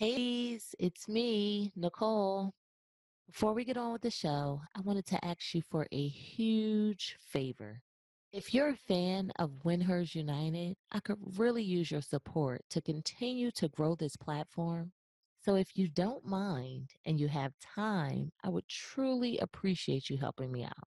Hey, 0.00 0.58
it's 0.78 1.08
me, 1.10 1.72
Nicole. 1.76 2.54
Before 3.26 3.52
we 3.52 3.66
get 3.66 3.76
on 3.76 3.92
with 3.92 4.00
the 4.00 4.10
show, 4.10 4.62
I 4.74 4.80
wanted 4.80 5.04
to 5.08 5.22
ask 5.22 5.52
you 5.52 5.60
for 5.60 5.86
a 5.92 6.08
huge 6.08 7.18
favor. 7.20 7.82
If 8.32 8.54
you're 8.54 8.70
a 8.70 8.76
fan 8.76 9.30
of 9.38 9.62
Win 9.62 9.82
Hers 9.82 10.14
United, 10.14 10.78
I 10.90 11.00
could 11.00 11.18
really 11.36 11.62
use 11.62 11.90
your 11.90 12.00
support 12.00 12.62
to 12.70 12.80
continue 12.80 13.50
to 13.50 13.68
grow 13.68 13.94
this 13.94 14.16
platform. 14.16 14.92
So 15.44 15.56
if 15.56 15.76
you 15.76 15.86
don't 15.86 16.24
mind 16.24 16.92
and 17.04 17.20
you 17.20 17.28
have 17.28 17.52
time, 17.58 18.32
I 18.42 18.48
would 18.48 18.68
truly 18.68 19.36
appreciate 19.36 20.08
you 20.08 20.16
helping 20.16 20.50
me 20.50 20.64
out. 20.64 20.88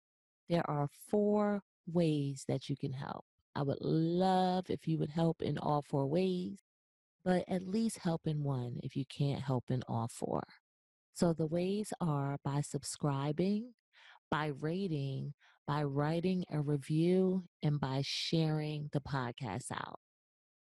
There 0.50 0.70
are 0.70 0.90
four 1.08 1.62
ways 1.90 2.44
that 2.46 2.68
you 2.68 2.76
can 2.76 2.92
help. 2.92 3.24
I 3.56 3.62
would 3.62 3.80
love 3.80 4.66
if 4.68 4.86
you 4.86 4.98
would 4.98 5.08
help 5.08 5.40
in 5.40 5.56
all 5.56 5.80
four 5.80 6.06
ways, 6.06 6.58
but 7.28 7.44
at 7.46 7.68
least 7.68 7.98
help 7.98 8.22
in 8.26 8.42
one 8.42 8.80
if 8.82 8.96
you 8.96 9.04
can't 9.04 9.42
help 9.42 9.64
in 9.68 9.82
all 9.86 10.08
four. 10.08 10.42
So 11.12 11.34
the 11.34 11.46
ways 11.46 11.92
are 12.00 12.38
by 12.42 12.62
subscribing, 12.62 13.74
by 14.30 14.46
rating, 14.46 15.34
by 15.66 15.82
writing 15.82 16.46
a 16.50 16.62
review, 16.62 17.44
and 17.62 17.78
by 17.78 18.00
sharing 18.02 18.88
the 18.94 19.02
podcast 19.02 19.70
out. 19.70 20.00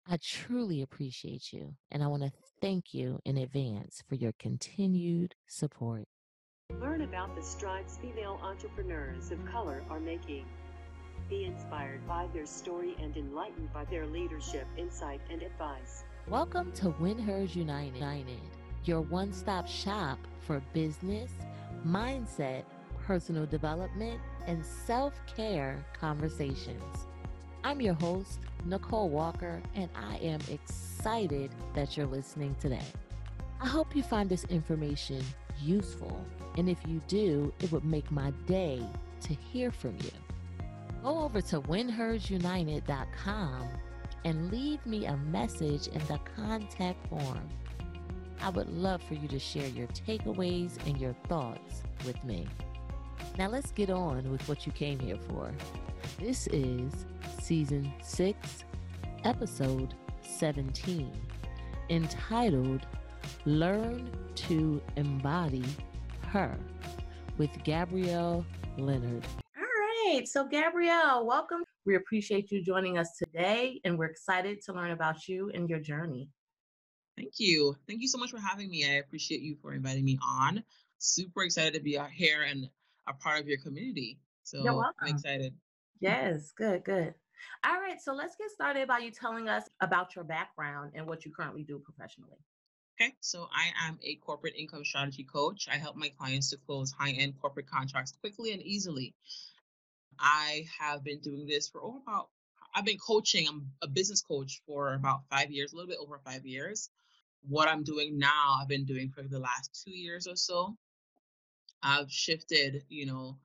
I 0.07 0.17
truly 0.19 0.81
appreciate 0.81 1.53
you, 1.53 1.75
and 1.91 2.01
I 2.01 2.07
want 2.07 2.23
to 2.23 2.31
thank 2.59 2.85
you 2.91 3.19
in 3.23 3.37
advance 3.37 4.01
for 4.09 4.15
your 4.15 4.33
continued 4.39 5.35
support. 5.47 6.05
Learn 6.81 7.01
about 7.01 7.35
the 7.35 7.43
strides 7.43 7.99
female 8.01 8.39
entrepreneurs 8.41 9.29
of 9.29 9.45
color 9.45 9.83
are 9.91 9.99
making. 9.99 10.47
Be 11.29 11.45
inspired 11.45 12.07
by 12.07 12.25
their 12.33 12.47
story 12.47 12.95
and 12.99 13.15
enlightened 13.15 13.71
by 13.71 13.85
their 13.85 14.07
leadership, 14.07 14.65
insight, 14.75 15.21
and 15.29 15.43
advice. 15.43 16.03
Welcome 16.29 16.73
to 16.73 16.89
Win 16.99 17.17
Hers 17.17 17.55
United, 17.55 18.41
your 18.83 18.99
one 18.99 19.31
stop 19.31 19.65
shop 19.65 20.19
for 20.41 20.61
business, 20.73 21.31
mindset, 21.87 22.63
personal 23.05 23.45
development, 23.45 24.19
and 24.45 24.61
self 24.65 25.13
care 25.37 25.77
conversations. 25.97 26.83
I'm 27.63 27.79
your 27.79 27.93
host, 27.93 28.39
Nicole 28.65 29.07
Walker, 29.07 29.61
and 29.73 29.89
I 29.95 30.17
am 30.17 30.41
excited 30.51 31.49
that 31.75 31.95
you're 31.95 32.05
listening 32.05 32.57
today. 32.59 32.83
I 33.61 33.67
hope 33.67 33.95
you 33.95 34.03
find 34.03 34.29
this 34.29 34.43
information 34.49 35.23
useful, 35.61 36.25
and 36.57 36.67
if 36.67 36.79
you 36.85 36.99
do, 37.07 37.53
it 37.61 37.71
would 37.71 37.85
make 37.85 38.11
my 38.11 38.31
day 38.47 38.85
to 39.21 39.33
hear 39.33 39.71
from 39.71 39.95
you. 40.03 40.11
Go 41.03 41.19
over 41.19 41.39
to 41.39 41.61
winhersunited.com 41.61 43.69
and 44.25 44.51
leave 44.51 44.85
me 44.85 45.05
a 45.05 45.17
message 45.17 45.87
in 45.87 45.99
the 46.07 46.19
contact 46.35 47.07
form. 47.07 47.47
I 48.41 48.49
would 48.49 48.69
love 48.69 49.01
for 49.03 49.15
you 49.15 49.27
to 49.29 49.39
share 49.39 49.67
your 49.67 49.87
takeaways 49.87 50.77
and 50.85 50.99
your 50.99 51.13
thoughts 51.27 51.83
with 52.05 52.23
me. 52.23 52.47
Now 53.37 53.47
let's 53.49 53.71
get 53.71 53.89
on 53.89 54.29
with 54.31 54.47
what 54.47 54.65
you 54.65 54.71
came 54.71 54.99
here 54.99 55.17
for. 55.27 55.51
This 56.19 56.47
is 56.47 57.05
season 57.41 57.91
6, 58.01 58.63
episode 59.23 59.93
17, 60.21 61.11
entitled 61.89 62.85
Learn 63.45 64.09
to 64.35 64.81
Embody 64.95 65.65
Her 66.27 66.55
with 67.37 67.51
Gabrielle 67.63 68.45
Leonard. 68.77 69.25
Right. 70.07 70.27
So, 70.27 70.47
Gabrielle, 70.47 71.25
welcome. 71.25 71.63
We 71.85 71.95
appreciate 71.95 72.49
you 72.49 72.63
joining 72.63 72.97
us 72.97 73.17
today, 73.17 73.81
and 73.83 73.97
we're 73.97 74.05
excited 74.05 74.61
to 74.61 74.73
learn 74.73 74.91
about 74.91 75.27
you 75.27 75.51
and 75.53 75.69
your 75.69 75.79
journey. 75.79 76.29
Thank 77.17 77.33
you. 77.39 77.75
Thank 77.87 78.01
you 78.01 78.07
so 78.07 78.17
much 78.17 78.31
for 78.31 78.39
having 78.39 78.69
me. 78.69 78.85
I 78.85 78.95
appreciate 78.95 79.41
you 79.41 79.57
for 79.61 79.73
inviting 79.73 80.05
me 80.05 80.17
on. 80.23 80.63
Super 80.97 81.43
excited 81.43 81.73
to 81.73 81.81
be 81.81 81.99
out 81.99 82.11
here 82.11 82.43
and 82.43 82.69
a 83.07 83.13
part 83.13 83.41
of 83.41 83.49
your 83.49 83.57
community. 83.57 84.17
So 84.43 84.81
I'm 85.01 85.15
excited. 85.15 85.53
Yes, 85.99 86.53
good, 86.55 86.85
good. 86.85 87.13
All 87.65 87.81
right, 87.81 87.99
so 88.01 88.13
let's 88.13 88.37
get 88.37 88.49
started 88.49 88.87
by 88.87 88.99
you 88.99 89.11
telling 89.11 89.49
us 89.49 89.63
about 89.81 90.15
your 90.15 90.23
background 90.23 90.91
and 90.95 91.05
what 91.05 91.25
you 91.25 91.31
currently 91.31 91.63
do 91.63 91.79
professionally. 91.79 92.37
Okay, 92.99 93.13
so 93.19 93.49
I 93.53 93.87
am 93.87 93.99
a 94.01 94.15
corporate 94.15 94.55
income 94.57 94.85
strategy 94.85 95.25
coach. 95.25 95.67
I 95.69 95.75
help 95.75 95.97
my 95.97 96.09
clients 96.17 96.49
to 96.51 96.57
close 96.57 96.91
high 96.91 97.11
end 97.11 97.33
corporate 97.41 97.69
contracts 97.69 98.13
quickly 98.21 98.53
and 98.53 98.61
easily. 98.61 99.13
I 100.19 100.65
have 100.79 101.03
been 101.03 101.19
doing 101.19 101.45
this 101.47 101.67
for 101.67 101.83
over 101.83 101.97
about, 101.97 102.29
I've 102.75 102.85
been 102.85 102.97
coaching, 102.97 103.47
I'm 103.47 103.71
a 103.81 103.87
business 103.87 104.21
coach 104.21 104.61
for 104.65 104.93
about 104.93 105.21
five 105.29 105.51
years, 105.51 105.73
a 105.73 105.75
little 105.75 105.89
bit 105.89 105.99
over 106.01 106.19
five 106.25 106.45
years. 106.45 106.89
What 107.47 107.67
I'm 107.67 107.83
doing 107.83 108.17
now, 108.17 108.57
I've 108.61 108.67
been 108.67 108.85
doing 108.85 109.09
for 109.09 109.23
the 109.23 109.39
last 109.39 109.83
two 109.83 109.91
years 109.91 110.27
or 110.27 110.35
so. 110.35 110.75
I've 111.81 112.11
shifted, 112.11 112.83
you 112.89 113.05
know, 113.05 113.37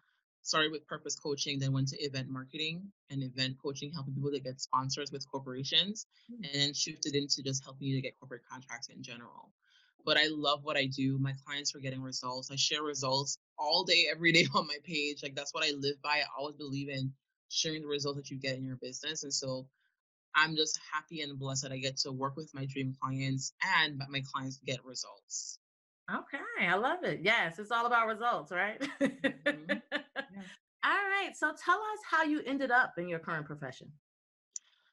started 0.43 0.73
with 0.73 0.87
purpose 0.87 1.17
coaching, 1.17 1.59
then 1.59 1.73
went 1.73 1.89
to 1.89 2.03
event 2.03 2.29
marketing 2.29 2.91
and 3.11 3.23
event 3.23 3.57
coaching, 3.63 3.93
helping 3.93 4.15
people 4.15 4.33
to 4.33 4.41
get 4.41 4.61
sponsors 4.61 5.13
with 5.13 5.31
corporations, 5.31 6.07
mm-hmm. 6.31 6.45
and 6.45 6.55
then 6.55 6.75
shifted 6.75 7.15
into 7.15 7.43
just 7.43 7.63
helping 7.63 7.87
you 7.89 7.97
to 7.97 8.03
get 8.03 8.19
corporate 8.19 8.43
contracts 8.51 8.89
in 8.89 9.03
general. 9.03 9.51
But 10.05 10.17
I 10.17 10.27
love 10.31 10.65
what 10.65 10.77
I 10.77 10.87
do. 10.87 11.19
My 11.19 11.35
clients 11.45 11.75
are 11.75 11.81
getting 11.81 12.03
results. 12.03 12.51
I 12.51 12.57
share 12.57 12.83
results 12.83 13.39
all 13.59 13.85
day, 13.85 14.09
every 14.11 14.33
day 14.33 14.47
on 14.55 14.67
my 14.67 14.79
page. 14.85 15.23
Like 15.23 15.35
that's 15.35 15.55
what 15.55 15.65
I 15.65 15.73
live 15.79 16.01
by. 16.03 16.21
I 16.21 16.25
always 16.39 16.57
believe 16.57 16.89
in 16.89 17.13
sharing 17.49 17.83
the 17.83 17.89
results 17.89 18.17
that 18.17 18.31
you 18.31 18.39
get 18.39 18.57
in 18.57 18.65
your 18.65 18.77
business. 18.77 19.23
And 19.23 19.33
so 19.33 19.67
I'm 20.35 20.57
just 20.57 20.79
happy 20.93 21.21
and 21.21 21.39
blessed 21.39 21.63
that 21.63 21.73
I 21.73 21.79
get 21.79 21.99
to 21.99 22.13
work 22.13 22.37
with 22.37 22.55
my 22.55 22.67
dream 22.67 22.95
clients 23.01 23.53
and 23.79 24.01
my 24.09 24.23
clients 24.33 24.59
get 24.65 24.85
results. 24.85 25.59
Okay, 26.11 26.67
I 26.69 26.75
love 26.77 27.05
it. 27.05 27.21
Yes, 27.23 27.59
it's 27.59 27.71
all 27.71 27.87
about 27.87 28.07
results, 28.09 28.51
right? 28.51 28.81
Mm-hmm. 29.01 29.73
Yeah. 30.35 30.41
All 30.85 30.91
right. 30.91 31.31
So 31.37 31.53
tell 31.65 31.77
us 31.77 31.99
how 32.11 32.25
you 32.25 32.43
ended 32.45 32.73
up 32.73 32.95
in 32.99 33.09
your 33.09 33.21
current 33.21 33.47
profession. 33.47 33.93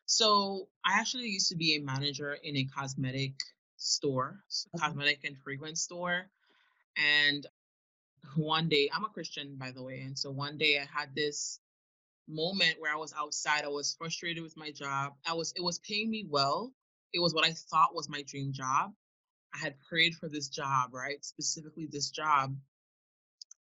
So 0.05 0.67
I 0.85 0.99
actually 0.99 1.29
used 1.29 1.49
to 1.49 1.55
be 1.55 1.75
a 1.75 1.81
manager 1.81 2.37
in 2.43 2.57
a 2.57 2.65
cosmetic 2.65 3.33
store, 3.79 4.39
cosmetic 4.77 5.23
and 5.23 5.37
fragrance 5.39 5.81
store. 5.81 6.29
And 6.97 7.45
one 8.35 8.69
day, 8.69 8.89
I'm 8.93 9.05
a 9.05 9.09
Christian, 9.09 9.55
by 9.57 9.71
the 9.71 9.81
way. 9.81 10.01
And 10.01 10.17
so 10.17 10.29
one 10.29 10.57
day 10.57 10.77
I 10.77 10.99
had 10.99 11.15
this 11.15 11.59
moment 12.27 12.75
where 12.79 12.93
I 12.93 12.97
was 12.97 13.13
outside. 13.17 13.63
I 13.63 13.69
was 13.69 13.95
frustrated 13.97 14.43
with 14.43 14.57
my 14.57 14.71
job. 14.71 15.13
I 15.27 15.33
was, 15.33 15.53
it 15.55 15.63
was 15.63 15.79
paying 15.79 16.09
me 16.09 16.25
well. 16.29 16.71
It 17.13 17.19
was 17.19 17.33
what 17.33 17.45
I 17.45 17.53
thought 17.53 17.95
was 17.95 18.09
my 18.09 18.21
dream 18.21 18.53
job. 18.53 18.91
I 19.53 19.57
had 19.57 19.75
prayed 19.89 20.13
for 20.15 20.29
this 20.29 20.49
job, 20.49 20.93
right? 20.93 21.23
Specifically 21.25 21.87
this 21.89 22.11
job. 22.11 22.55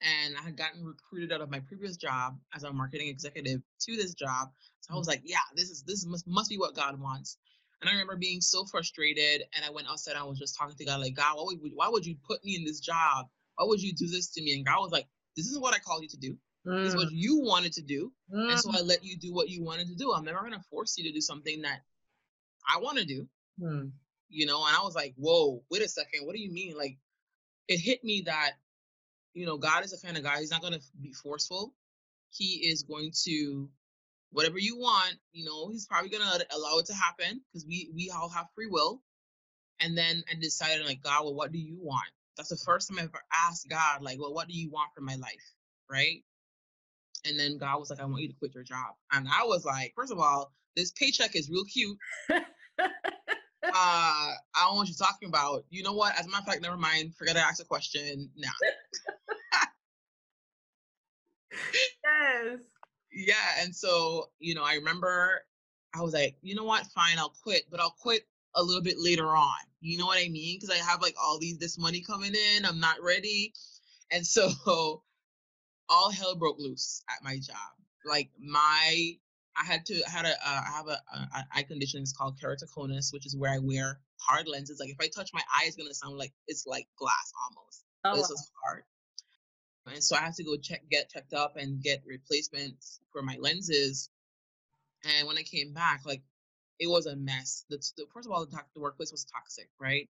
And 0.02 0.36
I 0.38 0.42
had 0.42 0.58
gotten 0.58 0.84
recruited 0.84 1.32
out 1.32 1.42
of 1.42 1.50
my 1.50 1.59
previous 1.59 1.96
job 1.97 2.38
as 2.53 2.64
a 2.64 2.74
marketing 2.74 3.09
executive 3.09 3.62
to 3.82 3.96
this 3.96 4.14
job. 4.14 4.50
So 4.82 4.94
I 4.94 4.97
was 4.97 5.08
mm. 5.08 5.12
like, 5.12 5.22
yeah, 5.26 5.38
this 5.56 5.70
is 5.70 5.84
this 5.84 6.06
must 6.06 6.28
must 6.28 6.50
be 6.50 6.58
what 6.58 6.76
God 6.76 7.00
wants. 7.00 7.38
And 7.81 7.90
I 7.90 7.94
remember 7.94 8.16
being 8.16 8.41
so 8.41 8.66
frustrated. 8.66 9.44
And 9.56 9.66
I 9.66 9.69
went 9.69 9.88
outside 9.90 10.12
and 10.12 10.22
I 10.22 10.25
was 10.25 10.40
just 10.40 10.58
talking 10.58 10.75
to 10.75 10.86
God, 10.86 11.02
like, 11.02 11.16
God, 11.16 11.36
why 11.36 11.44
would, 11.46 11.72
why 11.74 11.90
would 11.90 12.06
you 12.06 12.16
put 12.28 12.44
me 12.44 12.56
in 12.56 12.63
this 12.63 12.80
job? 12.80 13.28
Why 13.56 13.66
would 13.68 13.81
you 13.81 13.94
do 13.94 14.08
this 14.08 14.31
to 14.34 14.41
me? 14.41 14.53
And 14.53 14.66
God 14.66 14.80
was 14.80 14.91
like, 14.91 15.08
this 15.36 15.47
isn't 15.47 15.62
what 15.62 15.75
I 15.75 15.80
called 15.80 16.03
you 16.03 16.09
to 16.09 16.18
do. 16.18 16.38
Mm. 16.66 16.84
This 16.84 16.94
is 16.94 16.96
what 16.96 17.08
mm. 17.08 17.16
you 17.16 17.41
wanted 17.41 17.74
to 17.74 17.81
do. 17.81 18.12
Mm. 18.34 18.52
And 18.52 18.59
so 18.59 18.72
I 18.72 18.81
mm. 18.81 18.88
let 18.88 19.03
you 19.03 19.18
do 19.18 19.34
what 19.34 19.50
you 19.50 19.64
wanted 19.64 19.88
to 19.88 19.96
do. 19.96 20.14
I'm 20.14 20.25
never 20.25 20.40
going 20.40 20.53
to 20.53 20.66
force 20.69 20.97
you 20.97 21.03
to 21.06 21.12
do 21.12 21.22
something 21.22 21.62
that 21.62 21.81
I 22.68 22.80
want 22.80 22.97
to 22.97 23.06
do. 23.06 23.28
Mm 23.62 23.91
you 24.30 24.46
know, 24.46 24.66
and 24.66 24.75
I 24.75 24.84
was 24.84 24.96
like, 24.96 25.14
whoa, 25.18 25.64
wait 25.72 25.81
a 25.81 25.88
second, 25.88 26.25
what 26.25 26.35
do 26.35 26.41
you 26.41 26.52
mean? 26.52 26.78
Like, 26.78 26.97
it 27.68 27.80
hit 27.80 28.03
me 28.03 28.24
that, 28.25 28.52
you 29.34 29.46
know, 29.46 29.58
God 29.58 29.84
is 29.84 29.94
a 29.94 30.06
kind 30.06 30.18
of 30.18 30.24
guy, 30.24 30.40
he's 30.40 30.52
not 30.52 30.62
going 30.62 30.74
to 30.74 30.81
be 31.02 31.14
forceful. 31.14 31.74
He 32.31 32.68
is 32.69 32.84
going 32.84 33.12
to, 33.24 33.69
whatever 34.35 34.59
you 34.59 34.78
want, 34.78 35.16
you 35.31 35.46
know, 35.46 35.69
he's 35.69 35.88
probably 35.88 36.09
to 36.09 36.18
allow 36.53 36.78
it 36.79 36.85
to 36.88 36.94
happen 36.94 37.41
because 37.47 37.66
we, 37.66 37.90
we 37.96 38.12
all 38.13 38.28
have 38.28 38.47
free 38.53 38.68
will. 38.68 39.01
And 39.79 39.97
then 39.97 40.23
I 40.29 40.35
decided, 40.40 40.85
like, 40.85 41.01
God, 41.01 41.23
well, 41.23 41.34
what 41.34 41.53
do 41.53 41.57
you 41.57 41.78
want? 41.79 42.09
That's 42.35 42.49
the 42.49 42.58
first 42.58 42.90
time 42.90 42.99
I 42.99 43.03
ever 43.03 43.23
asked 43.34 43.70
God, 43.70 44.02
like, 44.02 44.20
well, 44.20 44.34
what 44.34 44.49
do 44.49 44.53
you 44.53 44.70
want 44.70 44.90
from 44.93 45.05
my 45.05 45.16
life? 45.16 45.53
Right. 45.90 46.23
And 47.26 47.40
then 47.40 47.58
God 47.58 47.79
was 47.79 47.90
like, 47.90 48.02
I 48.02 48.05
want 48.05 48.22
you 48.22 48.28
to 48.28 48.35
quit 48.35 48.53
your 48.53 48.66
job. 48.66 48.96
And 49.11 49.26
I 49.28 49.46
was 49.46 49.64
like, 49.64 49.93
first 49.96 50.11
of 50.11 50.20
all, 50.20 50.52
this 50.76 50.91
paycheck 50.91 51.35
is 51.35 51.49
real 51.49 51.64
cute. 51.64 51.97
uh, 52.29 52.41
I 53.64 54.35
don't 54.59 54.73
know 54.73 54.79
what 54.79 54.90
you're 54.90 54.97
talking 54.97 55.29
about. 55.29 55.64
You 55.70 55.84
know 55.84 55.93
what? 55.93 56.20
As 56.20 56.26
a 56.26 56.29
matter 56.29 56.41
of 56.41 56.47
fact, 56.47 56.61
never 56.61 56.78
mind. 56.78 57.16
Forget 57.16 57.35
to 57.35 57.41
ask 57.41 57.61
a 57.61 57.66
question 57.66 58.29
now. 58.35 58.52
yes. 62.03 62.59
Yeah. 63.16 63.34
And 63.62 63.76
so, 63.76 64.29
you 64.40 64.53
know, 64.53 64.64
I 64.64 64.76
remember 64.76 65.41
I 65.96 66.02
was 66.02 66.14
like, 66.14 66.35
you 66.41 66.56
know 66.56 66.66
what? 66.66 66.85
Fine, 66.88 67.17
I'll 67.17 67.34
quit, 67.41 67.64
but 67.72 67.79
I'll 67.79 67.96
quit 68.02 68.28
a 68.56 68.62
little 68.62 68.82
bit 68.82 68.96
later 69.00 69.28
on. 69.28 69.56
You 69.79 69.97
know 69.97 70.06
what 70.06 70.17
I 70.17 70.28
mean? 70.28 70.58
Because 70.58 70.70
I 70.70 70.84
have 70.84 71.02
like 71.02 71.16
all 71.22 71.40
these 71.40 71.58
this 71.58 71.78
money 71.78 72.02
coming 72.02 72.34
in. 72.34 72.66
I'm 72.66 72.79
not 72.79 73.02
ready. 73.02 73.53
And 74.12 74.26
so 74.26 74.50
all 75.90 76.12
hell 76.12 76.35
broke 76.35 76.59
loose 76.59 77.02
at 77.09 77.23
my 77.23 77.38
job. 77.38 77.56
Like 78.06 78.29
my 78.40 79.16
I 79.58 79.64
had 79.64 79.85
to 79.85 80.02
I 80.06 80.09
had 80.09 80.26
a 80.26 80.32
uh, 80.32 80.62
I 80.67 80.72
have 80.72 80.88
a, 80.88 81.02
a, 81.14 81.46
eye 81.56 81.64
condition. 81.64 82.02
It's 82.02 82.12
called 82.12 82.38
keratoconus, 82.40 83.14
which 83.14 83.26
is 83.26 83.38
where 83.38 83.53
I 83.53 83.59
wear 83.59 84.00
hard 84.20 84.47
lenses. 84.47 84.79
Like 84.79 84.90
if 84.90 84.97
I 85.00 85.08
touch 85.08 85.32
my 85.34 85.41
eye, 85.53 85.64
it's 85.66 85.78
gonna 85.78 85.94
sound 85.94 86.17
like 86.17 86.34
it's 86.47 86.67
like 86.67 86.88
glass 86.97 87.32
almost. 87.46 87.85
Oh, 88.03 88.16
this 88.16 88.29
was 88.29 88.52
hard. 88.64 88.84
And 89.87 90.03
so 90.03 90.16
I 90.16 90.20
had 90.20 90.34
to 90.35 90.43
go 90.43 90.58
check, 90.58 90.82
get 90.90 91.09
checked 91.09 91.34
up 91.34 91.58
and 91.58 91.82
get 91.82 92.03
replacements 92.05 92.99
for 93.11 93.22
my 93.22 93.37
lenses. 93.40 94.09
And 95.03 95.28
when 95.28 95.37
I 95.37 95.43
came 95.43 95.73
back, 95.73 96.02
like 96.05 96.23
it 96.79 96.87
was 96.87 97.05
a 97.05 97.16
mess. 97.16 97.66
The, 97.70 97.78
the 97.97 98.05
first 98.14 98.28
of 98.28 98.32
all, 98.32 98.46
the, 98.46 98.58
the 98.73 98.82
workplace 98.82 99.11
was 99.11 99.26
toxic, 99.26 99.70
right? 99.79 100.09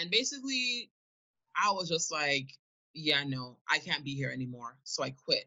And 0.00 0.10
basically, 0.10 0.90
I 1.54 1.70
was 1.72 1.88
just 1.88 2.10
like, 2.10 2.56
yeah, 2.94 3.22
no, 3.24 3.58
I 3.68 3.78
can't 3.78 4.04
be 4.04 4.14
here 4.14 4.30
anymore. 4.30 4.76
So 4.84 5.02
I 5.02 5.10
quit. 5.10 5.44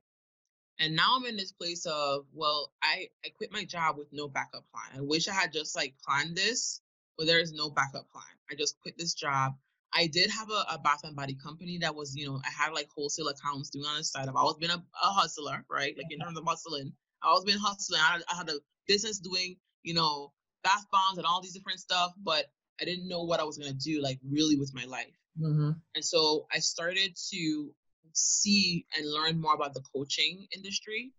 And 0.79 0.95
now 0.95 1.17
I'm 1.17 1.25
in 1.25 1.35
this 1.35 1.51
place 1.51 1.85
of, 1.85 2.25
well, 2.33 2.71
I, 2.81 3.09
I 3.25 3.29
quit 3.29 3.51
my 3.51 3.65
job 3.65 3.97
with 3.97 4.07
no 4.13 4.29
backup 4.29 4.63
plan. 4.71 4.97
I 4.97 5.01
wish 5.01 5.27
I 5.27 5.33
had 5.33 5.51
just 5.51 5.75
like 5.75 5.95
planned 6.05 6.37
this, 6.37 6.81
but 7.17 7.27
there 7.27 7.39
is 7.39 7.51
no 7.51 7.69
backup 7.69 8.09
plan. 8.11 8.23
I 8.49 8.55
just 8.55 8.79
quit 8.81 8.97
this 8.97 9.13
job. 9.13 9.55
I 9.93 10.07
did 10.07 10.29
have 10.29 10.49
a, 10.49 10.73
a 10.73 10.79
bath 10.83 11.01
and 11.03 11.15
body 11.15 11.35
company 11.35 11.79
that 11.79 11.95
was, 11.95 12.15
you 12.15 12.27
know, 12.27 12.39
I 12.45 12.49
had 12.49 12.73
like 12.73 12.87
wholesale 12.89 13.29
accounts 13.29 13.69
doing 13.69 13.85
on 13.85 13.97
the 13.97 14.03
side. 14.03 14.27
I've 14.27 14.35
always 14.35 14.57
been 14.57 14.69
a, 14.69 14.83
a 15.03 15.07
hustler, 15.07 15.65
right? 15.69 15.95
Like 15.97 16.11
in 16.11 16.19
terms 16.19 16.37
of 16.37 16.45
hustling, 16.45 16.93
I 17.23 17.29
always 17.29 17.45
been 17.45 17.59
hustling. 17.59 18.01
I 18.01 18.13
had, 18.13 18.23
I 18.31 18.35
had 18.35 18.49
a 18.49 18.59
business 18.87 19.19
doing, 19.19 19.57
you 19.83 19.93
know, 19.93 20.31
bath 20.63 20.85
bombs 20.91 21.17
and 21.17 21.25
all 21.25 21.41
these 21.41 21.53
different 21.53 21.79
stuff, 21.79 22.13
but 22.23 22.45
I 22.81 22.85
didn't 22.85 23.07
know 23.07 23.23
what 23.23 23.39
I 23.39 23.43
was 23.43 23.57
gonna 23.57 23.73
do, 23.73 24.01
like 24.01 24.19
really 24.29 24.55
with 24.57 24.73
my 24.73 24.85
life. 24.85 25.17
Mm-hmm. 25.39 25.71
And 25.95 26.05
so 26.05 26.47
I 26.53 26.59
started 26.59 27.17
to 27.31 27.73
see 28.13 28.85
and 28.95 29.11
learn 29.11 29.39
more 29.39 29.53
about 29.53 29.73
the 29.73 29.81
coaching 29.93 30.47
industry. 30.55 31.13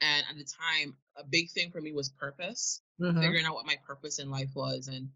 And 0.00 0.24
at 0.28 0.36
the 0.36 0.44
time, 0.44 0.94
a 1.16 1.24
big 1.24 1.50
thing 1.50 1.70
for 1.70 1.80
me 1.80 1.92
was 1.92 2.10
purpose, 2.10 2.82
mm-hmm. 3.00 3.18
figuring 3.20 3.46
out 3.46 3.54
what 3.54 3.66
my 3.66 3.76
purpose 3.86 4.18
in 4.18 4.30
life 4.30 4.50
was. 4.54 4.88
And 4.88 5.08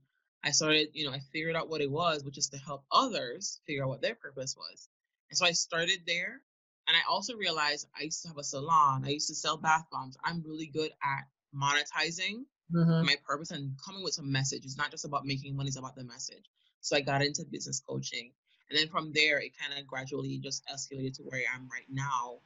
I 0.42 0.52
started, 0.52 0.88
you 0.94 1.04
know, 1.04 1.12
I 1.12 1.20
figured 1.32 1.56
out 1.56 1.68
what 1.68 1.80
it 1.80 1.90
was, 1.90 2.24
which 2.24 2.38
is 2.38 2.48
to 2.48 2.58
help 2.58 2.84
others 2.90 3.60
figure 3.66 3.84
out 3.84 3.90
what 3.90 4.00
their 4.00 4.14
purpose 4.14 4.56
was. 4.56 4.88
And 5.30 5.36
so 5.36 5.46
I 5.46 5.52
started 5.52 6.00
there. 6.06 6.40
And 6.88 6.96
I 6.96 7.00
also 7.08 7.36
realized 7.36 7.86
I 7.98 8.04
used 8.04 8.22
to 8.22 8.28
have 8.28 8.38
a 8.38 8.42
salon. 8.42 9.04
I 9.04 9.10
used 9.10 9.28
to 9.28 9.34
sell 9.34 9.56
bath 9.56 9.86
bombs. 9.92 10.16
I'm 10.24 10.42
really 10.44 10.66
good 10.66 10.90
at 11.02 11.26
monetizing 11.54 12.44
mm-hmm. 12.72 13.06
my 13.06 13.16
purpose 13.26 13.50
and 13.50 13.76
coming 13.84 14.02
with 14.02 14.14
some 14.14 14.30
message. 14.32 14.64
It's 14.64 14.76
not 14.76 14.90
just 14.90 15.04
about 15.04 15.26
making 15.26 15.56
money, 15.56 15.68
it's 15.68 15.76
about 15.76 15.94
the 15.94 16.04
message. 16.04 16.44
So 16.80 16.96
I 16.96 17.00
got 17.00 17.22
into 17.22 17.44
business 17.44 17.82
coaching. 17.86 18.32
And 18.70 18.78
then 18.78 18.88
from 18.88 19.12
there, 19.12 19.38
it 19.38 19.52
kind 19.58 19.78
of 19.78 19.86
gradually 19.86 20.38
just 20.38 20.64
escalated 20.66 21.14
to 21.16 21.22
where 21.22 21.40
I 21.40 21.54
am 21.54 21.68
right 21.70 21.86
now, 21.90 22.38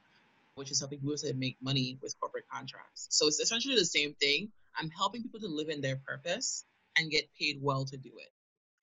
which 0.55 0.71
is 0.71 0.79
helping 0.79 0.99
people 0.99 1.15
to 1.17 1.33
make 1.33 1.57
money 1.61 1.97
with 2.01 2.19
corporate 2.19 2.45
contracts. 2.51 3.07
So 3.11 3.27
it's 3.27 3.39
essentially 3.39 3.75
the 3.75 3.85
same 3.85 4.15
thing. 4.15 4.49
I'm 4.77 4.89
helping 4.89 5.23
people 5.23 5.39
to 5.41 5.47
live 5.47 5.69
in 5.69 5.81
their 5.81 5.97
purpose 5.97 6.65
and 6.97 7.11
get 7.11 7.29
paid 7.37 7.59
well 7.61 7.85
to 7.85 7.97
do 7.97 8.11
it. 8.17 8.31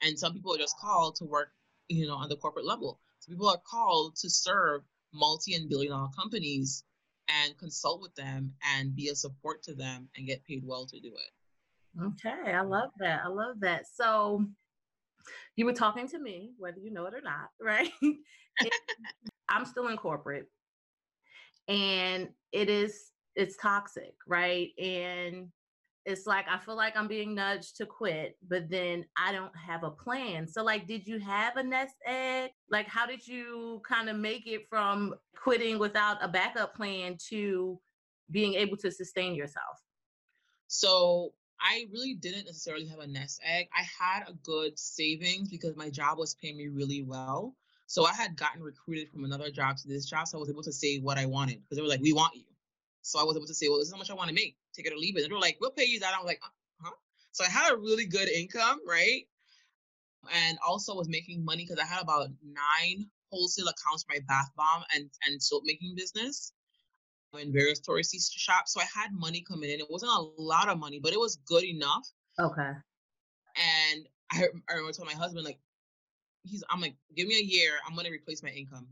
And 0.07 0.19
some 0.19 0.33
people 0.33 0.55
are 0.55 0.59
just 0.59 0.79
called 0.79 1.17
to 1.17 1.25
work, 1.25 1.51
you 1.89 2.07
know, 2.07 2.17
on 2.17 2.29
the 2.29 2.37
corporate 2.37 2.67
level. 2.67 3.01
So 3.19 3.31
people 3.31 3.49
are 3.49 3.61
called 3.65 4.17
to 4.17 4.31
serve 4.31 4.83
multi 5.13 5.55
and 5.55 5.69
billion 5.69 5.93
dollar 5.93 6.09
companies 6.17 6.85
and 7.29 7.57
consult 7.59 8.03
with 8.03 8.15
them 8.15 8.53
and 8.77 8.97
be 8.97 9.09
a 9.09 9.15
support 9.15 9.63
to 9.65 9.75
them 9.75 10.09
and 10.17 10.27
get 10.27 10.45
paid 10.45 10.63
well 10.65 10.87
to 10.87 11.01
do 11.01 11.09
it. 11.09 12.03
Okay, 12.03 12.53
I 12.53 12.63
love 12.63 12.91
that. 12.99 13.21
I 13.25 13.29
love 13.29 13.61
that. 13.61 13.87
So 13.87 14.45
you 15.57 15.67
were 15.67 15.73
talking 15.73 16.09
to 16.09 16.19
me, 16.19 16.53
whether 16.59 16.81
you 16.81 16.91
know 16.91 17.07
it 17.07 17.15
or 17.15 17.21
not, 17.21 17.51
right? 17.61 17.91
I'm 19.49 19.65
still 19.67 19.89
in 19.89 19.97
corporate 19.97 20.49
and 21.69 22.29
it 22.53 22.69
is 22.69 23.13
it's 23.35 23.57
toxic, 23.57 24.15
right? 24.27 24.71
And 24.79 25.49
it's 26.05 26.27
like 26.27 26.47
I 26.49 26.59
feel 26.59 26.77
like 26.77 26.97
I'm 26.97 27.09
being 27.09 27.35
nudged 27.35 27.77
to 27.77 27.87
quit, 27.87 28.37
but 28.49 28.69
then 28.69 29.05
I 29.17 29.33
don't 29.33 29.57
have 29.57 29.85
a 29.85 29.91
plan. 29.91 30.49
So 30.49 30.63
like 30.65 30.87
did 30.87 31.07
you 31.07 31.19
have 31.21 31.57
a 31.57 31.63
nest 31.63 31.95
egg? 32.07 32.51
Like 32.71 32.89
how 32.89 33.07
did 33.07 33.27
you 33.27 33.81
kind 33.87 34.09
of 34.09 34.17
make 34.17 34.47
it 34.47 34.69
from 34.69 35.15
quitting 35.37 35.79
without 35.79 36.23
a 36.23 36.29
backup 36.29 36.75
plan 36.75 37.17
to 37.29 37.79
being 38.31 38.55
able 38.55 38.77
to 38.79 38.91
sustain 38.91 39.35
yourself? 39.35 39.79
So 40.67 41.33
I 41.61 41.87
really 41.93 42.15
didn't 42.15 42.47
necessarily 42.47 42.87
have 42.87 42.99
a 42.99 43.07
nest 43.07 43.41
egg. 43.45 43.69
I 43.77 43.83
had 43.83 44.29
a 44.29 44.33
good 44.43 44.79
savings 44.79 45.49
because 45.49 45.77
my 45.77 45.91
job 45.91 46.19
was 46.19 46.35
paying 46.35 46.57
me 46.57 46.69
really 46.69 47.03
well. 47.03 47.55
So 47.87 48.07
I 48.07 48.15
had 48.15 48.37
gotten 48.37 48.63
recruited 48.63 49.11
from 49.11 49.25
another 49.25 49.51
job 49.51 49.77
to 49.77 49.89
this 49.89 50.07
job. 50.07 50.27
So 50.27 50.39
I 50.39 50.41
was 50.41 50.49
able 50.49 50.63
to 50.63 50.73
say 50.73 50.99
what 50.99 51.19
I 51.19 51.27
wanted 51.27 51.61
because 51.63 51.77
they 51.77 51.83
were 51.83 51.89
like, 51.89 52.01
we 52.01 52.13
want 52.13 52.35
you. 52.35 52.45
So 53.03 53.21
I 53.21 53.23
was 53.25 53.37
able 53.37 53.47
to 53.47 53.55
say, 53.55 53.69
well, 53.69 53.79
this 53.79 53.89
is 53.89 53.93
how 53.93 53.99
much 53.99 54.11
I 54.11 54.15
want 54.15 54.29
to 54.29 54.35
make. 54.35 54.57
Take 54.75 54.87
it 54.87 54.93
or 54.93 54.97
leave 54.97 55.17
it. 55.17 55.23
And 55.23 55.31
they 55.31 55.35
were 55.35 55.41
like, 55.41 55.59
we'll 55.61 55.71
pay 55.71 55.85
you 55.85 56.01
that. 56.01 56.15
I 56.15 56.19
was 56.19 56.27
like, 56.27 56.41
uh, 56.45 56.49
huh? 56.83 56.95
So 57.33 57.45
I 57.45 57.49
had 57.49 57.73
a 57.73 57.77
really 57.77 58.07
good 58.07 58.29
income, 58.29 58.81
right? 58.87 59.23
And 60.33 60.59
also 60.67 60.95
was 60.95 61.09
making 61.09 61.45
money 61.45 61.65
because 61.65 61.79
I 61.79 61.87
had 61.87 62.03
about 62.03 62.29
nine 62.45 63.07
wholesale 63.31 63.69
accounts 63.69 64.05
for 64.05 64.15
my 64.15 64.21
bath 64.29 64.51
bomb 64.57 64.85
and, 64.95 65.11
and 65.27 65.43
soap 65.43 65.63
making 65.65 65.95
business 65.97 66.53
in 67.39 67.53
various 67.53 67.81
touristy 67.81 68.19
shops. 68.31 68.73
So 68.75 68.81
I 68.81 68.87
had 68.95 69.11
money 69.13 69.43
coming 69.47 69.71
in. 69.71 69.81
It 69.81 69.91
wasn't 69.91 70.13
a 70.13 70.43
lot 70.43 70.69
of 70.69 70.79
money, 70.79 71.01
but 71.03 71.13
it 71.13 71.19
was 71.19 71.37
good 71.47 71.65
enough. 71.65 72.07
Okay. 72.39 72.71
And 73.57 74.07
I, 74.31 74.45
I 74.69 74.75
remember 74.75 74.93
telling 74.93 75.15
my 75.15 75.21
husband, 75.21 75.45
like, 75.45 75.59
he's, 76.45 76.63
I'm 76.71 76.81
like, 76.81 76.95
give 77.17 77.27
me 77.27 77.37
a 77.37 77.43
year. 77.43 77.73
I'm 77.87 77.95
going 77.95 78.07
to 78.07 78.13
replace 78.13 78.43
my 78.43 78.51
income. 78.51 78.87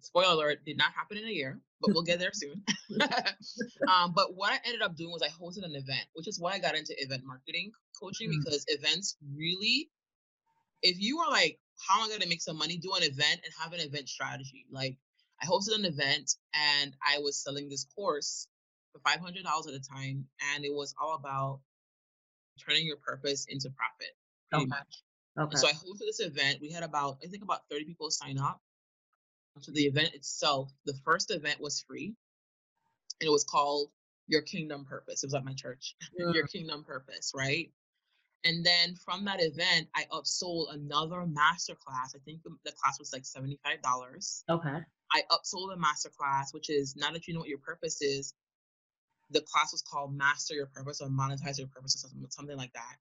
Spoiler 0.00 0.34
alert, 0.34 0.64
did 0.64 0.76
not 0.76 0.92
happen 0.94 1.18
in 1.18 1.24
a 1.24 1.30
year, 1.30 1.60
but 1.80 1.92
we'll 1.92 2.02
get 2.02 2.18
there 2.18 2.32
soon. 2.32 2.62
um, 3.88 4.12
but 4.14 4.34
what 4.34 4.52
I 4.52 4.58
ended 4.64 4.82
up 4.82 4.96
doing 4.96 5.10
was 5.10 5.22
I 5.22 5.28
hosted 5.28 5.64
an 5.64 5.74
event, 5.74 6.06
which 6.14 6.28
is 6.28 6.40
why 6.40 6.52
I 6.52 6.58
got 6.58 6.76
into 6.76 6.94
event 6.98 7.22
marketing 7.24 7.72
coaching 8.00 8.30
mm-hmm. 8.30 8.40
because 8.44 8.64
events 8.68 9.16
really, 9.34 9.90
if 10.82 11.00
you 11.00 11.18
are 11.18 11.30
like, 11.30 11.58
how 11.86 12.00
am 12.00 12.06
I 12.06 12.08
going 12.08 12.20
to 12.20 12.28
make 12.28 12.42
some 12.42 12.58
money, 12.58 12.76
do 12.76 12.92
an 12.94 13.02
event 13.02 13.40
and 13.44 13.52
have 13.60 13.72
an 13.72 13.80
event 13.80 14.08
strategy. 14.08 14.66
Like, 14.70 14.96
I 15.42 15.46
hosted 15.46 15.74
an 15.74 15.84
event 15.84 16.34
and 16.54 16.92
I 17.06 17.18
was 17.18 17.42
selling 17.42 17.68
this 17.68 17.86
course 17.94 18.48
for 18.92 19.00
$500 19.00 19.18
at 19.36 19.74
a 19.74 19.80
time. 19.80 20.26
And 20.54 20.64
it 20.64 20.72
was 20.72 20.94
all 21.00 21.14
about 21.14 21.60
turning 22.64 22.86
your 22.86 22.96
purpose 22.96 23.46
into 23.48 23.70
profit, 23.70 24.14
pretty 24.50 24.64
okay. 24.64 24.68
much. 24.68 25.02
Okay. 25.38 25.50
And 25.52 25.58
so 25.58 25.68
I 25.68 25.72
hosted 25.72 26.06
this 26.06 26.20
event. 26.20 26.58
We 26.60 26.72
had 26.72 26.82
about, 26.82 27.18
I 27.22 27.28
think 27.28 27.44
about 27.44 27.60
30 27.70 27.84
people 27.84 28.10
sign 28.10 28.38
up. 28.38 28.60
So 29.60 29.72
the 29.72 29.86
event 29.86 30.14
itself, 30.14 30.70
the 30.84 30.94
first 31.04 31.30
event 31.30 31.60
was 31.60 31.84
free. 31.86 32.14
And 33.20 33.28
it 33.28 33.32
was 33.32 33.44
called 33.44 33.90
Your 34.26 34.42
Kingdom 34.42 34.84
Purpose. 34.84 35.22
It 35.22 35.26
was 35.26 35.34
at 35.34 35.44
my 35.44 35.54
church. 35.54 35.94
Yeah. 36.18 36.32
Your 36.32 36.46
Kingdom 36.46 36.84
Purpose, 36.84 37.32
right? 37.34 37.70
And 38.44 38.64
then 38.64 38.94
from 39.04 39.24
that 39.24 39.42
event, 39.42 39.88
I 39.94 40.04
upsold 40.12 40.72
another 40.72 41.26
master 41.26 41.74
class. 41.74 42.14
I 42.14 42.18
think 42.24 42.40
the, 42.44 42.72
class 42.72 42.98
was 42.98 43.12
like 43.12 43.24
$75. 43.24 44.42
Okay. 44.48 44.78
I 45.12 45.22
upsold 45.30 45.74
a 45.74 45.76
master 45.76 46.10
class, 46.16 46.54
which 46.54 46.70
is 46.70 46.94
now 46.96 47.10
that 47.12 47.26
you 47.26 47.34
know 47.34 47.40
what 47.40 47.48
your 47.48 47.58
purpose 47.58 48.00
is, 48.00 48.34
the 49.30 49.40
class 49.40 49.72
was 49.72 49.82
called 49.82 50.14
Master 50.14 50.54
Your 50.54 50.66
Purpose 50.66 51.00
or 51.00 51.08
Monetize 51.08 51.58
Your 51.58 51.68
Purpose 51.68 51.96
or 51.96 51.98
something, 51.98 52.24
something 52.30 52.56
like 52.56 52.72
that. 52.72 52.96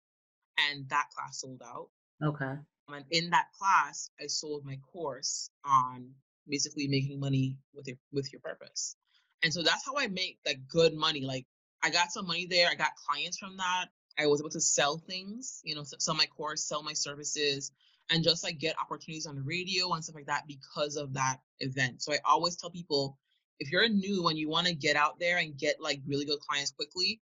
And 0.69 0.89
that 0.89 1.05
class 1.15 1.39
sold 1.41 1.61
out. 1.63 1.89
Okay. 2.23 2.55
And 2.89 3.05
in 3.11 3.29
that 3.29 3.47
class, 3.57 4.09
I 4.19 4.27
sold 4.27 4.65
my 4.65 4.77
course 4.91 5.49
on 5.65 6.09
basically 6.49 6.87
making 6.87 7.19
money 7.19 7.57
with 7.73 7.87
your 7.87 7.97
with 8.11 8.31
your 8.31 8.41
purpose. 8.41 8.95
And 9.43 9.53
so 9.53 9.61
that's 9.61 9.85
how 9.85 9.95
I 9.97 10.07
make 10.07 10.39
like 10.45 10.59
good 10.67 10.93
money. 10.93 11.21
Like 11.21 11.45
I 11.83 11.89
got 11.89 12.11
some 12.11 12.27
money 12.27 12.47
there. 12.49 12.67
I 12.69 12.75
got 12.75 12.91
clients 13.07 13.37
from 13.37 13.57
that. 13.57 13.87
I 14.19 14.25
was 14.25 14.41
able 14.41 14.49
to 14.49 14.61
sell 14.61 14.97
things, 14.97 15.61
you 15.63 15.75
know, 15.75 15.83
sell 15.83 16.15
my 16.15 16.25
course, 16.25 16.63
sell 16.63 16.81
my 16.81 16.93
services, 16.93 17.71
and 18.09 18.23
just 18.23 18.43
like 18.43 18.57
get 18.57 18.75
opportunities 18.81 19.27
on 19.27 19.35
the 19.35 19.43
radio 19.43 19.93
and 19.93 20.03
stuff 20.03 20.15
like 20.15 20.25
that 20.25 20.47
because 20.47 20.95
of 20.95 21.13
that 21.13 21.37
event. 21.59 22.01
So 22.01 22.13
I 22.13 22.17
always 22.25 22.55
tell 22.55 22.71
people 22.71 23.17
if 23.59 23.71
you're 23.71 23.87
new 23.89 24.27
and 24.27 24.37
you 24.37 24.49
want 24.49 24.67
to 24.67 24.73
get 24.73 24.95
out 24.95 25.19
there 25.19 25.37
and 25.37 25.57
get 25.57 25.81
like 25.81 26.01
really 26.07 26.25
good 26.25 26.39
clients 26.39 26.71
quickly, 26.71 27.21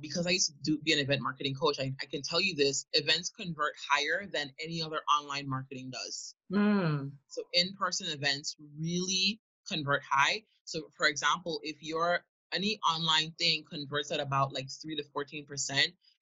because 0.00 0.26
I 0.26 0.30
used 0.30 0.48
to 0.48 0.54
do, 0.62 0.78
be 0.82 0.92
an 0.92 0.98
event 0.98 1.22
marketing 1.22 1.54
coach, 1.54 1.78
I, 1.78 1.92
I 2.00 2.06
can 2.06 2.22
tell 2.22 2.40
you 2.40 2.54
this 2.54 2.86
events 2.92 3.30
convert 3.30 3.74
higher 3.90 4.26
than 4.32 4.50
any 4.62 4.82
other 4.82 5.00
online 5.20 5.48
marketing 5.48 5.90
does. 5.90 6.34
Mm. 6.52 7.12
So 7.28 7.42
in 7.52 7.74
person 7.74 8.08
events 8.08 8.56
really 8.78 9.40
convert 9.68 10.02
high. 10.08 10.42
So, 10.64 10.82
for 10.96 11.06
example, 11.06 11.60
if 11.62 11.76
your 11.82 12.24
any 12.52 12.78
online 12.88 13.32
thing 13.38 13.64
converts 13.68 14.10
at 14.12 14.20
about 14.20 14.52
like 14.52 14.68
3 14.70 14.96
to 14.96 15.04
14%, 15.16 15.46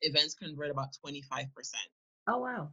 events 0.02 0.34
convert 0.34 0.70
about 0.70 0.88
25%. 1.04 1.46
Oh, 2.28 2.38
wow. 2.38 2.70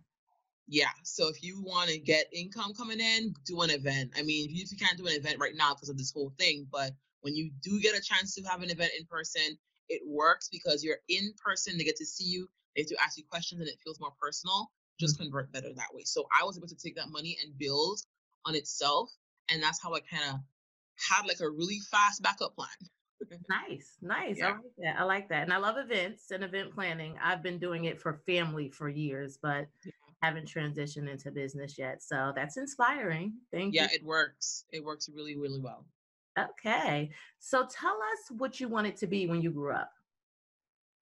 Yeah. 0.67 0.89
So 1.03 1.29
if 1.29 1.41
you 1.41 1.61
want 1.63 1.89
to 1.89 1.97
get 1.97 2.27
income 2.33 2.73
coming 2.73 2.99
in, 2.99 3.33
do 3.45 3.61
an 3.61 3.69
event. 3.69 4.11
I 4.17 4.23
mean, 4.23 4.49
if 4.49 4.71
you 4.71 4.77
can't 4.77 4.97
do 4.97 5.07
an 5.07 5.13
event 5.13 5.37
right 5.39 5.55
now 5.55 5.73
because 5.73 5.89
of 5.89 5.97
this 5.97 6.11
whole 6.11 6.33
thing, 6.37 6.67
but 6.71 6.91
when 7.21 7.35
you 7.35 7.51
do 7.63 7.79
get 7.79 7.97
a 7.97 8.01
chance 8.01 8.35
to 8.35 8.43
have 8.43 8.61
an 8.61 8.69
event 8.69 8.91
in 8.99 9.05
person, 9.05 9.57
it 9.89 10.01
works 10.06 10.50
because 10.51 10.84
you're 10.84 11.00
in 11.10 11.34
person, 11.44 11.77
they 11.77 11.84
get 11.84 11.98
to 11.98 12.06
see 12.06 12.25
you, 12.25 12.50
they 12.75 12.82
have 12.84 12.89
to 12.89 12.98
ask 13.03 13.17
you 13.17 13.24
questions, 13.29 13.62
and 13.62 13.70
it 13.70 13.79
feels 13.84 14.00
more 14.00 14.13
personal. 14.22 14.72
Just 15.00 15.15
mm-hmm. 15.15 15.25
convert 15.25 15.51
better 15.51 15.74
that 15.74 15.94
way. 15.94 16.03
So 16.06 16.27
I 16.39 16.44
was 16.44 16.58
able 16.58 16.67
to 16.67 16.75
take 16.75 16.96
that 16.96 17.10
money 17.10 17.38
and 17.44 17.58
build 17.58 18.01
on 18.46 18.56
itself. 18.56 19.12
And 19.51 19.62
that's 19.62 19.82
how 19.82 19.94
I 19.94 20.00
kind 20.00 20.24
of 20.34 20.39
had 20.98 21.27
like 21.27 21.39
a 21.39 21.50
really 21.50 21.79
fast 21.91 22.22
backup 22.22 22.56
plan. 22.56 22.70
Nice, 23.50 23.98
nice. 24.00 24.38
Yeah. 24.38 24.50
I 24.50 24.51
like 24.51 24.75
that. 24.77 25.00
I 25.00 25.03
like 25.03 25.29
that. 25.29 25.44
And 25.44 25.51
I 25.51 25.58
love 25.58 25.75
events 25.77 26.29
and 26.29 26.44
event 26.44 26.74
planning. 26.74 27.15
I've 27.22 27.41
been 27.41 27.58
doing 27.58 27.86
it 27.86 28.00
for 28.00 28.22
family 28.27 28.70
for 28.70 28.88
years, 28.89 29.39
but 29.41 29.67
Yeah. 29.84 29.91
haven't 30.22 30.48
transitioned 30.48 31.10
into 31.10 31.32
business 31.32 31.79
yet. 31.79 32.03
So 32.03 32.32
that's 32.36 32.58
inspiring. 32.58 33.34
Thank 33.51 33.74
yeah, 33.74 33.84
you. 33.84 33.88
Yeah, 33.91 33.96
it 33.96 34.03
works. 34.03 34.65
It 34.72 34.84
works 34.84 35.10
really, 35.10 35.36
really 35.36 35.60
well. 35.60 35.86
Okay. 36.38 37.10
So 37.39 37.65
tell 37.65 37.98
us 38.13 38.32
what 38.38 38.60
you 38.60 38.67
wanted 38.67 38.96
to 38.98 39.08
be 39.08 39.27
when 39.27 39.41
you 39.41 39.51
grew 39.51 39.74
up. 39.74 39.91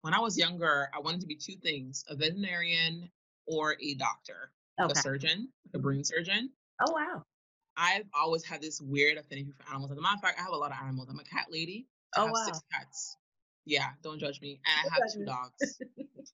When 0.02 0.14
I 0.14 0.18
was 0.18 0.38
younger, 0.38 0.88
I 0.94 0.98
wanted 0.98 1.20
to 1.20 1.26
be 1.26 1.36
two 1.36 1.56
things: 1.56 2.04
a 2.08 2.16
veterinarian 2.16 3.10
or 3.46 3.76
a 3.80 3.94
doctor, 3.94 4.52
Okay. 4.80 4.92
a 4.92 4.96
surgeon, 4.96 5.48
a 5.74 5.78
brain 5.78 6.04
surgeon. 6.04 6.50
Oh 6.80 6.92
wow. 6.92 7.22
I've 7.76 8.06
always 8.14 8.44
had 8.44 8.60
this 8.60 8.80
weird 8.80 9.18
affinity 9.18 9.52
for 9.52 9.68
animals. 9.70 9.92
As 9.92 9.98
a 9.98 10.00
matter 10.00 10.16
of 10.16 10.20
fact, 10.20 10.38
I 10.38 10.42
have 10.42 10.52
a 10.52 10.56
lot 10.56 10.72
of 10.72 10.78
animals. 10.82 11.08
I'm 11.08 11.18
a 11.18 11.24
cat 11.24 11.46
lady. 11.50 11.86
I 12.16 12.20
Oh 12.20 12.26
have 12.26 12.36
six 12.36 12.60
cats. 12.72 13.16
Yeah, 13.64 13.90
don't 14.02 14.18
judge 14.18 14.40
me. 14.40 14.60
And 14.66 14.88
I 14.90 14.94
have 14.94 15.12
two 15.12 15.24
dogs. 15.24 15.78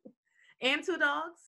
and 0.62 0.82
two 0.84 0.96
dogs. 0.96 1.40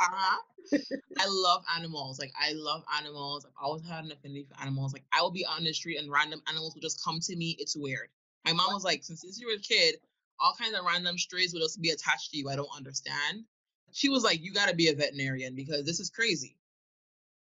Uh-huh. 0.00 0.38
I 1.20 1.26
love 1.28 1.64
animals. 1.76 2.18
Like 2.18 2.32
I 2.40 2.52
love 2.54 2.84
animals. 2.98 3.46
I've 3.46 3.52
always 3.64 3.86
had 3.86 4.04
an 4.04 4.12
affinity 4.12 4.46
for 4.48 4.60
animals. 4.60 4.92
Like 4.92 5.04
I 5.12 5.22
will 5.22 5.32
be 5.32 5.46
on 5.46 5.64
the 5.64 5.72
street 5.74 5.98
and 5.98 6.10
random 6.10 6.42
animals 6.48 6.74
will 6.74 6.82
just 6.82 7.04
come 7.04 7.20
to 7.20 7.36
me. 7.36 7.56
It's 7.58 7.76
weird. 7.76 8.08
My 8.46 8.52
mom 8.52 8.72
was 8.74 8.84
like, 8.84 9.04
since, 9.04 9.22
since 9.22 9.40
you 9.40 9.48
were 9.48 9.54
a 9.54 9.58
kid, 9.60 9.96
all 10.40 10.54
kinds 10.60 10.78
of 10.78 10.84
random 10.86 11.18
strays 11.18 11.52
will 11.52 11.60
just 11.60 11.82
be 11.82 11.90
attached 11.90 12.30
to 12.32 12.38
you. 12.38 12.48
I 12.50 12.56
don't 12.56 12.70
understand. 12.76 13.44
She 13.92 14.08
was 14.08 14.24
like, 14.24 14.42
you 14.42 14.52
gotta 14.52 14.74
be 14.74 14.88
a 14.88 14.94
veterinarian 14.94 15.54
because 15.54 15.84
this 15.84 16.00
is 16.00 16.10
crazy. 16.10 16.56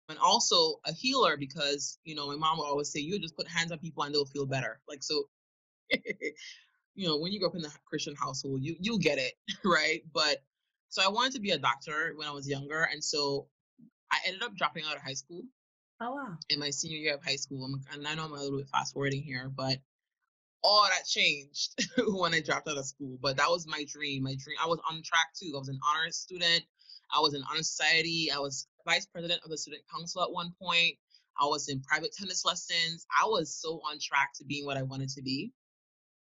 And 0.10 0.20
also 0.20 0.82
a 0.86 0.94
healer 0.94 1.38
because 1.38 2.00
you 2.04 2.16
know, 2.16 2.28
my 2.28 2.36
mom 2.36 2.58
would 2.60 2.66
always 2.66 2.92
say, 2.92 3.00
you 3.00 3.20
just 3.20 3.38
put 3.38 3.48
hands 3.48 3.72
on 3.72 3.80
people 3.80 4.04
and 4.04 4.14
they'll 4.14 4.26
feel 4.26 4.46
better. 4.46 4.80
Like 4.88 5.04
so 5.04 5.26
you 6.96 7.08
know, 7.08 7.18
when 7.18 7.32
you 7.32 7.40
grow 7.40 7.50
up 7.50 7.56
in 7.56 7.62
the 7.62 7.72
Christian 7.86 8.16
household, 8.16 8.62
you 8.64 8.76
you 8.80 9.00
get 9.00 9.18
it, 9.20 9.34
right? 9.66 10.04
But 10.14 10.44
so 10.92 11.02
I 11.04 11.10
wanted 11.10 11.34
to 11.34 11.40
be 11.42 11.52
a 11.52 11.58
doctor 11.58 12.14
when 12.16 12.28
I 12.28 12.32
was 12.32 12.48
younger, 12.48 12.84
and 12.92 13.04
so 13.04 13.48
I 14.12 14.18
ended 14.28 14.44
up 14.44 14.56
dropping 14.56 14.84
out 14.86 14.96
of 14.96 15.02
high 15.02 15.14
school 15.16 15.42
Oh 16.00 16.14
wow. 16.16 16.38
in 16.50 16.60
my 16.60 16.70
senior 16.70 16.98
year 17.00 17.16
of 17.16 17.24
high 17.24 17.38
school. 17.38 17.64
I'm- 17.66 17.84
And 17.94 18.08
I 18.08 18.14
know 18.16 18.26
I'm 18.26 18.34
a 18.34 18.36
little 18.42 18.60
bit 18.60 18.70
fast 18.70 18.94
forwarding 18.94 19.24
here, 19.24 19.50
but 19.50 19.78
all 20.64 20.84
that 20.84 21.08
changed 21.08 21.74
when 22.20 22.34
I 22.36 22.42
dropped 22.42 22.68
out 22.68 22.78
of 22.78 22.86
school. 22.86 23.18
But 23.22 23.38
that 23.38 23.50
was 23.50 23.66
my 23.68 23.84
dream. 23.88 24.24
My 24.24 24.36
dream. 24.36 24.58
I 24.64 24.68
was 24.68 24.80
on 24.90 25.02
track 25.04 25.30
too. 25.40 25.54
I 25.56 25.60
was 25.60 25.70
an 25.70 25.80
honors 25.90 26.18
student. 26.18 26.64
I 27.16 27.20
was 27.20 27.34
in 27.34 27.42
honor 27.50 27.64
society. 27.64 28.30
I 28.32 28.38
was 28.40 28.68
vice 28.86 29.06
president 29.06 29.42
of 29.44 29.50
the 29.50 29.58
student 29.58 29.84
council 29.94 30.22
at 30.24 30.32
one 30.32 30.54
point. 30.62 30.96
I 31.42 31.46
was 31.46 31.68
in 31.70 31.82
private 31.82 32.14
tennis 32.14 32.46
lessons. 32.46 33.06
I 33.22 33.26
was 33.26 33.56
so 33.56 33.82
on 33.90 33.98
track 34.00 34.32
to 34.36 34.46
being 34.46 34.66
what 34.66 34.78
I 34.78 34.84
wanted 34.84 35.10
to 35.10 35.22
be. 35.22 35.52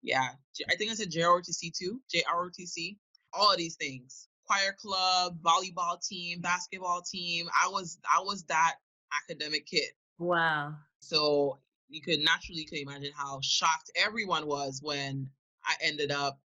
Yeah, 0.03 0.27
I 0.69 0.75
think 0.75 0.91
I 0.91 0.93
said 0.95 1.11
JROTC 1.11 1.71
too. 1.77 1.99
JROTC. 2.13 2.97
All 3.33 3.51
of 3.51 3.57
these 3.57 3.75
things. 3.75 4.27
Choir 4.47 4.73
club, 4.79 5.37
volleyball 5.41 6.05
team, 6.05 6.39
basketball 6.39 7.01
team. 7.01 7.47
I 7.61 7.67
was 7.67 7.99
I 8.09 8.21
was 8.21 8.43
that 8.43 8.75
academic 9.23 9.65
kid. 9.65 9.89
Wow. 10.19 10.75
So 10.99 11.59
you 11.89 12.01
could 12.01 12.19
naturally 12.19 12.65
could 12.65 12.79
imagine 12.79 13.11
how 13.15 13.39
shocked 13.41 13.91
everyone 13.95 14.47
was 14.47 14.79
when 14.81 15.29
I 15.65 15.73
ended 15.81 16.11
up 16.11 16.39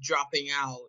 dropping 0.00 0.48
out 0.54 0.80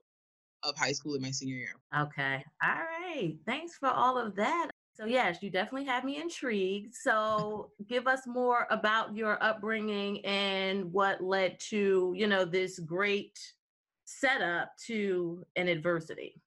of 0.63 0.77
high 0.77 0.91
school 0.91 1.15
in 1.15 1.21
my 1.21 1.31
senior 1.31 1.55
year. 1.55 1.75
Okay. 1.97 2.43
All 2.63 2.69
right. 2.69 3.35
Thanks 3.45 3.75
for 3.75 3.89
all 3.89 4.17
of 4.17 4.35
that. 4.35 4.69
So, 4.93 5.05
yes, 5.05 5.43
you 5.43 5.51
definitely 5.51 5.85
have 5.85 6.03
me 6.03 6.19
intrigued. 6.19 6.95
So, 6.95 7.69
give 7.87 8.07
us 8.07 8.21
more 8.25 8.65
about 8.71 9.15
your 9.15 9.41
upbringing 9.43 10.25
and 10.25 10.91
what 10.91 11.21
led 11.21 11.59
to, 11.69 12.13
you 12.15 12.25
know, 12.25 12.45
this 12.45 12.79
great 12.79 13.39
setup 14.19 14.71
to 14.87 15.45
an 15.55 15.67
adversity. 15.67 16.41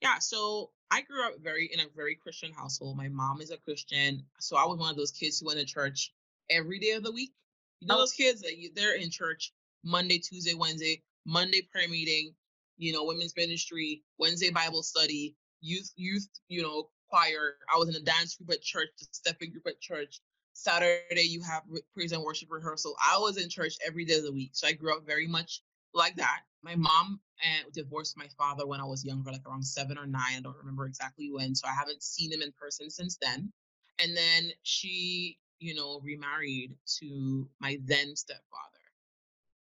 Yeah, 0.00 0.18
so 0.18 0.70
I 0.90 1.02
grew 1.02 1.24
up 1.26 1.34
very 1.40 1.70
in 1.72 1.80
a 1.80 1.86
very 1.94 2.14
Christian 2.16 2.52
household. 2.52 2.96
My 2.96 3.08
mom 3.08 3.40
is 3.40 3.50
a 3.50 3.56
Christian, 3.56 4.22
so 4.40 4.56
I 4.56 4.66
was 4.66 4.78
one 4.78 4.90
of 4.90 4.96
those 4.96 5.12
kids 5.12 5.38
who 5.38 5.46
went 5.46 5.58
to 5.60 5.64
church 5.64 6.12
every 6.50 6.78
day 6.78 6.90
of 6.92 7.02
the 7.04 7.12
week. 7.12 7.32
You 7.80 7.88
know 7.88 7.94
Oh. 7.96 7.98
those 7.98 8.12
kids 8.12 8.40
that 8.42 8.58
you, 8.58 8.70
they're 8.74 8.96
in 8.96 9.10
church 9.10 9.52
Monday, 9.84 10.18
Tuesday, 10.18 10.54
Wednesday, 10.54 11.02
Monday 11.24 11.62
prayer 11.62 11.88
meeting, 11.88 12.34
you 12.78 12.92
know, 12.92 13.04
women's 13.04 13.34
ministry, 13.36 14.02
Wednesday 14.18 14.50
Bible 14.50 14.82
study, 14.82 15.36
youth, 15.60 15.92
youth, 15.96 16.28
you 16.48 16.62
know, 16.62 16.90
choir. 17.08 17.56
I 17.72 17.78
was 17.78 17.88
in 17.88 17.94
a 17.94 18.00
dance 18.04 18.36
group 18.36 18.50
at 18.50 18.62
church, 18.62 18.88
the 18.98 19.06
stepping 19.12 19.50
group 19.52 19.66
at 19.66 19.80
church. 19.80 20.20
Saturday 20.54 21.22
you 21.22 21.42
have 21.42 21.62
praise 21.94 22.12
and 22.12 22.22
worship 22.22 22.50
rehearsal. 22.50 22.94
I 23.00 23.18
was 23.18 23.36
in 23.38 23.48
church 23.48 23.74
every 23.86 24.04
day 24.04 24.18
of 24.18 24.24
the 24.24 24.32
week, 24.32 24.50
so 24.52 24.66
I 24.66 24.72
grew 24.72 24.94
up 24.94 25.06
very 25.06 25.26
much 25.26 25.62
like 25.94 26.16
that. 26.16 26.40
My 26.62 26.76
mom 26.76 27.20
uh, 27.44 27.70
divorced 27.72 28.16
my 28.16 28.28
father 28.38 28.66
when 28.66 28.80
I 28.80 28.84
was 28.84 29.04
younger, 29.04 29.32
like 29.32 29.46
around 29.48 29.64
seven 29.64 29.98
or 29.98 30.06
nine. 30.06 30.36
I 30.36 30.40
don't 30.40 30.56
remember 30.56 30.86
exactly 30.86 31.30
when, 31.30 31.54
so 31.54 31.68
I 31.68 31.72
haven't 31.74 32.02
seen 32.02 32.32
him 32.32 32.42
in 32.42 32.52
person 32.52 32.90
since 32.90 33.18
then. 33.20 33.52
And 33.98 34.16
then 34.16 34.50
she, 34.62 35.38
you 35.58 35.74
know, 35.74 36.00
remarried 36.02 36.76
to 37.00 37.48
my 37.60 37.78
then 37.84 38.16
stepfather. 38.16 38.78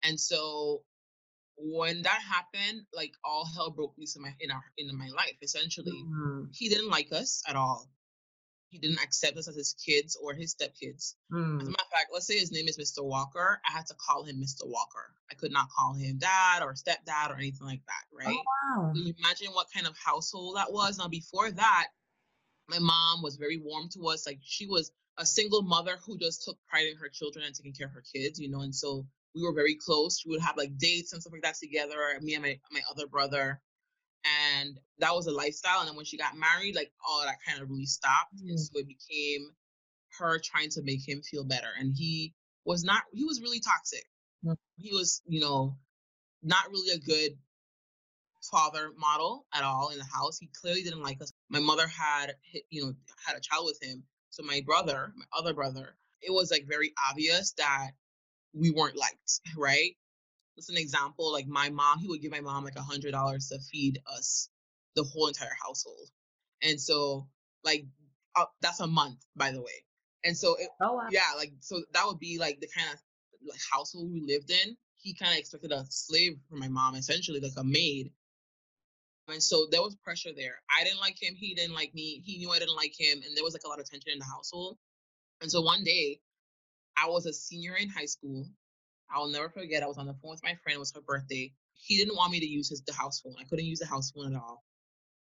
And 0.04 0.18
so 0.20 0.82
when 1.56 2.02
that 2.02 2.20
happened, 2.22 2.82
like 2.94 3.12
all 3.24 3.46
hell 3.46 3.70
broke 3.70 3.94
loose 3.98 4.16
in 4.16 4.22
my 4.22 4.34
in 4.40 4.50
our 4.50 4.62
in 4.78 4.96
my 4.96 5.08
life. 5.08 5.36
Essentially, 5.42 6.04
Mm, 6.06 6.48
he 6.54 6.68
didn't 6.68 6.90
like 6.90 7.12
us 7.12 7.42
at 7.48 7.56
all. 7.56 7.88
He 8.70 8.78
didn't 8.78 9.02
accept 9.02 9.36
us 9.36 9.48
as 9.48 9.56
his 9.56 9.74
kids 9.84 10.16
or 10.16 10.32
his 10.32 10.54
stepkids. 10.54 11.14
As 11.32 11.32
a 11.32 11.34
mm. 11.34 11.58
matter 11.58 11.70
of 11.70 11.90
fact, 11.92 12.10
let's 12.12 12.26
say 12.26 12.38
his 12.38 12.52
name 12.52 12.68
is 12.68 12.78
Mr. 12.78 13.04
Walker. 13.04 13.60
I 13.66 13.72
had 13.72 13.86
to 13.86 13.94
call 13.94 14.24
him 14.24 14.36
Mr. 14.36 14.62
Walker. 14.64 15.12
I 15.30 15.34
could 15.34 15.52
not 15.52 15.68
call 15.76 15.94
him 15.94 16.18
dad 16.18 16.62
or 16.62 16.74
stepdad 16.74 17.30
or 17.30 17.34
anything 17.36 17.66
like 17.66 17.82
that, 17.86 18.04
right? 18.16 18.36
Wow. 18.36 18.92
Can 18.94 19.06
you 19.06 19.14
imagine 19.18 19.48
what 19.52 19.66
kind 19.74 19.86
of 19.86 19.96
household 19.98 20.56
that 20.56 20.72
was? 20.72 20.98
Now, 20.98 21.08
before 21.08 21.50
that, 21.50 21.88
my 22.68 22.78
mom 22.78 23.22
was 23.22 23.36
very 23.36 23.58
warm 23.58 23.88
to 23.94 24.06
us. 24.08 24.26
Like 24.26 24.38
she 24.42 24.66
was 24.66 24.92
a 25.18 25.26
single 25.26 25.62
mother 25.62 25.98
who 26.06 26.16
just 26.16 26.44
took 26.44 26.56
pride 26.68 26.86
in 26.86 26.96
her 26.96 27.08
children 27.08 27.44
and 27.44 27.54
taking 27.54 27.72
care 27.72 27.88
of 27.88 27.92
her 27.92 28.04
kids, 28.14 28.38
you 28.38 28.48
know, 28.48 28.60
and 28.60 28.74
so 28.74 29.04
we 29.34 29.42
were 29.42 29.52
very 29.52 29.76
close. 29.76 30.24
We 30.24 30.32
would 30.32 30.42
have 30.42 30.56
like 30.56 30.78
dates 30.78 31.12
and 31.12 31.20
stuff 31.20 31.32
like 31.32 31.42
that 31.42 31.56
together, 31.56 31.96
me 32.20 32.34
and 32.34 32.42
my, 32.42 32.58
my 32.72 32.80
other 32.90 33.06
brother. 33.06 33.60
And 34.24 34.78
that 34.98 35.14
was 35.14 35.26
a 35.26 35.32
lifestyle. 35.32 35.80
And 35.80 35.88
then 35.88 35.96
when 35.96 36.04
she 36.04 36.18
got 36.18 36.36
married, 36.36 36.74
like 36.74 36.92
all 37.06 37.22
that 37.22 37.36
kind 37.46 37.60
of 37.62 37.70
really 37.70 37.86
stopped. 37.86 38.34
And 38.40 38.50
Mm. 38.50 38.58
so 38.58 38.78
it 38.78 38.86
became 38.88 39.54
her 40.18 40.38
trying 40.38 40.70
to 40.70 40.82
make 40.82 41.06
him 41.08 41.22
feel 41.22 41.44
better. 41.44 41.70
And 41.78 41.94
he 41.96 42.34
was 42.64 42.84
not, 42.84 43.02
he 43.12 43.24
was 43.24 43.40
really 43.40 43.60
toxic. 43.60 44.04
Mm. 44.44 44.56
He 44.76 44.92
was, 44.92 45.22
you 45.26 45.40
know, 45.40 45.76
not 46.42 46.70
really 46.70 46.90
a 46.94 46.98
good 46.98 47.38
father 48.50 48.90
model 48.96 49.46
at 49.54 49.62
all 49.62 49.90
in 49.90 49.98
the 49.98 50.04
house. 50.04 50.38
He 50.38 50.48
clearly 50.48 50.82
didn't 50.82 51.02
like 51.02 51.20
us. 51.20 51.32
My 51.48 51.60
mother 51.60 51.86
had, 51.86 52.34
you 52.70 52.82
know, 52.82 52.94
had 53.26 53.36
a 53.36 53.40
child 53.40 53.66
with 53.66 53.82
him. 53.82 54.02
So 54.30 54.42
my 54.42 54.62
brother, 54.64 55.12
my 55.16 55.24
other 55.36 55.54
brother, 55.54 55.96
it 56.22 56.32
was 56.32 56.50
like 56.50 56.66
very 56.66 56.92
obvious 57.10 57.52
that 57.52 57.90
we 58.52 58.70
weren't 58.70 58.96
liked, 58.96 59.40
right? 59.56 59.96
Just 60.60 60.68
an 60.68 60.76
example, 60.76 61.32
like 61.32 61.46
my 61.46 61.70
mom, 61.70 62.00
he 62.00 62.08
would 62.08 62.20
give 62.20 62.30
my 62.32 62.42
mom 62.42 62.64
like 62.64 62.76
a 62.76 62.82
hundred 62.82 63.12
dollars 63.12 63.48
to 63.48 63.58
feed 63.72 63.98
us 64.06 64.50
the 64.94 65.02
whole 65.02 65.26
entire 65.26 65.56
household. 65.64 66.10
And 66.62 66.78
so 66.78 67.26
like 67.64 67.86
uh, 68.36 68.44
that's 68.60 68.80
a 68.80 68.86
month, 68.86 69.24
by 69.34 69.52
the 69.52 69.62
way. 69.62 69.84
And 70.22 70.36
so 70.36 70.56
it, 70.56 70.68
Oh, 70.82 70.96
wow. 70.96 71.08
yeah, 71.10 71.32
like 71.38 71.52
so 71.60 71.80
that 71.94 72.04
would 72.06 72.18
be 72.18 72.36
like 72.38 72.60
the 72.60 72.68
kind 72.76 72.92
of 72.92 73.00
like 73.48 73.58
household 73.72 74.12
we 74.12 74.20
lived 74.20 74.50
in. 74.50 74.76
He 74.98 75.14
kind 75.14 75.32
of 75.32 75.38
expected 75.38 75.72
a 75.72 75.86
slave 75.88 76.36
from 76.50 76.58
my 76.58 76.68
mom, 76.68 76.94
essentially 76.94 77.40
like 77.40 77.52
a 77.56 77.64
maid. 77.64 78.12
And 79.28 79.42
so 79.42 79.66
there 79.70 79.80
was 79.80 79.96
pressure 79.96 80.32
there. 80.36 80.60
I 80.78 80.84
didn't 80.84 81.00
like 81.00 81.16
him. 81.22 81.34
He 81.36 81.54
didn't 81.54 81.74
like 81.74 81.94
me. 81.94 82.20
He 82.22 82.36
knew 82.36 82.50
I 82.50 82.58
didn't 82.58 82.76
like 82.76 82.92
him, 82.98 83.22
and 83.24 83.34
there 83.34 83.44
was 83.44 83.54
like 83.54 83.62
a 83.64 83.68
lot 83.68 83.80
of 83.80 83.88
tension 83.88 84.12
in 84.12 84.18
the 84.18 84.26
household. 84.26 84.76
And 85.40 85.50
so 85.50 85.62
one 85.62 85.84
day, 85.84 86.20
I 86.98 87.08
was 87.08 87.24
a 87.24 87.32
senior 87.32 87.76
in 87.76 87.88
high 87.88 88.04
school. 88.04 88.44
I'll 89.12 89.28
never 89.28 89.48
forget. 89.50 89.82
I 89.82 89.86
was 89.86 89.98
on 89.98 90.06
the 90.06 90.14
phone 90.14 90.32
with 90.32 90.42
my 90.42 90.54
friend. 90.62 90.76
It 90.76 90.80
was 90.80 90.92
her 90.94 91.00
birthday. 91.00 91.52
He 91.74 91.96
didn't 91.96 92.16
want 92.16 92.32
me 92.32 92.40
to 92.40 92.46
use 92.46 92.68
his 92.68 92.82
the 92.82 92.92
house 92.92 93.20
phone. 93.20 93.34
I 93.40 93.44
couldn't 93.44 93.64
use 93.66 93.78
the 93.80 93.86
house 93.86 94.10
phone 94.10 94.34
at 94.34 94.40
all. 94.40 94.64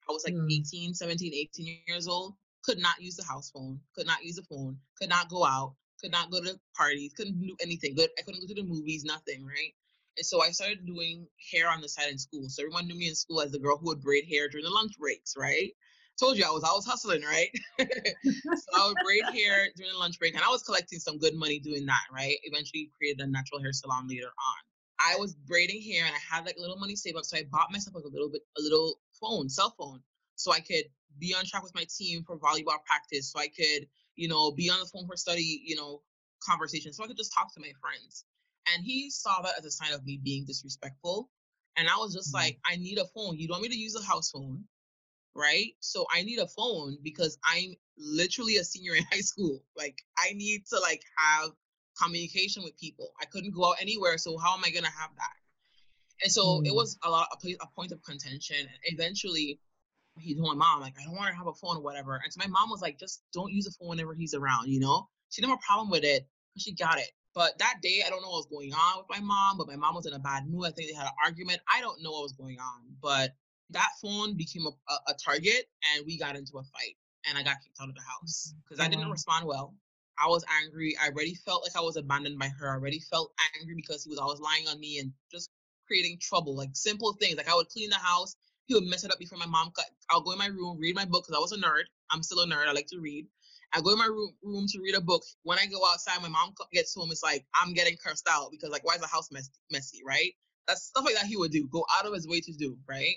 I 0.09 0.13
was 0.13 0.23
like 0.23 0.35
Hmm. 0.35 0.47
18, 0.49 0.93
17, 0.93 1.33
18 1.33 1.81
years 1.87 2.07
old. 2.07 2.35
Could 2.63 2.79
not 2.79 3.01
use 3.01 3.15
the 3.15 3.23
house 3.23 3.49
phone. 3.51 3.79
Could 3.95 4.07
not 4.07 4.23
use 4.23 4.35
the 4.35 4.43
phone. 4.43 4.79
Could 4.99 5.09
not 5.09 5.29
go 5.29 5.45
out. 5.45 5.75
Could 6.01 6.11
not 6.11 6.31
go 6.31 6.41
to 6.41 6.59
parties. 6.75 7.13
Couldn't 7.15 7.39
do 7.39 7.55
anything. 7.61 7.95
Good. 7.95 8.09
I 8.17 8.21
couldn't 8.23 8.41
go 8.41 8.47
to 8.47 8.61
the 8.61 8.67
movies. 8.67 9.03
Nothing. 9.03 9.45
Right. 9.45 9.73
And 10.17 10.25
so 10.25 10.41
I 10.41 10.51
started 10.51 10.85
doing 10.85 11.27
hair 11.51 11.69
on 11.69 11.81
the 11.81 11.89
side 11.89 12.09
in 12.11 12.17
school. 12.17 12.47
So 12.49 12.63
everyone 12.63 12.87
knew 12.87 12.95
me 12.95 13.07
in 13.09 13.15
school 13.15 13.41
as 13.41 13.51
the 13.51 13.59
girl 13.59 13.77
who 13.77 13.87
would 13.87 14.01
braid 14.01 14.25
hair 14.29 14.47
during 14.47 14.65
the 14.65 14.71
lunch 14.71 14.97
breaks. 14.97 15.35
Right. 15.37 15.71
Told 16.19 16.37
you 16.37 16.45
I 16.45 16.49
was 16.51 16.63
I 16.69 16.71
was 16.73 16.85
hustling. 16.85 17.21
Right. 17.23 17.49
so 17.79 17.85
I 18.75 18.87
would 18.87 18.97
braid 19.03 19.23
hair 19.33 19.67
during 19.75 19.93
lunch 19.95 20.19
break, 20.19 20.35
and 20.35 20.43
I 20.43 20.49
was 20.49 20.63
collecting 20.63 20.99
some 20.99 21.17
good 21.17 21.35
money 21.35 21.59
doing 21.59 21.85
that. 21.85 22.03
Right. 22.11 22.37
Eventually 22.43 22.89
created 22.97 23.21
a 23.21 23.27
natural 23.27 23.61
hair 23.61 23.73
salon 23.73 24.07
later 24.07 24.27
on. 24.27 24.55
I 24.99 25.17
was 25.19 25.35
braiding 25.35 25.81
hair 25.81 26.05
and 26.05 26.15
I 26.15 26.35
had 26.35 26.45
like 26.45 26.55
a 26.57 26.61
little 26.61 26.77
money 26.77 26.95
saved 26.95 27.17
up. 27.17 27.25
So 27.25 27.37
I 27.37 27.43
bought 27.51 27.71
myself 27.71 27.95
like 27.95 28.05
a 28.05 28.09
little 28.09 28.29
bit, 28.29 28.41
a 28.57 28.61
little 28.61 29.01
phone, 29.19 29.49
cell 29.49 29.75
phone, 29.77 29.99
so 30.35 30.53
I 30.53 30.61
could 30.61 30.85
be 31.19 31.33
on 31.33 31.45
track 31.45 31.63
with 31.63 31.75
my 31.75 31.85
team 31.97 32.23
for 32.23 32.37
volleyball 32.39 32.83
practice. 32.85 33.31
So 33.31 33.39
I 33.39 33.47
could, 33.47 33.87
you 34.15 34.27
know, 34.29 34.51
be 34.51 34.69
on 34.69 34.79
the 34.79 34.85
phone 34.85 35.05
for 35.05 35.17
study, 35.17 35.61
you 35.65 35.75
know, 35.75 36.01
conversations. 36.41 36.95
So 36.97 37.03
I 37.03 37.07
could 37.07 37.17
just 37.17 37.33
talk 37.33 37.53
to 37.55 37.59
my 37.59 37.71
friends. 37.81 38.25
And 38.73 38.83
he 38.83 39.09
saw 39.11 39.41
that 39.41 39.57
as 39.59 39.65
a 39.65 39.71
sign 39.71 39.93
of 39.93 40.05
me 40.05 40.17
being 40.23 40.45
disrespectful. 40.45 41.29
And 41.77 41.89
I 41.89 41.97
was 41.97 42.13
just 42.13 42.31
Mhm. 42.31 42.39
like, 42.39 42.59
I 42.65 42.77
need 42.77 42.97
a 42.97 43.05
phone. 43.07 43.37
You 43.37 43.47
don't 43.47 43.55
want 43.55 43.63
me 43.63 43.69
to 43.69 43.77
use 43.77 43.95
a 43.95 44.01
house 44.01 44.31
phone, 44.31 44.65
right? 45.35 45.73
So 45.79 46.05
I 46.13 46.23
need 46.23 46.39
a 46.39 46.47
phone 46.47 46.97
because 47.03 47.37
I'm 47.43 47.75
literally 47.97 48.57
a 48.57 48.63
senior 48.63 48.95
in 48.95 49.03
high 49.11 49.21
school. 49.21 49.63
Like 49.77 49.97
I 50.17 50.33
need 50.33 50.65
to 50.67 50.79
like 50.79 51.01
have 51.17 51.51
communication 52.01 52.63
with 52.63 52.77
people. 52.77 53.09
I 53.21 53.25
couldn't 53.25 53.53
go 53.53 53.69
out 53.69 53.77
anywhere, 53.81 54.17
so 54.17 54.37
how 54.37 54.55
am 54.55 54.63
I 54.65 54.69
gonna 54.71 54.87
have 54.87 55.11
that? 55.15 55.33
And 56.23 56.31
so 56.31 56.61
it 56.65 56.71
Mm. 56.71 56.75
was 56.75 56.97
a 57.03 57.09
lot 57.09 57.27
a, 57.31 57.37
place, 57.37 57.57
a 57.61 57.67
point 57.75 57.91
of 57.91 58.01
contention. 58.03 58.57
And 58.59 58.69
eventually, 58.85 59.59
he 60.19 60.35
told 60.35 60.47
my 60.57 60.65
mom 60.65 60.81
like, 60.81 60.95
I 60.99 61.05
don't 61.05 61.15
want 61.15 61.29
to 61.31 61.37
have 61.37 61.47
a 61.47 61.53
phone 61.53 61.77
or 61.77 61.81
whatever. 61.83 62.15
And 62.23 62.31
so 62.31 62.39
my 62.39 62.47
mom 62.47 62.69
was 62.69 62.81
like, 62.81 62.97
just 62.99 63.21
don't 63.33 63.51
use 63.51 63.67
a 63.67 63.71
phone 63.71 63.89
whenever 63.89 64.13
he's 64.13 64.33
around. 64.33 64.69
You 64.69 64.79
know, 64.79 65.09
she 65.29 65.41
didn't 65.41 65.51
have 65.51 65.59
a 65.59 65.67
problem 65.67 65.89
with 65.91 66.03
it 66.05 66.27
she 66.57 66.73
got 66.73 66.99
it. 66.99 67.11
But 67.33 67.57
that 67.59 67.75
day, 67.81 68.01
I 68.05 68.09
don't 68.09 68.21
know 68.21 68.29
what 68.29 68.47
was 68.47 68.47
going 68.49 68.73
on 68.73 68.99
with 68.99 69.07
my 69.09 69.19
mom. 69.19 69.57
But 69.57 69.67
my 69.67 69.75
mom 69.75 69.95
was 69.95 70.05
in 70.05 70.13
a 70.13 70.19
bad 70.19 70.47
mood. 70.47 70.65
I 70.67 70.71
think 70.71 70.89
they 70.89 70.95
had 70.95 71.07
an 71.07 71.13
argument. 71.23 71.59
I 71.71 71.81
don't 71.81 72.01
know 72.01 72.11
what 72.11 72.23
was 72.23 72.33
going 72.33 72.59
on. 72.59 72.81
But 73.01 73.31
that 73.71 73.89
phone 74.01 74.35
became 74.37 74.65
a, 74.67 74.71
a, 74.93 74.95
a 75.09 75.13
target, 75.23 75.65
and 75.95 76.05
we 76.05 76.17
got 76.17 76.35
into 76.35 76.57
a 76.57 76.63
fight. 76.63 76.95
And 77.27 77.37
I 77.37 77.43
got 77.43 77.57
kicked 77.63 77.77
out 77.81 77.89
of 77.89 77.95
the 77.95 78.01
house 78.01 78.53
mm, 78.53 78.61
because 78.63 78.79
I 78.79 78.87
didn't 78.87 79.09
respond 79.09 79.47
well. 79.47 79.75
I 80.19 80.27
was 80.27 80.45
angry. 80.63 80.95
I 81.01 81.09
already 81.09 81.35
felt 81.35 81.63
like 81.63 81.75
I 81.75 81.81
was 81.81 81.97
abandoned 81.97 82.39
by 82.39 82.49
her. 82.59 82.69
I 82.69 82.75
already 82.75 82.99
felt 82.99 83.33
angry 83.59 83.75
because 83.75 84.03
he 84.03 84.09
was 84.09 84.19
always 84.19 84.39
lying 84.39 84.67
on 84.67 84.79
me 84.79 84.99
and 84.99 85.11
just 85.31 85.49
creating 85.87 86.19
trouble, 86.21 86.55
like 86.55 86.69
simple 86.73 87.13
things. 87.19 87.37
Like 87.37 87.49
I 87.49 87.55
would 87.55 87.69
clean 87.69 87.89
the 87.89 87.97
house, 87.97 88.35
he 88.67 88.75
would 88.75 88.85
mess 88.85 89.03
it 89.03 89.11
up 89.11 89.19
before 89.19 89.37
my 89.39 89.45
mom 89.45 89.71
cut. 89.75 89.85
I'll 90.09 90.21
go 90.21 90.31
in 90.31 90.37
my 90.37 90.47
room, 90.47 90.77
read 90.79 90.95
my 90.95 91.05
book 91.05 91.25
because 91.27 91.37
I 91.37 91.41
was 91.41 91.51
a 91.51 91.57
nerd. 91.57 91.83
I'm 92.11 92.23
still 92.23 92.41
a 92.41 92.47
nerd. 92.47 92.67
I 92.67 92.71
like 92.73 92.87
to 92.87 92.99
read. 92.99 93.27
I 93.73 93.81
go 93.81 93.91
in 93.91 93.97
my 93.99 94.05
room 94.05 94.31
room 94.43 94.65
to 94.69 94.79
read 94.81 94.95
a 94.95 95.01
book. 95.01 95.23
When 95.43 95.59
I 95.59 95.65
go 95.65 95.85
outside, 95.85 96.21
my 96.21 96.29
mom 96.29 96.53
gets 96.73 96.95
home. 96.95 97.09
It's 97.11 97.23
like 97.23 97.45
I'm 97.61 97.73
getting 97.73 97.97
cursed 97.97 98.27
out 98.29 98.51
because 98.51 98.69
like 98.69 98.85
why 98.85 98.95
is 98.95 99.01
the 99.01 99.07
house 99.07 99.31
mess- 99.31 99.49
messy, 99.71 100.01
right? 100.05 100.33
That's 100.67 100.83
stuff 100.83 101.05
like 101.05 101.15
that 101.15 101.25
he 101.25 101.37
would 101.37 101.51
do. 101.51 101.67
Go 101.67 101.85
out 101.97 102.05
of 102.05 102.13
his 102.13 102.27
way 102.27 102.41
to 102.41 102.53
do, 102.53 102.77
right? 102.87 103.15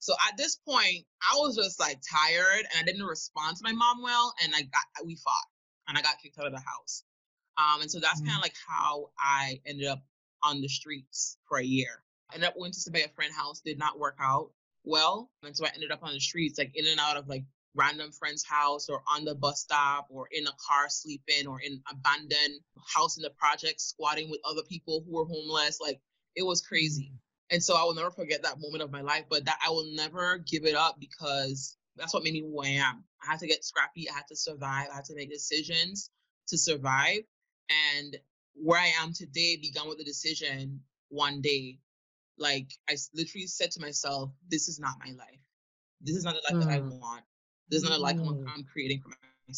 So 0.00 0.14
at 0.28 0.36
this 0.36 0.56
point, 0.56 1.06
I 1.22 1.36
was 1.36 1.56
just 1.56 1.80
like 1.80 2.00
tired 2.08 2.66
and 2.72 2.80
I 2.80 2.82
didn't 2.84 3.04
respond 3.06 3.56
to 3.56 3.64
my 3.64 3.72
mom 3.72 4.02
well, 4.02 4.34
and 4.42 4.52
I 4.54 4.62
got 4.62 5.06
we 5.06 5.16
fought 5.16 5.34
and 5.88 5.98
I 5.98 6.02
got 6.02 6.16
kicked 6.22 6.38
out 6.38 6.46
of 6.46 6.52
the 6.52 6.60
house. 6.60 7.04
Um, 7.56 7.82
and 7.82 7.90
so 7.90 7.98
that's 8.00 8.20
kind 8.20 8.32
Mm. 8.32 8.36
of 8.38 8.42
like 8.42 8.56
how 8.66 9.10
I 9.18 9.60
ended 9.66 9.86
up 9.88 10.02
on 10.42 10.60
the 10.60 10.68
streets 10.68 11.36
for 11.48 11.58
a 11.58 11.64
year. 11.64 12.02
I 12.30 12.34
ended 12.34 12.48
up 12.48 12.56
going 12.56 12.72
to 12.72 12.80
stay 12.80 13.02
at 13.02 13.10
a 13.10 13.14
friend's 13.14 13.36
house, 13.36 13.60
did 13.60 13.78
not 13.78 13.98
work 13.98 14.16
out 14.20 14.52
well. 14.84 15.30
And 15.42 15.56
so 15.56 15.66
I 15.66 15.70
ended 15.74 15.90
up 15.90 16.02
on 16.04 16.12
the 16.12 16.20
streets, 16.20 16.58
like 16.58 16.72
in 16.76 16.86
and 16.86 17.00
out 17.00 17.16
of 17.16 17.28
like 17.28 17.44
random 17.74 18.12
friend's 18.12 18.44
house 18.44 18.88
or 18.88 19.02
on 19.08 19.24
the 19.24 19.34
bus 19.34 19.60
stop 19.60 20.06
or 20.10 20.28
in 20.32 20.46
a 20.46 20.52
car 20.68 20.88
sleeping 20.88 21.46
or 21.46 21.60
in 21.60 21.82
abandoned 21.90 22.60
house 22.94 23.16
in 23.16 23.22
the 23.22 23.30
project 23.30 23.80
squatting 23.80 24.30
with 24.30 24.40
other 24.44 24.62
people 24.68 25.02
who 25.04 25.12
were 25.16 25.24
homeless. 25.24 25.80
Like 25.80 26.00
it 26.36 26.44
was 26.44 26.60
crazy. 26.62 27.12
And 27.50 27.62
so 27.62 27.74
I 27.76 27.84
will 27.84 27.94
never 27.94 28.10
forget 28.10 28.42
that 28.42 28.60
moment 28.60 28.82
of 28.82 28.90
my 28.90 29.00
life, 29.00 29.24
but 29.28 29.44
that 29.46 29.58
I 29.66 29.70
will 29.70 29.90
never 29.94 30.38
give 30.38 30.64
it 30.64 30.74
up 30.74 30.98
because 31.00 31.76
that's 31.96 32.14
what 32.14 32.22
made 32.22 32.34
me 32.34 32.40
who 32.40 32.60
I 32.62 32.68
am. 32.68 33.04
I 33.22 33.26
had 33.30 33.40
to 33.40 33.46
get 33.46 33.64
scrappy. 33.64 34.08
I 34.10 34.14
had 34.14 34.26
to 34.28 34.36
survive. 34.36 34.88
I 34.92 34.96
had 34.96 35.04
to 35.06 35.14
make 35.14 35.30
decisions 35.30 36.10
to 36.48 36.58
survive. 36.58 37.20
And 37.68 38.16
where 38.54 38.80
I 38.80 38.92
am 39.00 39.12
today 39.12 39.56
began 39.56 39.88
with 39.88 40.00
a 40.00 40.04
decision 40.04 40.80
one 41.08 41.40
day. 41.40 41.78
Like 42.38 42.70
I 42.88 42.96
literally 43.14 43.46
said 43.46 43.70
to 43.72 43.80
myself, 43.80 44.30
this 44.48 44.68
is 44.68 44.78
not 44.80 44.94
my 45.04 45.12
life. 45.12 45.40
This 46.00 46.16
is 46.16 46.24
not 46.24 46.34
the 46.34 46.42
life 46.48 46.58
that 46.60 46.68
I 46.70 46.80
Mm. 46.80 46.90
want. 46.90 47.24
This 47.68 47.82
is 47.82 47.88
not 47.88 47.98
a 47.98 48.02
life 48.02 48.16
I'm, 48.22 48.38
Mm. 48.38 48.46
I'm 48.46 48.64
creating 48.64 49.00
for 49.02 49.10
myself. 49.10 49.50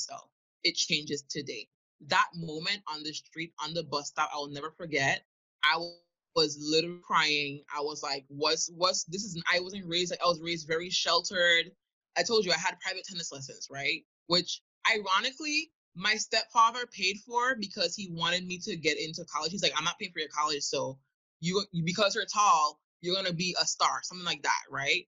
It 0.63 0.75
changes 0.77 1.23
today. 1.29 1.69
That 2.09 2.29
moment 2.35 2.83
on 2.89 3.03
the 3.03 3.13
street, 3.13 3.53
on 3.63 3.75
the 3.75 3.83
bus 3.83 4.09
stop, 4.09 4.31
I 4.33 4.39
will 4.39 4.49
never 4.51 4.71
forget. 4.71 5.25
I 5.63 5.73
w- 5.75 5.93
was 6.35 6.59
literally 6.61 7.01
crying. 7.03 7.63
I 7.77 7.81
was 7.81 8.03
like, 8.03 8.25
what's 8.29 8.71
what's 8.77 9.05
this 9.05 9.25
is 9.25 9.41
I 9.53 9.61
wasn't 9.61 9.87
raised 9.87 10.11
like 10.11 10.21
I 10.23 10.29
was 10.29 10.41
raised 10.41 10.67
very 10.67 10.91
sheltered. 10.91 11.71
I 12.17 12.23
told 12.23 12.45
you 12.45 12.53
I 12.53 12.59
had 12.59 12.79
private 12.81 13.05
tennis 13.05 13.33
lessons, 13.33 13.69
right? 13.71 14.05
Which 14.27 14.63
ironically, 14.91 15.71
my 15.95 16.15
stepfather 16.15 16.87
paid 16.87 17.19
for 17.27 17.57
because 17.57 17.95
he 17.95 18.11
wanted 18.13 18.47
me 18.47 18.59
to 18.59 18.77
get 18.77 18.99
into 18.99 19.25
college. 19.25 19.53
He's 19.53 19.63
like, 19.63 19.75
I'm 19.77 19.85
not 19.85 19.99
paying 19.99 20.13
for 20.13 20.21
your 20.21 20.29
college, 20.29 20.63
so 20.63 20.99
you 21.41 21.65
because 21.85 22.15
you're 22.15 22.25
tall, 22.27 22.81
you're 23.01 23.15
gonna 23.15 23.33
be 23.33 23.57
a 23.61 23.67
star, 23.67 24.01
something 24.03 24.27
like 24.27 24.43
that, 24.43 24.63
right? 24.71 25.07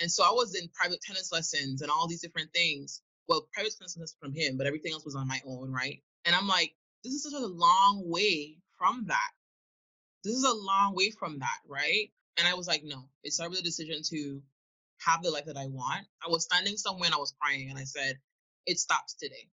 And 0.00 0.10
so 0.10 0.24
I 0.24 0.30
was 0.30 0.54
in 0.54 0.68
private 0.74 1.00
tennis 1.00 1.30
lessons 1.32 1.82
and 1.82 1.90
all 1.90 2.08
these 2.08 2.22
different 2.22 2.52
things. 2.52 3.00
Well, 3.28 3.48
private 3.52 3.72
tennis 3.78 3.96
lessons 3.96 4.16
from 4.20 4.34
him, 4.34 4.56
but 4.56 4.66
everything 4.66 4.92
else 4.92 5.04
was 5.04 5.14
on 5.14 5.28
my 5.28 5.40
own, 5.46 5.70
right? 5.70 6.02
And 6.24 6.34
I'm 6.34 6.48
like, 6.48 6.74
this 7.04 7.12
is 7.12 7.22
such 7.22 7.34
a 7.34 7.46
long 7.46 8.02
way 8.06 8.58
from 8.78 9.04
that. 9.08 9.30
This 10.24 10.34
is 10.34 10.44
a 10.44 10.52
long 10.52 10.94
way 10.94 11.10
from 11.10 11.38
that, 11.38 11.58
right? 11.68 12.10
And 12.38 12.48
I 12.48 12.54
was 12.54 12.66
like, 12.66 12.82
no, 12.84 13.04
it 13.22 13.32
started 13.32 13.50
with 13.50 13.60
a 13.60 13.64
decision 13.64 14.00
to 14.10 14.42
have 14.98 15.22
the 15.22 15.30
life 15.30 15.44
that 15.46 15.56
I 15.56 15.66
want. 15.66 16.06
I 16.24 16.30
was 16.30 16.44
standing 16.44 16.76
somewhere 16.76 17.06
and 17.06 17.14
I 17.14 17.18
was 17.18 17.34
crying 17.40 17.70
and 17.70 17.78
I 17.78 17.84
said, 17.84 18.18
it 18.66 18.78
stops 18.78 19.14
today. 19.14 19.48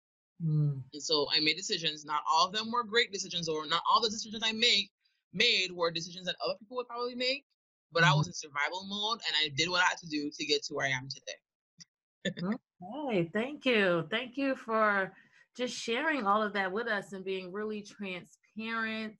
Mm. 0.45 0.81
And 0.93 1.01
so 1.01 1.27
I 1.33 1.39
made 1.39 1.55
decisions. 1.55 2.05
Not 2.05 2.21
all 2.29 2.45
of 2.47 2.53
them 2.53 2.71
were 2.71 2.83
great 2.83 3.11
decisions, 3.11 3.47
or 3.47 3.65
not 3.65 3.81
all 3.91 4.01
the 4.01 4.09
decisions 4.09 4.43
I 4.45 4.51
make 4.51 4.91
made 5.33 5.71
were 5.71 5.89
decisions 5.91 6.25
that 6.25 6.35
other 6.43 6.55
people 6.59 6.77
would 6.77 6.87
probably 6.87 7.15
make. 7.15 7.45
But 7.91 8.03
I 8.03 8.13
was 8.13 8.27
in 8.27 8.33
survival 8.33 8.85
mode 8.85 9.19
and 9.25 9.35
I 9.41 9.55
did 9.55 9.69
what 9.69 9.81
I 9.81 9.85
had 9.85 9.97
to 9.99 10.07
do 10.07 10.29
to 10.29 10.45
get 10.45 10.63
to 10.65 10.73
where 10.73 10.87
I 10.87 10.89
am 10.89 11.07
today. 11.07 12.45
Hey, 13.09 13.29
thank 13.33 13.65
you. 13.65 14.05
Thank 14.11 14.37
you 14.37 14.55
for 14.55 15.13
just 15.55 15.73
sharing 15.73 16.27
all 16.27 16.43
of 16.43 16.53
that 16.53 16.71
with 16.71 16.87
us 16.87 17.13
and 17.13 17.23
being 17.23 17.51
really 17.51 17.81
transparent. 17.81 19.15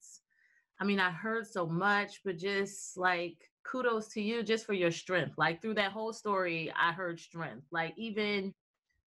I 0.80 0.84
mean, 0.84 1.00
I 1.00 1.10
heard 1.10 1.46
so 1.46 1.66
much, 1.66 2.20
but 2.24 2.38
just 2.38 2.96
like 2.96 3.36
kudos 3.64 4.08
to 4.08 4.22
you 4.22 4.42
just 4.42 4.64
for 4.66 4.74
your 4.74 4.90
strength. 4.92 5.34
Like 5.36 5.60
through 5.60 5.74
that 5.74 5.92
whole 5.92 6.12
story, 6.12 6.72
I 6.76 6.92
heard 6.92 7.18
strength. 7.20 7.66
Like 7.70 7.94
even 7.96 8.54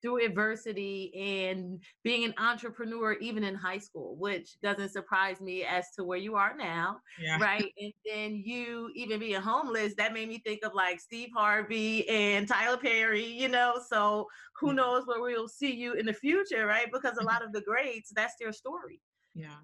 through 0.03 0.25
adversity 0.25 1.13
and 1.15 1.83
being 2.03 2.25
an 2.25 2.35
entrepreneur, 2.39 3.13
even 3.15 3.45
in 3.45 3.55
high 3.55 3.79
school, 3.79 4.17
which 4.17 4.59
doesn't 4.63 4.89
surprise 4.89 5.41
me 5.41 5.63
as 5.65 5.91
to 5.95 6.05
where 6.05 6.19
you 6.19 6.37
are 6.37 6.57
now 6.57 6.99
Yeah. 7.19 7.39
right? 7.39 7.71
And 7.79 7.93
then 8.07 8.43
you 8.45 8.91
even 8.95 9.21
being 9.21 9.41
homeless, 9.41 9.95
that 9.97 10.13
made 10.15 10.29
me 10.29 10.39
think 10.39 10.65
of 10.65 10.75
like 10.75 11.01
Steve 11.01 11.29
Harvey 11.35 12.09
and 12.09 12.49
Tyler 12.49 12.79
Perry, 12.79 13.27
you 13.27 13.49
know. 13.49 13.81
So 13.89 14.27
who 14.59 14.73
knows 14.73 15.07
where 15.07 15.21
we'll 15.21 15.49
see 15.49 15.75
you 15.75 15.93
in 15.95 16.07
the 16.07 16.15
future, 16.15 16.67
right? 16.67 16.91
Because 16.91 17.19
a 17.19 17.23
lot 17.25 17.45
of 17.45 17.53
the 17.53 17.61
greats, 17.61 18.11
that's 18.15 18.35
their 18.41 18.53
story. 18.53 19.01
Yeah. 19.35 19.59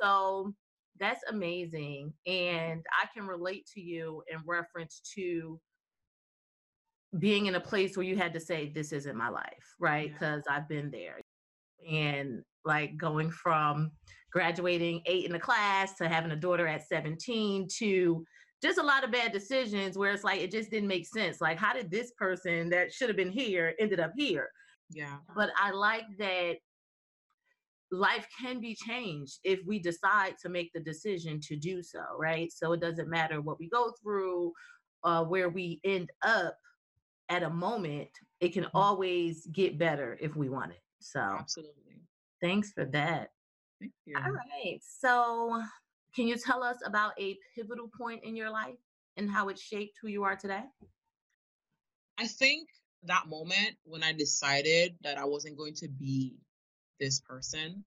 So 0.00 0.54
that's 1.00 1.22
amazing. 1.28 2.12
And 2.26 2.84
I 2.92 3.06
can 3.12 3.26
relate 3.26 3.66
to 3.74 3.80
you 3.80 4.22
in 4.30 4.38
reference 4.46 5.00
to 5.14 5.60
being 7.18 7.46
in 7.46 7.54
a 7.54 7.60
place 7.60 7.96
where 7.96 8.06
you 8.06 8.16
had 8.16 8.32
to 8.34 8.40
say, 8.40 8.70
This 8.74 8.92
isn't 8.92 9.16
my 9.16 9.28
life, 9.28 9.74
right? 9.78 10.08
Yeah. 10.08 10.12
Because 10.12 10.42
I've 10.48 10.68
been 10.68 10.90
there. 10.90 11.20
And 11.88 12.42
like 12.64 12.96
going 12.96 13.30
from 13.30 13.90
graduating 14.32 15.02
eight 15.06 15.26
in 15.26 15.32
the 15.32 15.38
class 15.38 15.94
to 15.96 16.08
having 16.08 16.32
a 16.32 16.36
daughter 16.36 16.66
at 16.66 16.86
17 16.88 17.68
to 17.78 18.24
just 18.62 18.78
a 18.78 18.82
lot 18.82 19.04
of 19.04 19.12
bad 19.12 19.30
decisions 19.30 19.98
where 19.98 20.12
it's 20.12 20.24
like 20.24 20.40
it 20.40 20.50
just 20.50 20.70
didn't 20.70 20.88
make 20.88 21.06
sense. 21.06 21.40
Like, 21.40 21.58
how 21.58 21.74
did 21.74 21.90
this 21.90 22.12
person 22.12 22.70
that 22.70 22.92
should 22.92 23.08
have 23.08 23.16
been 23.16 23.30
here 23.30 23.74
ended 23.78 24.00
up 24.00 24.12
here? 24.16 24.48
Yeah. 24.90 25.16
but 25.34 25.50
I 25.56 25.70
like 25.70 26.04
that 26.18 26.56
life 27.94 28.26
can 28.40 28.60
be 28.60 28.74
changed 28.74 29.38
if 29.44 29.60
we 29.66 29.78
decide 29.78 30.34
to 30.42 30.48
make 30.48 30.72
the 30.72 30.80
decision 30.80 31.40
to 31.40 31.56
do 31.56 31.82
so, 31.82 32.02
right? 32.18 32.52
So 32.52 32.72
it 32.72 32.80
doesn't 32.80 33.08
matter 33.08 33.40
what 33.40 33.58
we 33.58 33.68
go 33.68 33.92
through, 34.02 34.52
uh, 35.04 35.24
where 35.24 35.48
we 35.48 35.80
end 35.84 36.10
up 36.22 36.56
at 37.28 37.42
a 37.42 37.50
moment, 37.50 38.10
it 38.40 38.52
can 38.52 38.66
always 38.74 39.46
get 39.46 39.78
better 39.78 40.18
if 40.20 40.36
we 40.36 40.48
want 40.48 40.72
it. 40.72 40.82
So 41.00 41.20
Absolutely. 41.20 42.02
thanks 42.42 42.72
for 42.72 42.84
that. 42.86 43.30
Thank 43.80 43.92
you. 44.04 44.16
All 44.16 44.32
right. 44.32 44.80
So 44.82 45.62
can 46.14 46.28
you 46.28 46.36
tell 46.36 46.62
us 46.62 46.76
about 46.84 47.12
a 47.18 47.36
pivotal 47.54 47.90
point 47.98 48.24
in 48.24 48.36
your 48.36 48.50
life 48.50 48.76
and 49.16 49.30
how 49.30 49.48
it 49.48 49.58
shaped 49.58 49.98
who 50.02 50.08
you 50.08 50.24
are 50.24 50.36
today? 50.36 50.62
I 52.18 52.26
think 52.26 52.68
that 53.04 53.26
moment 53.26 53.76
when 53.84 54.02
I 54.02 54.12
decided 54.12 54.94
that 55.02 55.18
I 55.18 55.24
wasn't 55.24 55.58
going 55.58 55.74
to 55.74 55.88
be 55.88 56.36
this 57.04 57.20
person, 57.20 57.84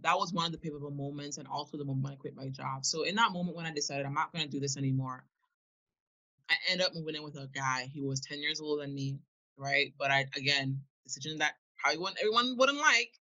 that 0.00 0.18
was 0.18 0.32
one 0.32 0.46
of 0.46 0.52
the 0.52 0.58
pivotal 0.58 0.90
moments, 0.90 1.38
and 1.38 1.46
also 1.46 1.76
the 1.76 1.84
moment 1.84 2.14
I 2.14 2.16
quit 2.16 2.34
my 2.34 2.48
job. 2.48 2.84
So 2.84 3.04
in 3.04 3.14
that 3.16 3.32
moment 3.32 3.56
when 3.56 3.66
I 3.66 3.72
decided 3.72 4.04
I'm 4.04 4.14
not 4.14 4.32
going 4.32 4.44
to 4.44 4.50
do 4.50 4.60
this 4.60 4.76
anymore, 4.76 5.24
I 6.50 6.54
ended 6.70 6.86
up 6.86 6.94
moving 6.94 7.14
in 7.14 7.22
with 7.22 7.36
a 7.36 7.48
guy. 7.54 7.88
He 7.92 8.02
was 8.02 8.20
10 8.20 8.42
years 8.42 8.60
older 8.60 8.82
than 8.82 8.94
me, 8.94 9.18
right? 9.56 9.94
But 9.98 10.10
I 10.10 10.26
again, 10.36 10.80
decision 11.04 11.38
that 11.38 11.54
probably 11.78 11.98
wouldn't, 12.00 12.18
everyone 12.20 12.56
wouldn't 12.58 12.78
like. 12.78 13.12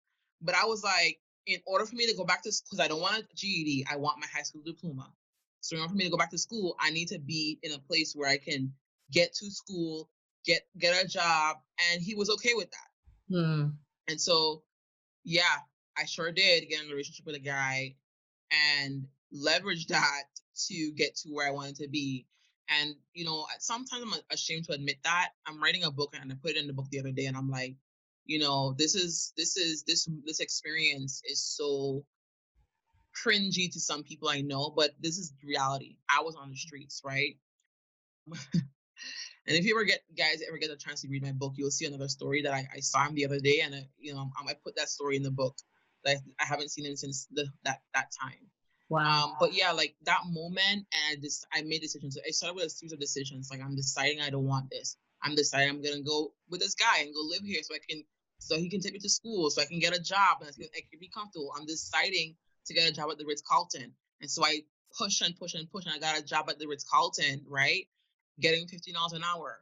But 0.41 0.55
I 0.55 0.65
was 0.65 0.83
like, 0.83 1.19
in 1.47 1.61
order 1.67 1.85
for 1.85 1.95
me 1.95 2.07
to 2.07 2.17
go 2.17 2.25
back 2.25 2.43
to 2.43 2.53
school, 2.53 2.69
because 2.71 2.85
I 2.85 2.89
don't 2.89 3.01
want 3.01 3.19
a 3.19 3.27
GED, 3.37 3.87
I 3.91 3.97
want 3.97 4.19
my 4.19 4.27
high 4.27 4.43
school 4.43 4.63
diploma. 4.65 5.13
So 5.61 5.77
in 5.77 5.83
order 5.83 5.91
for 5.91 5.97
me 5.97 6.05
to 6.05 6.11
go 6.11 6.17
back 6.17 6.31
to 6.31 6.39
school, 6.39 6.75
I 6.81 6.91
need 6.91 7.09
to 7.09 7.19
be 7.19 7.59
in 7.63 7.73
a 7.73 7.79
place 7.79 8.15
where 8.15 8.29
I 8.29 8.39
can 8.39 8.73
get 9.13 9.35
to 9.35 9.51
school, 9.51 10.09
get 10.45 10.63
get 10.79 11.05
a 11.05 11.07
job, 11.07 11.59
and 11.93 12.03
he 12.03 12.15
was 12.15 12.31
okay 12.31 12.55
with 12.55 12.71
that. 12.71 13.37
Hmm. 13.37 13.69
And 14.12 14.20
so, 14.20 14.62
yeah, 15.25 15.57
I 15.96 16.05
sure 16.05 16.31
did 16.31 16.68
get 16.68 16.83
in 16.83 16.88
a 16.88 16.90
relationship 16.90 17.25
with 17.25 17.35
a 17.35 17.40
guy, 17.40 17.96
and 18.77 19.07
leverage 19.33 19.87
that 19.88 20.25
to 20.68 20.92
get 20.92 21.16
to 21.16 21.31
where 21.31 21.48
I 21.48 21.53
wanted 21.53 21.77
to 21.77 21.88
be. 21.88 22.27
And 22.68 22.94
you 23.14 23.25
know, 23.25 23.46
sometimes 23.59 24.05
I'm 24.05 24.20
ashamed 24.31 24.66
to 24.66 24.72
admit 24.72 24.98
that. 25.05 25.31
I'm 25.46 25.62
writing 25.62 25.85
a 25.85 25.90
book 25.90 26.14
and 26.20 26.31
I 26.31 26.37
put 26.40 26.53
it 26.53 26.59
in 26.59 26.66
the 26.66 26.75
book 26.75 26.88
the 26.90 27.01
other 27.01 27.11
day, 27.11 27.25
and 27.25 27.37
I'm 27.37 27.51
like, 27.51 27.75
you 28.27 28.38
know, 28.38 28.75
this 28.79 28.94
is 28.94 29.33
this 29.37 29.57
is 29.57 29.83
this 29.85 30.09
this 30.27 30.40
experience 30.40 31.22
is 31.25 31.42
so 31.42 32.05
cringy 33.16 33.72
to 33.72 33.81
some 33.81 34.03
people 34.03 34.29
I 34.29 34.42
know, 34.42 34.70
but 34.70 34.92
this 35.01 35.16
is 35.16 35.33
reality. 35.42 35.96
I 36.11 36.22
was 36.22 36.37
on 36.37 36.51
the 36.51 36.57
streets, 36.57 37.01
right? 37.03 37.37
and 39.47 39.57
if 39.57 39.65
you 39.65 39.75
ever 39.75 39.85
get 39.85 40.01
guys 40.17 40.43
ever 40.47 40.59
get 40.59 40.71
a 40.71 40.77
chance 40.77 41.03
to 41.03 41.09
read 41.09 41.23
my 41.23 41.33
book, 41.33 41.55
you'll 41.57 41.71
see 41.71 41.87
another 41.87 42.09
story 42.09 42.43
that 42.43 42.53
I, 42.53 42.67
I 42.75 42.81
saw 42.81 43.07
him 43.07 43.15
the 43.15 43.25
other 43.25 43.41
day, 43.41 43.61
and 43.65 43.75
I, 43.75 43.89
you 43.99 44.15
know 44.15 44.31
I 44.49 44.55
put 44.55 44.77
that 44.77 44.89
story 44.89 45.17
in 45.17 45.23
the 45.23 45.31
book. 45.31 45.57
I, 46.07 46.17
I 46.41 46.45
haven't 46.45 46.71
seen 46.71 46.87
him 46.87 46.97
since 46.97 47.27
the, 47.33 47.47
that 47.65 47.81
that 47.95 48.11
time. 48.21 48.51
Wow. 48.89 49.25
Um, 49.25 49.37
but 49.41 49.55
yeah, 49.55 49.73
like 49.73 49.95
that 50.05 50.21
moment, 50.31 50.87
and 50.93 51.19
I 51.19 51.21
just 51.21 51.47
I 51.53 51.63
made 51.63 51.81
decisions. 51.81 52.19
I 52.27 52.31
started 52.31 52.57
with 52.57 52.67
a 52.67 52.71
series 52.71 52.93
of 52.93 53.01
decisions. 53.01 53.51
Like 53.51 53.61
I'm 53.63 53.75
deciding 53.75 54.21
I 54.21 54.31
don't 54.31 54.47
want 54.47 54.71
this. 54.71 54.97
I'm 55.23 55.35
deciding 55.35 55.71
I'm 55.71 55.83
gonna 55.83 56.03
go 56.03 56.33
with 56.51 56.61
this 56.61 56.75
guy 56.75 57.01
and 57.01 57.15
go 57.15 57.21
live 57.23 57.43
here 57.43 57.63
so 57.63 57.75
I 57.75 57.79
can 57.89 58.05
so 58.39 58.57
he 58.59 58.69
can 58.69 58.81
take 58.81 58.93
me 58.93 58.99
to 58.99 59.09
school 59.09 59.51
so 59.51 59.63
I 59.63 59.67
can 59.67 59.79
get 59.79 59.97
a 59.97 60.03
job 60.03 60.39
and 60.41 60.49
I 60.49 60.53
can, 60.53 60.69
I 60.77 60.81
can 60.91 61.01
be 61.01 61.09
comfortable. 61.09 61.53
I'm 61.57 61.65
deciding 61.65 62.35
to 62.67 62.75
get 62.75 62.89
a 62.89 62.93
job 62.93 63.09
at 63.11 63.19
the 63.19 63.25
Ritz 63.25 63.43
Carlton, 63.43 63.93
and 64.21 64.31
so 64.31 64.45
I 64.45 64.61
push 64.97 65.21
and 65.21 65.37
push 65.37 65.55
and 65.55 65.71
push, 65.71 65.87
and 65.87 65.95
I 65.95 65.99
got 65.99 66.19
a 66.19 66.25
job 66.25 66.51
at 66.51 66.59
the 66.59 66.67
Ritz 66.69 66.85
Carlton, 66.85 67.45
right, 67.49 67.87
getting 68.40 68.66
fifteen 68.66 68.95
dollars 68.95 69.12
an 69.12 69.25
hour, 69.25 69.61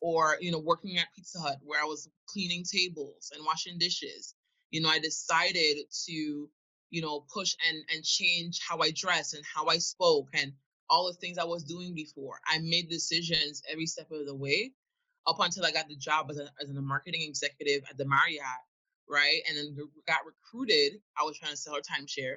or 0.00 0.36
you 0.40 0.52
know 0.52 0.58
working 0.60 0.98
at 0.98 1.14
Pizza 1.14 1.38
Hut 1.40 1.58
where 1.64 1.80
I 1.80 1.86
was 1.86 2.08
cleaning 2.28 2.64
tables 2.64 3.32
and 3.34 3.44
washing 3.44 3.78
dishes. 3.78 4.34
You 4.70 4.80
know, 4.82 4.88
I 4.88 4.98
decided 4.98 5.78
to 6.06 6.50
you 6.90 7.02
know, 7.02 7.24
push 7.32 7.54
and 7.68 7.78
and 7.94 8.04
change 8.04 8.60
how 8.66 8.78
I 8.80 8.90
dress 8.90 9.34
and 9.34 9.44
how 9.44 9.66
I 9.66 9.78
spoke 9.78 10.28
and 10.34 10.52
all 10.88 11.06
the 11.06 11.14
things 11.14 11.38
I 11.38 11.44
was 11.44 11.64
doing 11.64 11.94
before. 11.94 12.38
I 12.46 12.58
made 12.58 12.88
decisions 12.88 13.62
every 13.70 13.86
step 13.86 14.10
of 14.12 14.26
the 14.26 14.34
way 14.34 14.72
up 15.26 15.36
until 15.40 15.64
I 15.66 15.72
got 15.72 15.88
the 15.88 15.96
job 15.96 16.28
as 16.30 16.38
a 16.38 16.48
as 16.62 16.70
a 16.70 16.80
marketing 16.80 17.22
executive 17.22 17.82
at 17.90 17.98
the 17.98 18.06
Marriott, 18.06 18.62
right? 19.10 19.40
And 19.48 19.56
then 19.56 19.76
got 20.06 20.20
recruited. 20.26 21.00
I 21.20 21.24
was 21.24 21.38
trying 21.38 21.52
to 21.52 21.56
sell 21.56 21.74
her 21.74 21.80
timeshare, 21.80 22.36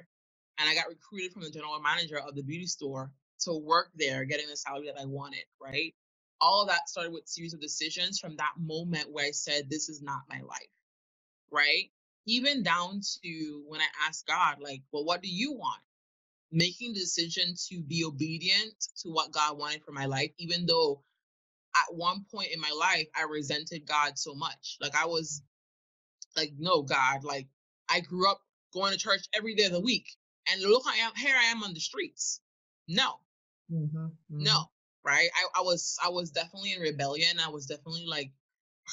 and 0.58 0.68
I 0.68 0.74
got 0.74 0.88
recruited 0.88 1.32
from 1.32 1.42
the 1.42 1.50
general 1.50 1.78
manager 1.80 2.18
of 2.18 2.34
the 2.34 2.42
beauty 2.42 2.66
store 2.66 3.12
to 3.42 3.54
work 3.54 3.90
there, 3.96 4.24
getting 4.24 4.48
the 4.48 4.56
salary 4.56 4.86
that 4.88 5.00
I 5.00 5.06
wanted, 5.06 5.44
right? 5.62 5.94
All 6.40 6.62
of 6.62 6.68
that 6.68 6.88
started 6.88 7.12
with 7.12 7.28
series 7.28 7.54
of 7.54 7.60
decisions 7.60 8.18
from 8.20 8.36
that 8.36 8.52
moment 8.58 9.12
where 9.12 9.26
I 9.26 9.32
said, 9.32 9.70
"This 9.70 9.88
is 9.88 10.02
not 10.02 10.22
my 10.28 10.40
life," 10.42 10.70
right? 11.50 11.90
even 12.26 12.62
down 12.62 13.00
to 13.24 13.64
when 13.68 13.80
I 13.82 13.86
asked 14.08 14.26
God, 14.26 14.58
like, 14.60 14.82
well, 14.92 15.04
what 15.04 15.22
do 15.22 15.28
you 15.28 15.54
want? 15.54 15.82
Making 16.52 16.94
the 16.94 17.00
decision 17.00 17.54
to 17.70 17.82
be 17.82 18.04
obedient 18.04 18.74
to 19.02 19.10
what 19.10 19.32
God 19.32 19.58
wanted 19.58 19.84
for 19.84 19.92
my 19.92 20.06
life, 20.06 20.32
even 20.38 20.66
though 20.66 21.02
at 21.76 21.94
one 21.94 22.24
point 22.32 22.50
in 22.52 22.60
my 22.60 22.72
life 22.78 23.08
I 23.16 23.24
resented 23.24 23.86
God 23.86 24.18
so 24.18 24.34
much. 24.34 24.78
Like 24.80 24.96
I 24.96 25.06
was 25.06 25.42
like, 26.36 26.52
no, 26.58 26.82
God, 26.82 27.24
like 27.24 27.48
I 27.88 28.00
grew 28.00 28.30
up 28.30 28.40
going 28.74 28.92
to 28.92 28.98
church 28.98 29.22
every 29.34 29.54
day 29.54 29.64
of 29.66 29.72
the 29.72 29.80
week. 29.80 30.06
And 30.52 30.62
look, 30.62 30.84
I 30.86 30.96
am 30.98 31.12
here 31.16 31.36
I 31.36 31.46
am 31.50 31.62
on 31.64 31.74
the 31.74 31.80
streets. 31.80 32.40
No. 32.88 33.14
Mm-hmm, 33.72 33.96
mm-hmm. 33.96 34.42
No. 34.42 34.64
Right. 35.04 35.30
I, 35.34 35.60
I 35.60 35.62
was 35.62 35.96
I 36.04 36.10
was 36.10 36.30
definitely 36.30 36.74
in 36.74 36.80
rebellion. 36.80 37.38
I 37.40 37.48
was 37.48 37.66
definitely 37.66 38.04
like 38.06 38.32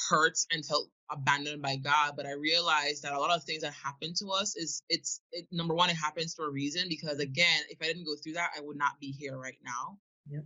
hurt 0.10 0.38
and 0.52 0.66
felt 0.66 0.90
abandoned 1.10 1.62
by 1.62 1.76
God, 1.78 2.14
but 2.16 2.26
I 2.26 2.34
realized 2.34 3.04
that 3.04 3.14
a 3.14 3.20
lot 3.20 3.36
of 3.36 3.44
things 3.44 3.62
that 3.64 3.74
happen 3.74 4.14
to 4.20 4.28
us 4.30 4.56
is 4.56 4.84
it's 4.90 5.22
it, 5.32 5.48
number 5.52 5.74
one, 5.74 5.90
it 5.90 5.96
happens 5.96 6.34
for 6.34 6.48
a 6.48 6.52
reason 6.52 6.84
because 6.88 7.20
again, 7.20 7.62
if 7.70 7.80
I 7.82 7.86
didn't 7.86 8.06
go 8.06 8.16
through 8.16 8.34
that, 8.34 8.52
I 8.58 8.62
would 8.62 8.78
not 8.78 9.00
be 9.02 9.12
here 9.12 9.38
right 9.38 9.58
now. 9.64 9.98
Yep. 10.30 10.44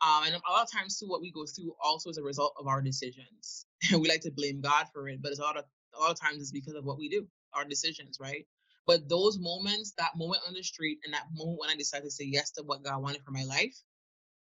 Um, 0.00 0.26
and 0.26 0.34
a 0.34 0.52
lot 0.52 0.62
of 0.62 0.70
times 0.70 0.98
too, 0.98 1.08
what 1.08 1.20
we 1.20 1.32
go 1.32 1.44
through 1.44 1.74
also 1.82 2.10
is 2.10 2.18
a 2.18 2.22
result 2.22 2.54
of 2.58 2.66
our 2.66 2.82
decisions. 2.82 3.66
And 3.92 4.02
we 4.02 4.08
like 4.08 4.22
to 4.22 4.32
blame 4.32 4.60
God 4.60 4.86
for 4.92 5.08
it, 5.08 5.22
but 5.22 5.30
it's 5.30 5.38
a 5.38 5.42
lot 5.42 5.56
of 5.56 5.64
a 5.96 6.00
lot 6.00 6.10
of 6.10 6.20
times 6.20 6.40
it's 6.40 6.50
because 6.50 6.74
of 6.74 6.84
what 6.84 6.98
we 6.98 7.08
do, 7.08 7.26
our 7.54 7.64
decisions, 7.64 8.18
right? 8.20 8.44
But 8.88 9.06
those 9.06 9.38
moments, 9.38 9.92
that 9.98 10.16
moment 10.16 10.40
on 10.48 10.54
the 10.54 10.62
street, 10.62 10.98
and 11.04 11.12
that 11.12 11.26
moment 11.34 11.60
when 11.60 11.68
I 11.68 11.76
decided 11.76 12.06
to 12.06 12.10
say 12.10 12.24
yes 12.24 12.50
to 12.52 12.62
what 12.62 12.82
God 12.82 13.02
wanted 13.02 13.22
for 13.22 13.32
my 13.32 13.44
life, 13.44 13.76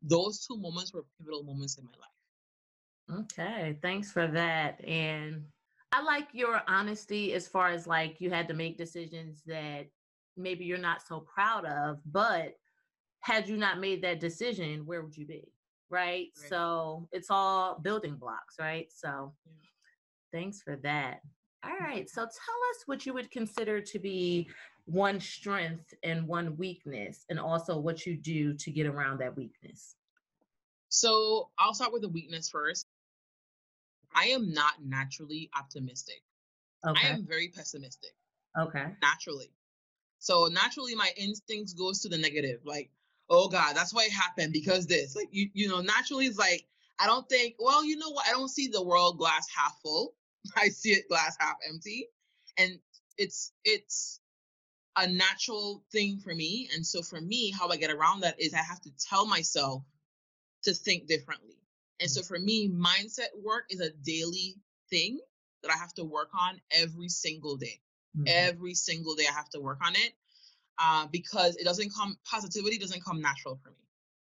those 0.04 0.46
two 0.46 0.56
moments 0.56 0.94
were 0.94 1.04
pivotal 1.18 1.44
moments 1.44 1.80
in 1.80 1.84
my 1.84 1.92
life. 3.18 3.24
Okay, 3.24 3.80
thanks 3.82 4.12
for 4.12 4.28
that. 4.28 4.86
And 4.86 5.46
I 5.92 6.04
like 6.04 6.28
your 6.32 6.62
honesty 6.68 7.34
as 7.34 7.48
far 7.48 7.70
as 7.70 7.88
like 7.88 8.22
you 8.22 8.30
had 8.30 8.48
to 8.50 8.54
make 8.54 8.78
decisions 8.78 9.42
that 9.48 9.88
maybe 10.38 10.64
you're 10.64 10.78
not 10.78 11.02
so 11.02 11.22
proud 11.22 11.66
of, 11.66 12.00
but 12.06 12.54
had 13.22 13.50
you 13.50 13.58
not 13.58 13.80
made 13.80 14.04
that 14.04 14.20
decision, 14.20 14.86
where 14.86 15.02
would 15.02 15.18
you 15.18 15.26
be? 15.26 15.52
Right. 15.90 16.30
right. 16.40 16.50
So 16.50 17.10
it's 17.12 17.32
all 17.32 17.80
building 17.80 18.16
blocks, 18.16 18.58
right? 18.60 18.92
So 18.96 19.34
yeah. 19.48 20.40
thanks 20.40 20.62
for 20.62 20.76
that. 20.84 21.22
All 21.66 21.78
right. 21.80 22.10
So 22.10 22.22
tell 22.22 22.26
us 22.26 22.84
what 22.86 23.06
you 23.06 23.14
would 23.14 23.32
consider 23.32 23.82
to 23.82 24.00
be 24.00 24.48
one 24.86 25.20
strength 25.20 25.94
and 26.04 26.28
one 26.28 26.58
weakness, 26.58 27.26
and 27.30 27.40
also 27.40 27.78
what 27.80 28.06
you 28.06 28.16
do 28.16 28.54
to 28.54 28.72
get 28.72 28.86
around 28.86 29.20
that 29.20 29.36
weakness. 29.36 29.96
So 30.90 31.50
I'll 31.58 31.74
start 31.74 31.92
with 31.92 32.04
the 32.04 32.10
weakness 32.10 32.50
first. 32.50 32.86
I 34.14 34.26
am 34.28 34.54
not 34.54 34.74
naturally 34.86 35.50
optimistic. 35.58 36.22
Okay. 36.88 37.08
I 37.08 37.12
am 37.12 37.26
very 37.26 37.50
pessimistic. 37.50 38.12
Okay. 38.58 38.86
Naturally. 39.02 39.52
So 40.20 40.46
naturally 40.46 40.96
my 40.96 41.12
instincts 41.18 41.74
goes 41.74 42.00
to 42.02 42.10
the 42.10 42.18
negative. 42.18 42.60
Like, 42.64 42.92
oh 43.30 43.50
God, 43.50 43.76
that's 43.76 43.94
why 43.94 44.04
it 44.04 44.12
happened 44.12 44.54
because 44.54 44.86
this. 44.86 45.16
Like 45.16 45.30
you, 45.32 45.50
you 45.54 45.68
know, 45.68 45.82
naturally 45.82 46.28
it's 46.28 46.38
like, 46.38 46.66
I 47.00 47.08
don't 47.08 47.28
think, 47.28 47.56
well, 47.60 47.84
you 47.84 47.98
know 47.98 48.12
what? 48.12 48.28
I 48.28 48.32
don't 48.32 48.50
see 48.50 48.68
the 48.68 48.84
world 48.84 49.18
glass 49.18 49.48
half 49.54 49.76
full. 49.82 50.14
I 50.56 50.70
see 50.70 50.92
it 50.92 51.08
glass 51.10 51.36
half 51.40 51.58
empty. 51.68 52.08
And 52.58 52.80
it's 53.18 53.52
it's 53.64 54.20
a 54.98 55.08
natural 55.08 55.84
thing 55.92 56.20
for 56.20 56.34
me. 56.34 56.70
And 56.74 56.86
so 56.86 57.02
for 57.02 57.20
me, 57.20 57.52
how 57.52 57.70
I 57.70 57.78
get 57.78 57.92
around 57.92 58.22
that 58.22 58.40
is 58.40 58.54
I 58.54 58.60
have 58.60 58.82
to 58.82 58.92
tell 59.10 59.26
myself 59.26 59.84
to 60.64 60.74
think 60.74 61.08
differently. 61.08 61.58
And 62.00 62.10
so 62.10 62.22
for 62.22 62.40
me, 62.40 62.70
mindset 62.70 63.30
work 63.44 63.66
is 63.70 63.80
a 63.80 63.92
daily 64.04 64.56
thing 64.90 65.20
that 65.64 65.72
I 65.72 65.78
have 65.78 65.94
to 65.96 66.04
work 66.04 66.30
on 66.38 66.60
every 66.72 67.10
single 67.10 67.56
day. 67.56 67.80
Mm-hmm. 68.18 68.26
Every 68.28 68.74
single 68.74 69.16
day, 69.16 69.26
I 69.30 69.34
have 69.34 69.50
to 69.52 69.60
work 69.60 69.80
on 69.86 69.94
it 69.96 70.14
uh, 70.80 71.08
because 71.12 71.56
it 71.58 71.64
doesn't 71.64 71.94
come, 71.94 72.18
positivity 72.30 72.78
doesn't 72.78 73.04
come 73.04 73.22
natural 73.22 73.60
for 73.62 73.70
me. 73.70 73.76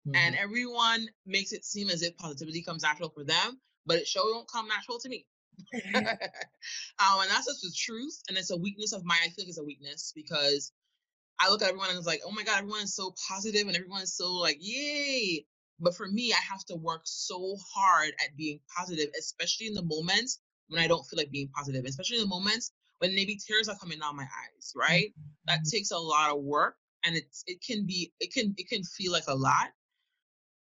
Mm-hmm. 0.06 0.16
And 0.16 0.37
everyone 0.37 1.08
makes 1.26 1.52
it 1.52 1.64
seem 1.64 1.90
as 1.90 2.02
if 2.02 2.16
positivity 2.16 2.62
comes 2.62 2.82
natural 2.82 3.11
for 3.11 3.24
them, 3.24 3.61
but 3.87 3.98
it 3.98 4.06
sure 4.06 4.32
don't 4.32 4.50
come 4.50 4.68
natural 4.68 4.98
to 5.00 5.08
me. 5.08 5.26
um, 5.94 7.20
and 7.20 7.31
that's 7.31 7.46
just 7.46 7.62
the 7.62 7.72
truth. 7.77 8.20
And 8.29 8.37
it's 8.37 8.51
a 8.51 8.57
weakness 8.57 8.92
of 8.92 9.05
mine. 9.05 9.18
I 9.22 9.29
feel 9.29 9.44
like 9.44 9.48
it's 9.48 9.59
a 9.59 9.64
weakness 9.64 10.12
because 10.14 10.72
I 11.38 11.51
look 11.51 11.62
at 11.62 11.68
everyone 11.68 11.90
and 11.90 11.98
it's 11.98 12.07
like, 12.07 12.20
oh 12.27 12.33
my 12.33 12.44
God, 12.44 12.59
everyone 12.59 12.83
is 12.83 12.94
so 12.94 13.14
positive 13.29 13.66
and 13.66 13.77
everyone 13.77 14.03
is 14.03 14.16
so 14.16 14.33
like, 14.33 14.59
yay. 14.61 15.44
But 15.81 15.96
for 15.96 16.07
me, 16.07 16.33
I 16.33 16.40
have 16.51 16.64
to 16.66 16.77
work 16.77 17.03
so 17.05 17.57
hard 17.75 18.11
at 18.25 18.37
being 18.37 18.61
positive, 18.77 19.09
especially 19.18 19.66
in 19.66 19.75
the 19.75 19.83
moments 19.83 20.38
when 20.68 20.83
I 20.83 20.87
don't 20.87 21.05
feel 21.05 21.18
like 21.18 21.31
being 21.31 21.48
positive, 21.48 21.85
especially 21.85 22.18
in 22.18 22.22
the 22.22 22.29
moments 22.29 22.72
when 22.98 23.14
maybe 23.14 23.37
tears 23.37 23.68
are 23.68 23.77
coming 23.79 23.98
down 23.98 24.16
my 24.16 24.22
eyes, 24.22 24.72
right? 24.77 25.11
Mm-hmm. 25.11 25.31
That 25.46 25.64
takes 25.68 25.90
a 25.90 25.98
lot 25.98 26.31
of 26.31 26.42
work 26.42 26.77
and 27.05 27.16
it's 27.16 27.42
it 27.46 27.61
can 27.61 27.85
be 27.85 28.12
it 28.20 28.33
can 28.33 28.55
it 28.57 28.68
can 28.68 28.85
feel 28.85 29.12
like 29.12 29.27
a 29.29 29.35
lot. 29.35 29.70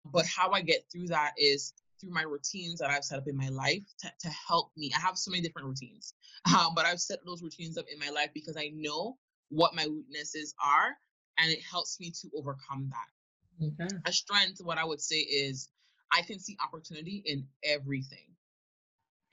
But 0.06 0.26
how 0.26 0.52
I 0.52 0.62
get 0.62 0.86
through 0.92 1.08
that 1.08 1.34
is 1.38 1.74
through 2.00 2.12
my 2.12 2.24
routines 2.24 2.80
that 2.80 2.90
I've 2.90 3.04
set 3.04 3.18
up 3.18 3.28
in 3.28 3.38
my 3.38 3.50
life 3.50 3.84
to, 4.00 4.12
to 4.22 4.30
help 4.30 4.72
me. 4.78 4.92
I 4.96 5.00
have 5.00 5.18
so 5.18 5.32
many 5.32 5.42
different 5.42 5.68
routines, 5.68 6.14
um, 6.54 6.74
but 6.76 6.86
I've 6.86 7.00
set 7.00 7.20
those 7.26 7.42
routines 7.42 7.78
up 7.78 7.86
in 7.92 8.00
my 8.00 8.10
life 8.10 8.30
because 8.34 8.58
I 8.58 8.72
know 8.76 9.18
what 9.50 9.76
my 9.76 9.88
weaknesses 9.88 10.54
are 10.64 10.98
and 11.38 11.52
it 11.52 11.60
helps 11.70 12.00
me 12.00 12.12
to 12.22 12.30
overcome 12.36 12.90
that. 12.90 13.66
Okay. 13.66 13.96
A 14.06 14.12
strength, 14.12 14.60
what 14.64 14.78
I 14.78 14.86
would 14.86 15.02
say 15.02 15.18
is 15.18 15.70
I 16.12 16.22
can 16.22 16.40
see 16.40 16.58
opportunity 16.64 17.24
in 17.26 17.48
everything. 17.64 18.36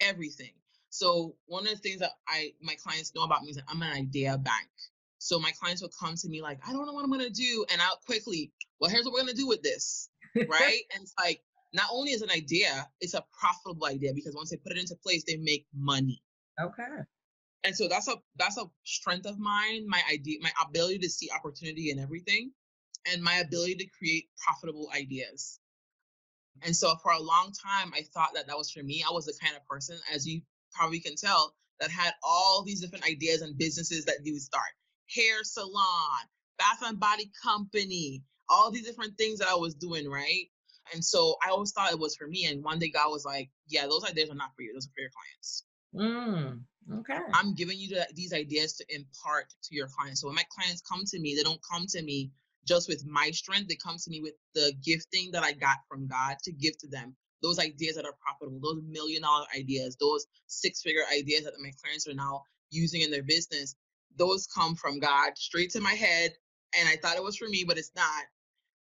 Everything. 0.01 0.53
So 0.91 1.35
one 1.47 1.67
of 1.67 1.73
the 1.73 1.79
things 1.79 2.01
that 2.01 2.13
I 2.29 2.53
my 2.63 2.77
clients 2.77 3.15
know 3.15 3.25
about 3.25 3.43
me 3.43 3.51
is 3.51 3.57
that 3.57 3.65
I'm 3.69 3.83
an 3.83 3.93
idea 3.93 4.39
bank. 4.39 4.69
So 5.19 5.39
my 5.39 5.51
clients 5.59 5.83
will 5.83 5.91
come 5.99 6.15
to 6.17 6.29
me 6.29 6.43
like, 6.43 6.59
I 6.67 6.73
don't 6.73 6.87
know 6.87 6.93
what 6.93 7.05
I'm 7.05 7.11
gonna 7.11 7.31
do, 7.31 7.65
and 7.71 7.81
I'll 7.81 7.99
quickly, 8.07 8.53
well, 8.79 8.91
here's 8.91 9.05
what 9.05 9.15
we're 9.15 9.21
gonna 9.21 9.33
do 9.33 9.49
with 9.49 9.63
this, 9.63 10.09
right? 10.37 10.83
and 10.95 11.03
it's 11.03 11.15
like 11.19 11.43
not 11.75 11.89
only 11.93 12.13
is 12.13 12.23
an 12.23 12.31
idea, 12.31 12.89
it's 13.01 13.15
a 13.15 13.25
profitable 13.39 13.87
idea 13.87 14.13
because 14.15 14.35
once 14.35 14.51
they 14.51 14.57
put 14.57 14.73
it 14.73 14.79
into 14.79 14.97
place, 15.03 15.25
they 15.27 15.37
make 15.37 15.67
money. 15.75 16.23
Okay. 16.61 16.83
And 17.65 17.75
so 17.77 17.89
that's 17.89 18.09
a 18.09 18.15
that's 18.37 18.59
a 18.59 18.67
strength 18.85 19.27
of 19.27 19.39
mine, 19.39 19.87
my 19.89 20.01
idea, 20.11 20.39
my 20.41 20.53
ability 20.65 20.99
to 21.01 21.11
see 21.11 21.31
opportunity 21.35 21.91
in 21.91 21.99
everything 21.99 22.53
and 23.11 23.23
my 23.23 23.37
ability 23.37 23.75
to 23.77 23.87
create 23.99 24.29
profitable 24.39 24.89
ideas. 24.95 25.59
And 26.63 26.77
so 26.77 26.95
for 27.03 27.13
a 27.13 27.21
long 27.21 27.53
time, 27.53 27.93
I 27.95 28.03
thought 28.15 28.31
that 28.35 28.47
that 28.47 28.57
was 28.57 28.71
for 28.71 28.83
me. 28.83 29.05
I 29.07 29.13
was 29.13 29.27
the 29.27 29.35
kind 29.43 29.57
of 29.57 29.67
person, 29.67 29.99
as 30.15 30.27
you 30.27 30.43
probably 30.73 31.01
can 31.01 31.17
tell, 31.17 31.55
that 31.81 31.91
had 31.91 32.13
all 32.23 32.63
these 32.63 32.81
different 32.81 33.05
ideas 33.07 33.43
and 33.43 33.59
businesses 33.59 34.05
that 34.05 34.19
you 34.23 34.35
would 34.35 34.43
start 34.43 34.69
hair 35.15 35.43
salon, 35.43 36.21
Bath 36.59 36.83
and 36.83 37.01
Body 37.01 37.31
Company, 37.43 38.23
all 38.49 38.71
these 38.71 38.87
different 38.87 39.19
things 39.19 39.39
that 39.41 39.49
I 39.49 39.55
was 39.55 39.75
doing, 39.75 40.09
right? 40.09 40.47
And 40.93 41.05
so 41.05 41.37
I 41.45 41.51
always 41.51 41.73
thought 41.73 41.93
it 41.93 41.99
was 41.99 42.17
for 42.17 42.27
me. 42.27 42.47
And 42.47 42.63
one 42.63 42.79
day 42.79 42.91
God 42.91 43.11
was 43.11 43.25
like, 43.25 43.51
Yeah, 43.69 43.87
those 43.87 44.05
ideas 44.05 44.31
are 44.31 44.35
not 44.35 44.51
for 44.57 44.63
you, 44.63 44.73
those 44.75 44.87
are 44.87 44.95
for 44.95 45.01
your 45.01 45.11
clients. 45.11 45.65
Mm, 45.95 46.61
okay. 47.01 47.19
I'm 47.33 47.55
giving 47.55 47.79
you 47.79 47.89
the, 47.89 48.07
these 48.15 48.33
ideas 48.33 48.75
to 48.75 48.85
impart 48.95 49.47
to 49.65 49.75
your 49.75 49.89
clients. 49.89 50.21
So 50.21 50.27
when 50.27 50.37
my 50.37 50.45
clients 50.55 50.83
come 50.83 51.05
to 51.07 51.21
me, 51.21 51.35
they 51.35 51.43
don't 51.43 51.61
come 51.71 51.87
to 51.89 52.03
me 52.03 52.31
just 52.67 52.89
with 52.89 53.05
my 53.07 53.31
strength. 53.31 53.69
They 53.69 53.77
come 53.77 53.97
to 53.99 54.11
me 54.11 54.21
with 54.21 54.35
the 54.55 54.73
gifting 54.85 55.31
that 55.33 55.45
I 55.45 55.53
got 55.53 55.79
from 55.89 56.07
God 56.09 56.37
to 56.45 56.53
give 56.53 56.77
to 56.79 56.89
them. 56.89 57.17
Those 57.43 57.59
ideas 57.59 57.97
that 57.97 58.07
are 58.07 58.15
profitable, 58.21 58.61
those 58.61 58.83
million 58.89 59.23
dollar 59.23 59.45
ideas, 59.57 59.97
those 60.01 60.27
six 60.47 60.83
figure 60.83 61.03
ideas 61.13 61.45
that 61.45 61.53
my 61.61 61.71
clients 61.83 62.09
are 62.09 62.15
now 62.15 62.43
using 62.71 63.03
in 63.03 63.11
their 63.11 63.23
business, 63.23 63.77
those 64.17 64.47
come 64.47 64.75
from 64.75 64.99
God 64.99 65.33
straight 65.37 65.71
to 65.73 65.81
my 65.81 65.93
head. 65.93 66.33
And 66.79 66.89
I 66.89 66.97
thought 66.97 67.17
it 67.17 67.23
was 67.23 67.37
for 67.37 67.49
me, 67.49 67.65
but 67.67 67.79
it's 67.79 67.93
not. 67.95 68.25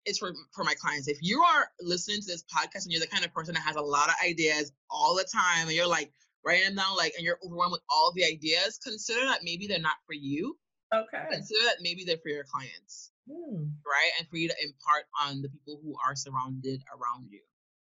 It's 0.06 0.20
for, 0.20 0.34
for 0.54 0.64
my 0.64 0.74
clients. 0.76 1.08
If 1.08 1.18
you 1.22 1.42
are 1.42 1.70
listening 1.82 2.22
to 2.22 2.28
this 2.28 2.44
podcast 2.44 2.84
and 2.84 2.92
you're 2.92 3.02
the 3.02 3.08
kind 3.08 3.26
of 3.26 3.34
person 3.34 3.54
that 3.56 3.62
has 3.64 3.76
a 3.76 3.82
lot 3.82 4.10
of 4.10 4.16
ideas 4.24 4.72
all 4.90 5.16
the 5.16 5.26
time 5.32 5.68
and 5.68 5.72
you're 5.72 5.88
like 5.88 6.12
writing 6.46 6.66
them 6.66 6.76
down, 6.76 6.96
like, 6.96 7.14
and 7.18 7.26
you're 7.26 7.40
overwhelmed 7.44 7.72
with 7.72 7.82
all 7.90 8.12
the 8.16 8.24
ideas, 8.24 8.80
consider 8.84 9.26
that 9.26 9.40
maybe 9.44 9.66
they're 9.68 9.80
not 9.80 9.98
for 10.06 10.14
you. 10.14 10.58
Okay. 10.94 11.24
Consider 11.32 11.60
that 11.66 11.78
maybe 11.82 12.04
they're 12.06 12.20
for 12.22 12.30
your 12.30 12.44
clients, 12.44 13.12
Hmm. 13.28 13.64
right? 13.86 14.12
And 14.20 14.28
for 14.30 14.38
you 14.38 14.48
to 14.48 14.56
impart 14.64 15.06
on 15.20 15.42
the 15.42 15.50
people 15.50 15.80
who 15.84 15.96
are 16.06 16.16
surrounded 16.16 16.84
around 16.94 17.28
you. 17.32 17.42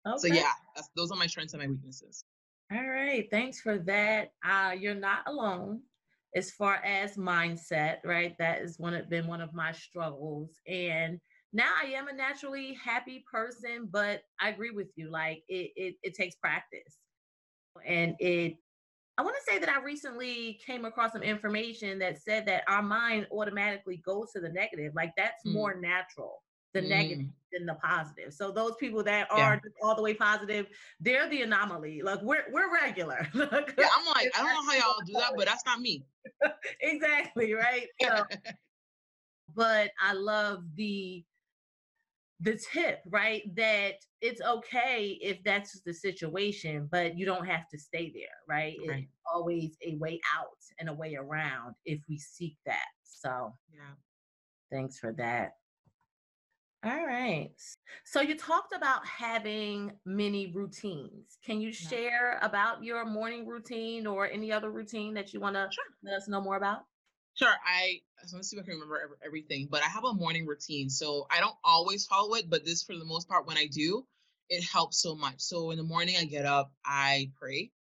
Okay. 0.08 0.18
So 0.18 0.28
yeah, 0.34 0.54
that's, 0.76 0.90
those 0.96 1.12
are 1.12 1.18
my 1.18 1.28
strengths 1.28 1.54
and 1.54 1.62
my 1.62 1.68
weaknesses. 1.68 2.24
All 2.72 2.88
right. 2.88 3.28
Thanks 3.30 3.60
for 3.60 3.78
that. 3.80 4.32
Uh, 4.44 4.72
you're 4.80 4.96
not 4.96 5.20
alone 5.28 5.82
as 6.36 6.52
far 6.52 6.76
as 6.76 7.18
mindset, 7.18 7.98
right? 8.06 8.36
That 8.40 8.62
is 8.62 8.80
one 8.80 8.94
of 8.94 9.10
been 9.10 9.28
one 9.28 9.42
of 9.42 9.54
my 9.54 9.72
struggles. 9.74 10.52
And 10.68 11.20
now 11.54 11.72
I 11.82 11.88
am 11.88 12.08
a 12.08 12.14
naturally 12.14 12.74
happy 12.74 13.24
person, 13.32 13.88
but 13.92 14.24
I 14.40 14.50
agree 14.50 14.72
with 14.72 14.90
you. 14.96 15.10
Like 15.10 15.44
it 15.48 15.72
it, 15.76 15.96
it 16.04 16.14
takes 16.16 16.36
practice. 16.36 16.98
And 17.86 18.16
it 18.20 18.58
I 19.18 19.24
want 19.24 19.36
to 19.36 19.52
say 19.52 19.60
that 19.60 19.70
I 19.70 19.82
recently 19.82 20.60
came 20.66 20.86
across 20.86 21.14
some 21.14 21.24
information 21.24 22.00
that 22.00 22.22
said 22.22 22.46
that 22.48 22.64
our 22.68 22.84
mind 22.84 23.28
automatically 23.32 23.98
goes 23.98 24.32
to 24.34 24.40
the 24.40 24.50
negative. 24.50 24.94
Like 24.96 25.14
that's 25.18 25.44
Mm. 25.46 25.54
more 25.54 25.76
natural, 25.80 26.44
the 26.74 26.82
negative 26.82 27.26
Mm. 27.26 27.34
than 27.52 27.66
the 27.66 27.76
positive. 27.76 28.34
So 28.34 28.52
those 28.52 28.76
people 28.76 29.04
that 29.06 29.32
are 29.32 29.56
just 29.56 29.76
all 29.82 29.96
the 29.96 30.04
way 30.04 30.14
positive, 30.14 30.68
they're 31.00 31.28
the 31.30 31.42
anomaly. 31.44 32.02
Like 32.04 32.22
we're 32.22 32.46
we're 32.52 32.72
regular. 32.74 33.28
Yeah, 33.34 33.88
I'm 33.96 34.06
like, 34.06 34.30
I 34.38 34.44
don't 34.44 34.54
know 34.54 34.64
how 34.72 34.74
y'all 34.78 35.02
do 35.06 35.14
that, 35.14 35.34
but 35.36 35.46
that's 35.48 35.66
not 35.66 35.80
me. 35.82 36.06
exactly, 36.82 37.54
right? 37.54 37.88
So, 38.02 38.26
but 39.56 39.92
I 40.00 40.14
love 40.14 40.64
the 40.76 41.26
the 42.40 42.60
tip, 42.72 43.02
right? 43.10 43.44
That 43.56 43.96
it's 44.22 44.42
okay 44.42 45.18
if 45.22 45.44
that's 45.44 45.82
the 45.82 45.94
situation, 45.94 46.88
but 46.92 47.18
you 47.18 47.26
don't 47.26 47.46
have 47.46 47.68
to 47.70 47.78
stay 47.78 48.12
there, 48.14 48.26
right? 48.48 48.78
Right. 48.88 49.04
It's 49.04 49.12
always 49.34 49.76
a 49.86 49.96
way 49.96 50.20
out 50.38 50.48
and 50.80 50.90
a 50.90 50.94
way 50.94 51.16
around 51.16 51.76
if 51.86 52.00
we 52.08 52.18
seek 52.18 52.56
that. 52.66 52.86
So 53.04 53.54
yeah. 53.74 53.96
thanks 54.72 55.00
for 55.00 55.14
that. 55.14 55.54
All 56.86 57.06
right. 57.06 57.52
So 58.06 58.22
you 58.22 58.38
talked 58.38 58.74
about 58.74 59.06
having 59.06 59.94
many 60.06 60.52
routines. 60.54 61.40
Can 61.44 61.60
you 61.60 61.74
share 61.74 62.38
about 62.44 62.84
your 62.84 63.04
morning 63.04 63.48
routine 63.48 64.06
or 64.06 64.30
any 64.30 64.52
other 64.52 64.70
routine 64.70 65.16
that 65.16 65.34
you 65.34 65.40
want 65.40 65.56
to 65.56 65.68
Sure. 65.72 65.84
let 66.04 66.14
us 66.14 66.28
know 66.28 66.40
more 66.40 66.56
about? 66.56 66.84
Sure. 67.38 67.54
I 67.66 68.02
so 68.26 68.36
let's 68.38 68.50
see 68.50 68.58
if 68.58 68.64
I 68.64 68.66
can 68.66 68.74
remember 68.74 69.18
everything, 69.24 69.68
but 69.70 69.84
I 69.84 69.88
have 69.88 70.04
a 70.06 70.14
morning 70.14 70.48
routine. 70.48 70.90
So 70.90 71.28
I 71.30 71.40
don't 71.40 71.56
always 71.64 72.06
follow 72.06 72.34
it, 72.34 72.50
but 72.50 72.66
this 72.66 72.84
for 72.84 72.96
the 72.96 73.06
most 73.06 73.30
part, 73.30 73.46
when 73.48 73.58
I 73.58 73.68
do, 73.68 74.06
it 74.50 74.64
helps 74.64 75.02
so 75.02 75.16
much. 75.16 75.36
So 75.40 75.70
in 75.72 75.78
the 75.78 75.84
morning, 75.84 76.16
I 76.20 76.26
get 76.26 76.46
up, 76.46 76.72
I 76.84 77.32
pray. 77.40 77.72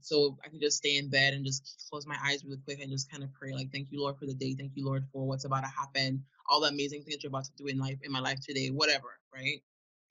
So 0.00 0.38
I 0.44 0.48
can 0.48 0.60
just 0.60 0.76
stay 0.76 0.96
in 0.96 1.10
bed 1.10 1.34
and 1.34 1.44
just 1.44 1.86
close 1.90 2.06
my 2.06 2.16
eyes 2.24 2.44
really 2.44 2.58
quick 2.64 2.80
and 2.80 2.90
just 2.90 3.10
kind 3.10 3.24
of 3.24 3.32
pray, 3.34 3.52
like, 3.52 3.72
thank 3.72 3.90
you, 3.90 4.00
Lord, 4.00 4.16
for 4.16 4.26
the 4.26 4.34
day. 4.34 4.54
Thank 4.54 4.72
you, 4.76 4.84
Lord, 4.86 5.04
for 5.12 5.26
what's 5.26 5.44
about 5.44 5.62
to 5.62 5.68
happen, 5.70 6.22
all 6.48 6.60
the 6.60 6.68
amazing 6.68 7.02
things 7.02 7.24
you're 7.24 7.30
about 7.30 7.46
to 7.46 7.50
do 7.58 7.66
in 7.66 7.78
life, 7.78 7.98
in 8.04 8.12
my 8.12 8.20
life 8.20 8.38
today, 8.46 8.68
whatever, 8.68 9.18
right? 9.34 9.60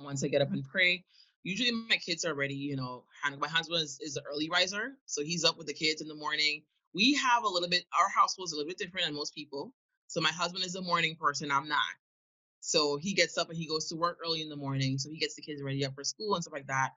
Once 0.01 0.23
I 0.25 0.27
get 0.27 0.41
up 0.41 0.51
and 0.51 0.65
pray, 0.65 1.05
usually 1.43 1.71
my 1.71 1.95
kids 1.95 2.25
are 2.25 2.33
ready, 2.33 2.55
you 2.55 2.75
know, 2.75 3.05
my 3.39 3.47
husband 3.47 3.83
is, 3.83 3.97
is 4.01 4.17
an 4.17 4.23
early 4.29 4.49
riser. 4.49 4.97
So 5.05 5.23
he's 5.23 5.45
up 5.45 5.57
with 5.57 5.67
the 5.67 5.73
kids 5.73 6.01
in 6.01 6.09
the 6.09 6.15
morning 6.15 6.63
we 6.95 7.15
have 7.15 7.43
a 7.45 7.49
little 7.49 7.69
bit 7.69 7.85
our 7.99 8.09
household 8.09 8.49
is 8.49 8.53
a 8.53 8.57
little 8.57 8.69
bit 8.69 8.79
different 8.79 9.07
than 9.07 9.15
most 9.15 9.35
people. 9.35 9.73
So 10.07 10.21
my 10.21 10.31
husband 10.31 10.65
is 10.65 10.75
a 10.75 10.83
morning 10.83 11.17
person 11.19 11.51
i'm 11.51 11.69
not. 11.69 11.79
So 12.61 12.97
he 12.97 13.13
gets 13.13 13.37
up 13.37 13.49
and 13.49 13.57
he 13.57 13.67
goes 13.67 13.89
to 13.89 13.97
work 13.97 14.19
early 14.25 14.41
in 14.41 14.49
the 14.49 14.57
morning 14.57 14.97
so 14.99 15.09
he 15.11 15.19
gets 15.19 15.35
the 15.35 15.43
kids 15.43 15.63
ready 15.63 15.85
up 15.85 15.95
for 15.95 16.05
school 16.05 16.35
and 16.35 16.43
stuff 16.43 16.53
like 16.53 16.67
that. 16.67 16.91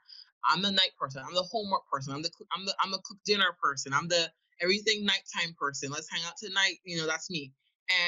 I'm 0.50 0.62
the 0.62 0.72
night 0.72 0.92
person 1.00 1.22
i'm 1.26 1.34
the 1.34 1.42
homework 1.44 1.82
person 1.92 2.14
i'm 2.14 2.22
the 2.22 2.30
i'm 2.56 2.66
the 2.66 2.74
i'm 2.82 2.92
the 2.92 3.00
cook 3.04 3.18
dinner 3.26 3.56
person 3.62 3.92
i'm 3.94 4.08
the 4.08 4.30
everything 4.62 5.04
nighttime 5.06 5.54
person 5.60 5.90
let's 5.90 6.10
hang 6.10 6.22
out 6.26 6.34
tonight 6.38 6.76
you 6.84 6.98
know 6.98 7.06
that's 7.06 7.30
me. 7.30 7.52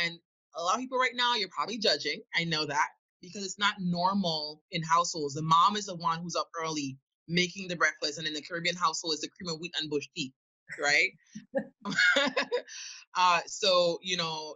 And 0.05 0.19
a 0.57 0.63
lot 0.63 0.77
of 0.77 0.81
people 0.81 0.99
right 0.99 1.15
now 1.15 1.37
you're 1.37 1.51
probably 1.51 1.79
judging 1.79 2.23
i 2.37 2.45
know 2.45 2.67
that 2.67 2.89
because 3.23 3.45
it's 3.45 3.59
not 3.61 3.75
normal 3.81 4.63
in 4.73 4.83
households. 4.83 5.35
The 5.35 5.43
mom 5.43 5.77
is 5.77 5.87
the 5.87 5.97
one 5.97 6.21
who's 6.23 6.37
up 6.37 6.49
early 6.63 6.99
making 7.29 7.69
the 7.69 7.77
breakfast 7.77 8.19
and 8.19 8.27
in 8.29 8.35
the 8.35 8.43
caribbean 8.43 8.77
household 8.77 9.15
is 9.15 9.21
the 9.23 9.29
cream 9.29 9.53
of 9.55 9.61
wheat 9.61 9.75
and 9.81 9.91
bush 9.91 10.09
tea 10.17 10.33
right? 10.81 11.11
Uh 13.17 13.41
so 13.47 13.99
you 14.03 14.17
know 14.17 14.55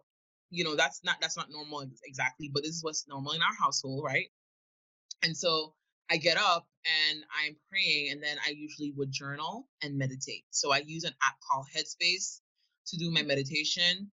you 0.50 0.64
know 0.64 0.76
that's 0.76 1.02
not 1.04 1.16
that's 1.20 1.36
not 1.36 1.50
normal 1.50 1.84
exactly 2.04 2.50
but 2.52 2.62
this 2.62 2.72
is 2.76 2.84
what's 2.84 3.08
normal 3.08 3.32
in 3.32 3.42
our 3.42 3.54
household 3.60 4.04
right? 4.04 4.26
And 5.22 5.36
so 5.36 5.74
i 6.10 6.16
get 6.18 6.36
up 6.38 6.66
and 7.10 7.24
i'm 7.44 7.56
praying 7.70 8.12
and 8.12 8.22
then 8.22 8.36
i 8.46 8.50
usually 8.50 8.92
would 8.96 9.10
journal 9.12 9.68
and 9.82 9.98
meditate. 9.98 10.44
So 10.50 10.72
i 10.72 10.78
use 10.86 11.04
an 11.04 11.14
app 11.24 11.36
called 11.50 11.66
headspace 11.76 12.40
to 12.88 12.96
do 12.98 13.10
my 13.10 13.22
meditation. 13.22 14.10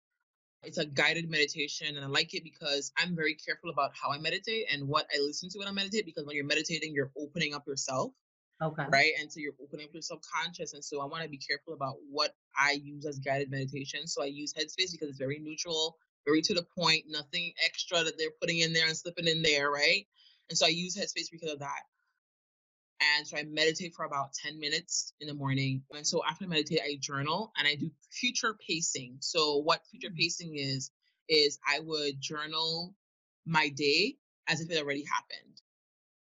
It's 0.64 0.78
a 0.78 0.86
guided 0.86 1.30
meditation 1.30 1.96
and 1.96 2.04
i 2.04 2.08
like 2.08 2.34
it 2.34 2.44
because 2.44 2.92
i'm 2.98 3.16
very 3.16 3.34
careful 3.34 3.70
about 3.70 3.92
how 4.00 4.12
i 4.12 4.18
meditate 4.18 4.66
and 4.72 4.88
what 4.88 5.06
i 5.14 5.20
listen 5.20 5.48
to 5.50 5.58
when 5.58 5.68
i 5.68 5.72
meditate 5.72 6.06
because 6.06 6.26
when 6.26 6.36
you're 6.36 6.44
meditating 6.46 6.94
you're 6.94 7.12
opening 7.18 7.54
up 7.54 7.66
yourself 7.66 8.12
Okay. 8.60 8.84
right? 8.90 9.12
And 9.20 9.30
so 9.30 9.38
you're 9.40 9.52
opening 9.62 9.86
up 9.86 9.94
your 9.94 10.02
subconscious. 10.02 10.74
And 10.74 10.84
so 10.84 11.00
I 11.00 11.06
want 11.06 11.22
to 11.22 11.28
be 11.28 11.38
careful 11.38 11.74
about 11.74 11.94
what 12.10 12.34
I 12.58 12.72
use 12.72 13.06
as 13.06 13.18
guided 13.20 13.50
meditation. 13.50 14.06
So 14.06 14.22
I 14.22 14.26
use 14.26 14.52
Headspace 14.52 14.92
because 14.92 15.08
it's 15.08 15.18
very 15.18 15.38
neutral, 15.38 15.96
very 16.26 16.42
to 16.42 16.54
the 16.54 16.66
point, 16.76 17.04
nothing 17.08 17.52
extra 17.64 18.02
that 18.02 18.18
they're 18.18 18.32
putting 18.40 18.58
in 18.58 18.72
there 18.72 18.88
and 18.88 18.96
slipping 18.96 19.28
in 19.28 19.42
there, 19.42 19.70
right? 19.70 20.06
And 20.50 20.58
so 20.58 20.66
I 20.66 20.70
use 20.70 20.96
Headspace 20.96 21.30
because 21.30 21.52
of 21.52 21.60
that. 21.60 21.82
And 23.16 23.26
so 23.26 23.36
I 23.36 23.44
meditate 23.44 23.94
for 23.94 24.04
about 24.04 24.32
10 24.32 24.58
minutes 24.58 25.12
in 25.20 25.28
the 25.28 25.34
morning. 25.34 25.82
And 25.94 26.06
so 26.06 26.22
after 26.28 26.44
I 26.44 26.48
meditate, 26.48 26.80
I 26.82 26.96
journal 27.00 27.52
and 27.56 27.68
I 27.68 27.76
do 27.76 27.90
future 28.10 28.56
pacing. 28.66 29.18
So 29.20 29.58
what 29.58 29.86
future 29.90 30.12
mm. 30.12 30.16
pacing 30.16 30.56
is, 30.56 30.90
is 31.28 31.58
I 31.66 31.80
would 31.80 32.20
journal 32.20 32.94
my 33.46 33.68
day 33.68 34.16
as 34.48 34.60
if 34.60 34.70
it 34.70 34.82
already 34.82 35.04
happened. 35.04 35.62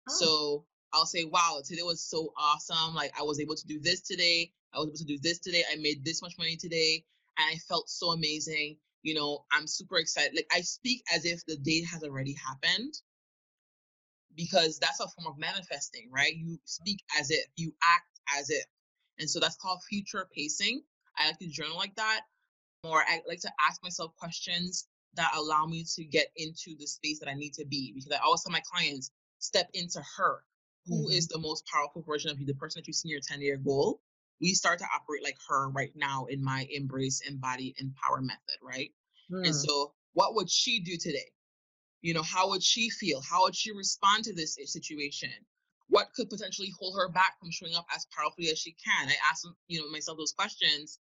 Oh. 0.10 0.14
So 0.14 0.66
I'll 0.96 1.06
say, 1.06 1.26
wow, 1.26 1.62
today 1.64 1.82
was 1.84 2.02
so 2.02 2.32
awesome. 2.38 2.96
Like 2.96 3.12
I 3.20 3.24
was 3.24 3.40
able 3.42 3.56
to 3.56 3.68
do 3.68 3.80
this 3.80 4.02
today. 4.02 4.52
I 4.74 4.80
was 4.80 4.88
able 4.88 4.98
to 4.98 5.04
do 5.04 5.20
this 5.22 5.40
today. 5.40 5.64
I 5.72 5.76
made 5.76 6.06
this 6.06 6.22
much 6.22 6.36
money 6.38 6.56
today. 6.56 7.04
And 7.38 7.54
I 7.54 7.58
felt 7.68 7.90
so 7.90 8.12
amazing. 8.12 8.78
You 9.04 9.16
know, 9.16 9.46
I'm 9.52 9.68
super 9.68 9.98
excited. 9.98 10.34
Like 10.36 10.48
I 10.54 10.62
speak 10.62 11.04
as 11.14 11.26
if 11.26 11.46
the 11.46 11.58
day 11.58 11.84
has 11.84 12.04
already 12.04 12.34
happened 12.34 12.94
because 14.36 14.80
that's 14.80 15.02
a 15.02 15.08
form 15.10 15.32
of 15.32 15.38
manifesting, 15.38 16.10
right? 16.12 16.34
You 16.34 16.58
speak 16.64 17.02
as 17.20 17.30
if, 17.30 17.46
you 17.58 17.74
act 17.84 18.20
as 18.40 18.50
if. 18.50 18.66
And 19.20 19.30
so 19.30 19.40
that's 19.40 19.58
called 19.58 19.82
future 19.90 20.28
pacing. 20.34 20.82
I 21.18 21.28
like 21.28 21.40
to 21.40 21.48
journal 21.48 21.78
like 21.78 21.96
that. 21.96 22.22
Or 22.84 23.02
I 23.02 23.22
like 23.28 23.42
to 23.42 23.52
ask 23.68 23.84
myself 23.84 24.16
questions 24.18 24.88
that 25.16 25.32
allow 25.36 25.66
me 25.66 25.86
to 25.96 26.06
get 26.06 26.28
into 26.38 26.76
the 26.80 26.88
space 26.88 27.20
that 27.20 27.30
I 27.30 27.34
need 27.34 27.54
to 27.56 27.66
be. 27.66 27.94
Because 27.94 28.12
I 28.12 28.24
always 28.24 28.44
tell 28.44 28.52
my 28.52 28.62
clients, 28.72 29.12
step 29.40 29.70
into 29.74 30.02
her. 30.18 30.44
Who 30.88 31.10
is 31.10 31.28
the 31.28 31.40
most 31.40 31.66
powerful 31.66 32.04
version 32.04 32.30
of 32.30 32.40
you, 32.40 32.46
the 32.46 32.54
person 32.54 32.80
that 32.80 32.88
you 32.88 32.94
see 32.94 33.10
in 33.10 33.12
your 33.12 33.22
10 33.22 33.42
year 33.42 33.58
goal? 33.58 34.02
We 34.42 34.54
start 34.54 34.80
to 34.80 34.86
operate 34.94 35.24
like 35.24 35.38
her 35.48 35.70
right 35.70 35.92
now 35.96 36.26
in 36.26 36.44
my 36.44 36.68
embrace, 36.70 37.22
embody, 37.28 37.74
empower 37.78 38.22
method, 38.22 38.60
right? 38.62 38.92
Hmm. 39.30 39.46
And 39.46 39.56
so, 39.56 39.94
what 40.14 40.36
would 40.36 40.50
she 40.50 40.82
do 40.82 40.98
today? 40.98 41.32
You 42.02 42.14
know, 42.14 42.22
how 42.22 42.50
would 42.50 42.62
she 42.62 42.90
feel? 42.90 43.22
How 43.22 43.44
would 43.44 43.56
she 43.56 43.72
respond 43.72 44.26
to 44.26 44.34
this 44.34 44.58
situation? 44.66 45.32
What 45.88 46.08
could 46.16 46.30
potentially 46.30 46.72
hold 46.80 46.96
her 46.98 47.10
back 47.10 47.40
from 47.40 47.52
showing 47.52 47.76
up 47.76 47.86
as 47.96 48.06
powerfully 48.16 48.50
as 48.50 48.60
she 48.60 48.76
can? 48.84 49.08
I 49.08 49.16
ask, 49.30 49.44
you 49.68 49.82
know, 49.82 49.90
myself 49.90 50.18
those 50.18 50.34
questions, 50.34 51.00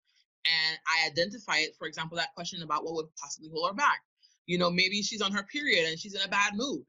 and 0.46 0.78
I 0.88 1.08
identify 1.08 1.58
it. 1.58 1.76
For 1.78 1.88
example, 1.88 2.18
that 2.18 2.34
question 2.36 2.62
about 2.62 2.84
what 2.84 2.96
would 2.96 3.16
possibly 3.16 3.50
hold 3.52 3.70
her 3.70 3.76
back. 3.76 4.02
You 4.46 4.58
know, 4.58 4.70
maybe 4.70 5.02
she's 5.02 5.22
on 5.22 5.32
her 5.32 5.44
period 5.44 5.88
and 5.88 6.00
she's 6.00 6.14
in 6.14 6.22
a 6.22 6.28
bad 6.28 6.56
mood. 6.56 6.84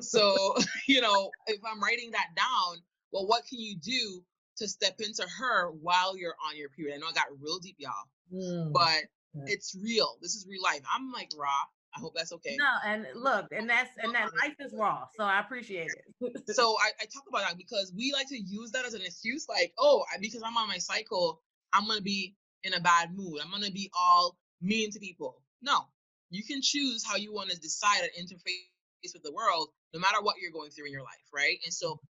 So, 0.00 0.54
you 0.88 1.00
know, 1.00 1.30
if 1.46 1.60
I'm 1.70 1.80
writing 1.82 2.10
that 2.12 2.28
down, 2.36 2.78
well, 3.12 3.26
what 3.26 3.46
can 3.46 3.58
you 3.58 3.76
do 3.76 4.22
to 4.58 4.68
step 4.68 4.96
into 5.00 5.26
her 5.38 5.70
while 5.70 6.16
you're 6.16 6.34
on 6.48 6.56
your 6.56 6.68
period? 6.68 6.96
I 6.96 6.98
know 6.98 7.06
I 7.08 7.12
got 7.12 7.26
real 7.40 7.58
deep, 7.58 7.76
y'all 7.78 7.92
Hmm. 8.32 8.72
but 8.72 9.04
It's 9.46 9.76
real. 9.80 10.18
This 10.20 10.34
is 10.34 10.46
real 10.48 10.62
life. 10.62 10.80
I'm 10.92 11.12
like 11.12 11.30
raw. 11.36 11.62
I 11.96 12.00
hope 12.00 12.12
that's 12.14 12.32
okay. 12.32 12.56
No, 12.58 12.70
and 12.84 13.06
look, 13.14 13.46
and 13.52 13.70
that's 13.70 13.90
and 14.02 14.12
that 14.14 14.30
life 14.42 14.56
is 14.58 14.74
raw. 14.76 15.04
So 15.16 15.22
I 15.22 15.38
appreciate 15.40 15.90
it. 16.20 16.46
so 16.56 16.76
I, 16.80 16.90
I 17.00 17.04
talk 17.04 17.24
about 17.28 17.42
that 17.42 17.56
because 17.56 17.92
we 17.96 18.12
like 18.12 18.28
to 18.28 18.38
use 18.38 18.72
that 18.72 18.84
as 18.84 18.94
an 18.94 19.02
excuse, 19.02 19.46
like, 19.48 19.72
oh, 19.78 20.04
because 20.20 20.42
I'm 20.42 20.56
on 20.56 20.66
my 20.66 20.78
cycle, 20.78 21.40
I'm 21.72 21.86
gonna 21.86 22.00
be 22.00 22.34
in 22.64 22.74
a 22.74 22.80
bad 22.80 23.16
mood. 23.16 23.40
I'm 23.42 23.50
gonna 23.50 23.70
be 23.70 23.90
all 23.96 24.36
mean 24.60 24.90
to 24.90 24.98
people. 24.98 25.40
No, 25.62 25.86
you 26.30 26.42
can 26.42 26.60
choose 26.62 27.04
how 27.06 27.16
you 27.16 27.32
want 27.32 27.50
to 27.50 27.60
decide 27.60 28.00
and 28.00 28.28
interface 28.28 28.66
with 29.02 29.22
the 29.22 29.32
world, 29.32 29.68
no 29.94 30.00
matter 30.00 30.20
what 30.20 30.36
you're 30.40 30.52
going 30.52 30.70
through 30.70 30.86
in 30.86 30.92
your 30.92 31.02
life, 31.02 31.28
right? 31.32 31.58
And 31.64 31.72
so, 31.72 32.00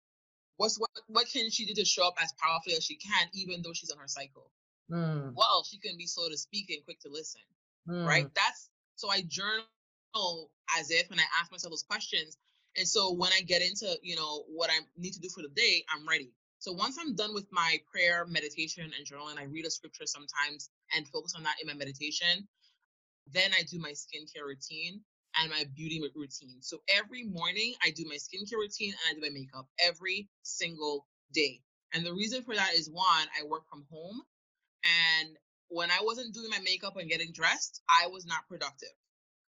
what's 0.56 0.78
what 0.78 0.90
what 1.06 1.26
can 1.32 1.50
she 1.50 1.66
do 1.66 1.74
to 1.74 1.84
show 1.84 2.06
up 2.06 2.14
as 2.22 2.32
powerfully 2.42 2.76
as 2.76 2.84
she 2.84 2.96
can, 2.96 3.28
even 3.32 3.62
though 3.62 3.72
she's 3.72 3.90
on 3.90 3.98
her 3.98 4.08
cycle? 4.08 4.50
Mm. 4.90 5.34
Well, 5.34 5.64
she 5.68 5.78
can 5.78 5.96
be 5.96 6.06
slow 6.06 6.28
to 6.28 6.36
speak 6.36 6.70
and 6.70 6.84
quick 6.84 7.00
to 7.00 7.08
listen, 7.08 7.42
mm. 7.88 8.06
right? 8.06 8.26
That's 8.34 8.70
so 8.96 9.10
I 9.10 9.22
journal 9.22 9.64
as 10.78 10.90
if, 10.90 11.10
and 11.10 11.20
I 11.20 11.24
ask 11.40 11.52
myself 11.52 11.72
those 11.72 11.84
questions. 11.84 12.36
And 12.76 12.86
so 12.86 13.12
when 13.12 13.32
I 13.32 13.40
get 13.42 13.62
into, 13.62 13.96
you 14.02 14.16
know, 14.16 14.44
what 14.48 14.70
I 14.70 14.78
need 14.96 15.12
to 15.12 15.20
do 15.20 15.28
for 15.28 15.42
the 15.42 15.48
day, 15.48 15.84
I'm 15.92 16.06
ready. 16.06 16.32
So 16.60 16.72
once 16.72 16.96
I'm 17.00 17.14
done 17.14 17.34
with 17.34 17.46
my 17.52 17.78
prayer, 17.90 18.26
meditation, 18.26 18.84
and 18.84 19.06
journaling, 19.06 19.38
I 19.38 19.44
read 19.44 19.66
a 19.66 19.70
scripture 19.70 20.06
sometimes 20.06 20.70
and 20.94 21.06
focus 21.08 21.34
on 21.36 21.44
that 21.44 21.56
in 21.60 21.68
my 21.68 21.74
meditation. 21.74 22.48
Then 23.32 23.52
I 23.52 23.62
do 23.62 23.78
my 23.78 23.92
skincare 23.92 24.46
routine 24.46 25.00
and 25.40 25.50
my 25.50 25.64
beauty 25.74 26.00
routine. 26.14 26.58
So 26.60 26.78
every 26.88 27.24
morning 27.24 27.74
I 27.82 27.90
do 27.90 28.04
my 28.06 28.16
skincare 28.16 28.58
routine 28.58 28.92
and 28.92 29.10
I 29.10 29.14
do 29.14 29.20
my 29.20 29.38
makeup 29.38 29.66
every 29.84 30.28
single 30.42 31.06
day. 31.32 31.60
And 31.94 32.04
the 32.04 32.12
reason 32.12 32.42
for 32.42 32.54
that 32.54 32.74
is 32.74 32.90
one, 32.90 33.26
I 33.38 33.46
work 33.46 33.62
from 33.70 33.84
home. 33.90 34.20
And 35.20 35.36
when 35.68 35.90
I 35.90 35.98
wasn't 36.02 36.34
doing 36.34 36.50
my 36.50 36.60
makeup 36.60 36.96
and 36.96 37.08
getting 37.08 37.32
dressed, 37.32 37.82
I 37.88 38.08
was 38.08 38.26
not 38.26 38.48
productive 38.48 38.94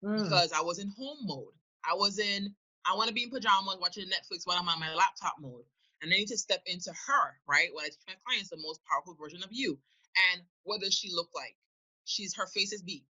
mm. 0.05 0.23
because 0.23 0.53
I 0.53 0.61
was 0.61 0.79
in 0.79 0.93
home 0.97 1.19
mode. 1.23 1.55
I 1.85 1.95
was 1.95 2.19
in, 2.19 2.55
I 2.87 2.95
want 2.95 3.09
to 3.09 3.15
be 3.15 3.25
in 3.25 3.31
pajamas 3.31 3.79
watching 3.81 4.07
Netflix 4.07 4.43
while 4.45 4.59
I'm 4.59 4.69
on 4.69 4.81
my 4.81 4.95
laptop 4.95 5.35
mode. 5.41 5.65
And 6.03 6.13
I 6.13 6.17
need 6.17 6.29
to 6.29 6.39
step 6.39 6.63
into 6.67 6.91
her, 6.91 7.35
right? 7.49 7.69
When 7.73 7.85
I 7.85 7.89
teach 7.89 8.07
my 8.07 8.15
clients 8.25 8.51
the 8.51 8.57
most 8.57 8.81
powerful 8.89 9.17
version 9.21 9.43
of 9.43 9.51
you. 9.51 9.79
And 10.33 10.43
what 10.63 10.81
does 10.81 10.95
she 10.95 11.11
look 11.13 11.29
like? 11.35 11.57
She's 12.05 12.35
her 12.37 12.47
face 12.47 12.73
is 12.73 12.83
beat. 12.83 13.05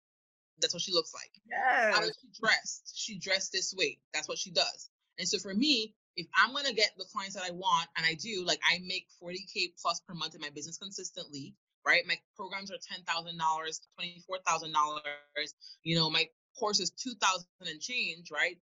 That's 0.61 0.75
what 0.75 0.83
she 0.83 0.93
looks 0.93 1.13
like. 1.15 1.31
Yes. 1.49 1.95
How 1.95 2.01
does 2.01 2.19
she 2.21 2.29
dressed? 2.41 2.93
She 2.97 3.19
dressed 3.19 3.53
this 3.53 3.75
way. 3.77 3.99
That's 4.13 4.29
what 4.29 4.39
she 4.39 4.51
does. 4.51 4.91
And 5.19 5.29
so 5.29 5.39
for 5.39 5.55
me, 5.55 5.95
if 6.17 6.27
I'm 6.37 6.53
gonna 6.53 6.73
get 6.73 6.91
the 6.99 7.05
clients 7.13 7.37
that 7.37 7.45
I 7.45 7.53
want, 7.53 7.89
and 7.97 8.05
I 8.05 8.15
do, 8.15 8.45
like 8.45 8.61
I 8.69 8.79
make 8.87 9.07
40k 9.23 9.73
plus 9.81 10.01
per 10.07 10.15
month 10.15 10.35
in 10.35 10.41
my 10.41 10.51
business 10.51 10.79
consistently, 10.79 11.55
right? 11.87 12.03
My 12.07 12.17
programs 12.37 12.71
are 12.71 12.79
ten 12.83 13.05
thousand 13.05 13.39
dollars, 13.39 13.81
twenty 13.95 14.23
four 14.27 14.39
thousand 14.47 14.73
dollars. 14.73 15.55
You 15.85 15.97
know, 15.97 16.11
my 16.11 16.29
course 16.59 16.81
is 16.81 16.91
two 16.91 17.15
thousand 17.21 17.47
and 17.61 17.81
change, 17.81 18.31
right? 18.33 18.59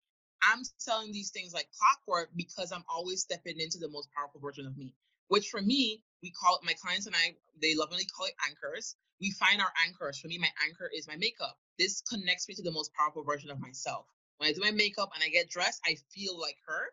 I'm 0.43 0.63
selling 0.79 1.13
these 1.13 1.31
things 1.31 1.53
like 1.55 1.69
clockwork 1.79 2.31
because 2.35 2.73
I'm 2.73 2.85
always 2.93 3.21
stepping 3.21 3.61
into 3.61 3.79
the 3.79 3.89
most 3.89 4.09
powerful 4.17 4.41
version 4.41 4.67
of 4.67 4.77
me. 4.77 4.95
Which 5.29 5.49
for 5.49 5.63
me, 5.63 6.03
we 6.23 6.31
call 6.31 6.57
it 6.57 6.67
my 6.67 6.75
clients 6.83 7.07
and 7.07 7.15
I, 7.15 7.37
they 7.61 7.75
lovingly 7.75 8.05
call 8.05 8.27
it 8.27 8.35
anchors. 8.49 8.97
We 9.23 9.31
find 9.31 9.61
our 9.61 9.73
anchors. 9.87 10.19
For 10.19 10.27
me, 10.27 10.37
my 10.37 10.51
anchor 10.67 10.91
is 10.93 11.07
my 11.07 11.15
makeup. 11.15 11.57
This 11.79 12.03
connects 12.03 12.49
me 12.49 12.57
to 12.57 12.63
the 12.63 12.73
most 12.73 12.93
powerful 12.93 13.23
version 13.23 13.51
of 13.51 13.61
myself. 13.61 14.07
When 14.39 14.51
I 14.51 14.53
do 14.53 14.61
my 14.61 14.73
makeup 14.73 15.11
and 15.15 15.23
I 15.23 15.29
get 15.29 15.49
dressed, 15.49 15.81
I 15.87 15.97
feel 16.13 16.39
like 16.41 16.57
her 16.67 16.91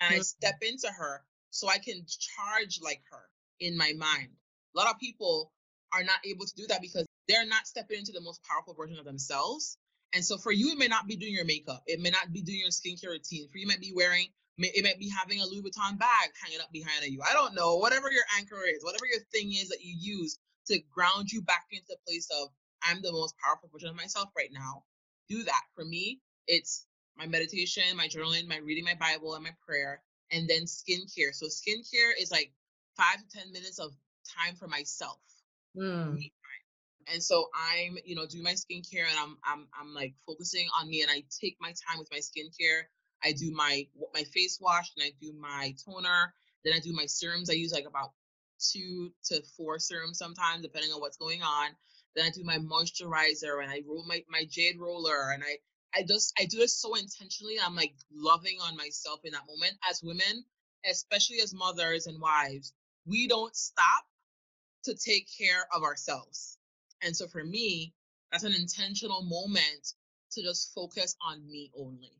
and 0.00 0.14
I 0.14 0.18
step 0.20 0.62
into 0.62 0.86
her 0.86 1.24
so 1.50 1.68
I 1.68 1.78
can 1.78 2.06
charge 2.06 2.78
like 2.80 3.02
her 3.10 3.24
in 3.58 3.76
my 3.76 3.92
mind. 3.98 4.28
A 4.74 4.78
lot 4.78 4.94
of 4.94 5.00
people 5.00 5.52
are 5.92 6.04
not 6.04 6.20
able 6.24 6.46
to 6.46 6.54
do 6.54 6.66
that 6.68 6.80
because 6.80 7.04
they're 7.26 7.46
not 7.46 7.66
stepping 7.66 7.98
into 7.98 8.12
the 8.12 8.20
most 8.20 8.40
powerful 8.44 8.74
version 8.74 8.98
of 8.98 9.04
themselves. 9.04 9.76
And 10.14 10.24
so 10.24 10.38
for 10.38 10.52
you, 10.52 10.70
it 10.70 10.78
may 10.78 10.86
not 10.88 11.08
be 11.08 11.16
doing 11.16 11.34
your 11.34 11.44
makeup. 11.44 11.82
It 11.86 12.00
may 12.00 12.10
not 12.10 12.32
be 12.32 12.42
doing 12.42 12.60
your 12.60 12.70
skincare 12.70 13.10
routine. 13.10 13.48
For 13.50 13.58
you, 13.58 13.66
might 13.66 13.80
be 13.80 13.92
wearing, 13.92 14.28
it 14.58 14.84
might 14.84 15.00
be 15.00 15.08
having 15.08 15.40
a 15.40 15.46
Louis 15.46 15.62
Vuitton 15.62 15.98
bag 15.98 16.30
hanging 16.40 16.60
up 16.60 16.70
behind 16.72 17.04
you. 17.06 17.22
I 17.28 17.32
don't 17.32 17.54
know. 17.56 17.76
Whatever 17.76 18.12
your 18.12 18.24
anchor 18.38 18.60
is, 18.68 18.84
whatever 18.84 19.06
your 19.06 19.22
thing 19.32 19.52
is 19.52 19.68
that 19.70 19.82
you 19.82 19.96
use 19.98 20.38
to 20.66 20.80
ground 20.92 21.30
you 21.30 21.42
back 21.42 21.66
into 21.70 21.86
the 21.88 21.96
place 22.06 22.28
of 22.40 22.48
I'm 22.82 23.00
the 23.02 23.12
most 23.12 23.34
powerful 23.38 23.68
version 23.72 23.90
of 23.90 23.96
myself 23.96 24.30
right 24.36 24.50
now. 24.52 24.84
Do 25.28 25.42
that. 25.44 25.62
For 25.74 25.84
me, 25.84 26.20
it's 26.46 26.86
my 27.16 27.26
meditation, 27.26 27.84
my 27.96 28.08
journaling, 28.08 28.48
my 28.48 28.58
reading 28.58 28.84
my 28.84 28.94
Bible, 28.94 29.34
and 29.34 29.44
my 29.44 29.54
prayer, 29.66 30.02
and 30.30 30.48
then 30.48 30.62
skincare. 30.62 31.32
So 31.32 31.46
skincare 31.46 32.12
is 32.20 32.30
like 32.30 32.52
five 32.96 33.18
to 33.18 33.38
ten 33.38 33.52
minutes 33.52 33.78
of 33.78 33.92
time 34.44 34.56
for 34.56 34.68
myself. 34.68 35.18
Mm. 35.76 36.18
And 37.12 37.22
so 37.22 37.48
I'm, 37.54 37.98
you 38.04 38.14
know, 38.14 38.26
doing 38.26 38.44
my 38.44 38.52
skincare 38.52 39.08
and 39.08 39.18
I'm 39.18 39.36
I'm 39.44 39.66
I'm 39.78 39.94
like 39.94 40.14
focusing 40.26 40.68
on 40.78 40.88
me 40.88 41.02
and 41.02 41.10
I 41.10 41.24
take 41.40 41.56
my 41.60 41.68
time 41.88 41.98
with 41.98 42.08
my 42.10 42.18
skincare. 42.18 42.82
I 43.24 43.32
do 43.32 43.50
my 43.52 43.86
my 44.14 44.22
face 44.24 44.58
wash 44.60 44.92
and 44.96 45.04
I 45.04 45.12
do 45.20 45.32
my 45.32 45.74
toner. 45.84 46.34
Then 46.64 46.74
I 46.74 46.78
do 46.78 46.92
my 46.92 47.06
serums. 47.06 47.50
I 47.50 47.54
use 47.54 47.72
like 47.72 47.86
about 47.86 48.12
two 48.72 49.12
to 49.24 49.42
four 49.56 49.78
serums 49.78 50.18
sometimes, 50.18 50.62
depending 50.62 50.92
on 50.92 51.00
what's 51.00 51.16
going 51.16 51.42
on. 51.42 51.70
Then 52.14 52.26
I 52.26 52.30
do 52.30 52.44
my 52.44 52.58
moisturizer 52.58 53.62
and 53.62 53.70
I 53.70 53.82
roll 53.86 54.04
my, 54.06 54.22
my 54.28 54.44
jade 54.48 54.78
roller 54.78 55.30
and 55.32 55.42
I 55.42 55.58
I 55.94 56.04
just 56.04 56.32
I 56.38 56.46
do 56.46 56.58
this 56.58 56.76
so 56.76 56.94
intentionally. 56.94 57.56
I'm 57.62 57.76
like 57.76 57.94
loving 58.12 58.58
on 58.62 58.76
myself 58.76 59.20
in 59.24 59.32
that 59.32 59.46
moment. 59.46 59.74
As 59.88 60.02
women, 60.02 60.44
especially 60.88 61.40
as 61.40 61.54
mothers 61.54 62.06
and 62.06 62.20
wives, 62.20 62.72
we 63.06 63.28
don't 63.28 63.54
stop 63.54 64.04
to 64.84 64.94
take 64.94 65.28
care 65.38 65.66
of 65.74 65.82
ourselves. 65.82 66.58
And 67.02 67.16
so 67.16 67.26
for 67.28 67.44
me, 67.44 67.94
that's 68.30 68.44
an 68.44 68.54
intentional 68.54 69.22
moment 69.22 69.94
to 70.32 70.42
just 70.42 70.72
focus 70.74 71.16
on 71.22 71.46
me 71.46 71.70
only. 71.76 72.12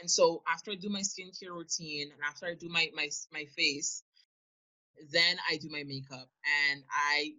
And 0.00 0.10
so 0.10 0.42
after 0.48 0.70
I 0.72 0.76
do 0.76 0.88
my 0.88 1.00
skincare 1.00 1.50
routine 1.52 2.10
and 2.12 2.20
after 2.26 2.46
I 2.46 2.54
do 2.54 2.68
my 2.68 2.90
my 2.94 3.10
my 3.32 3.44
face, 3.56 4.02
then 5.10 5.36
I 5.50 5.56
do 5.56 5.68
my 5.70 5.82
makeup 5.84 6.28
and 6.70 6.82
I 6.90 7.32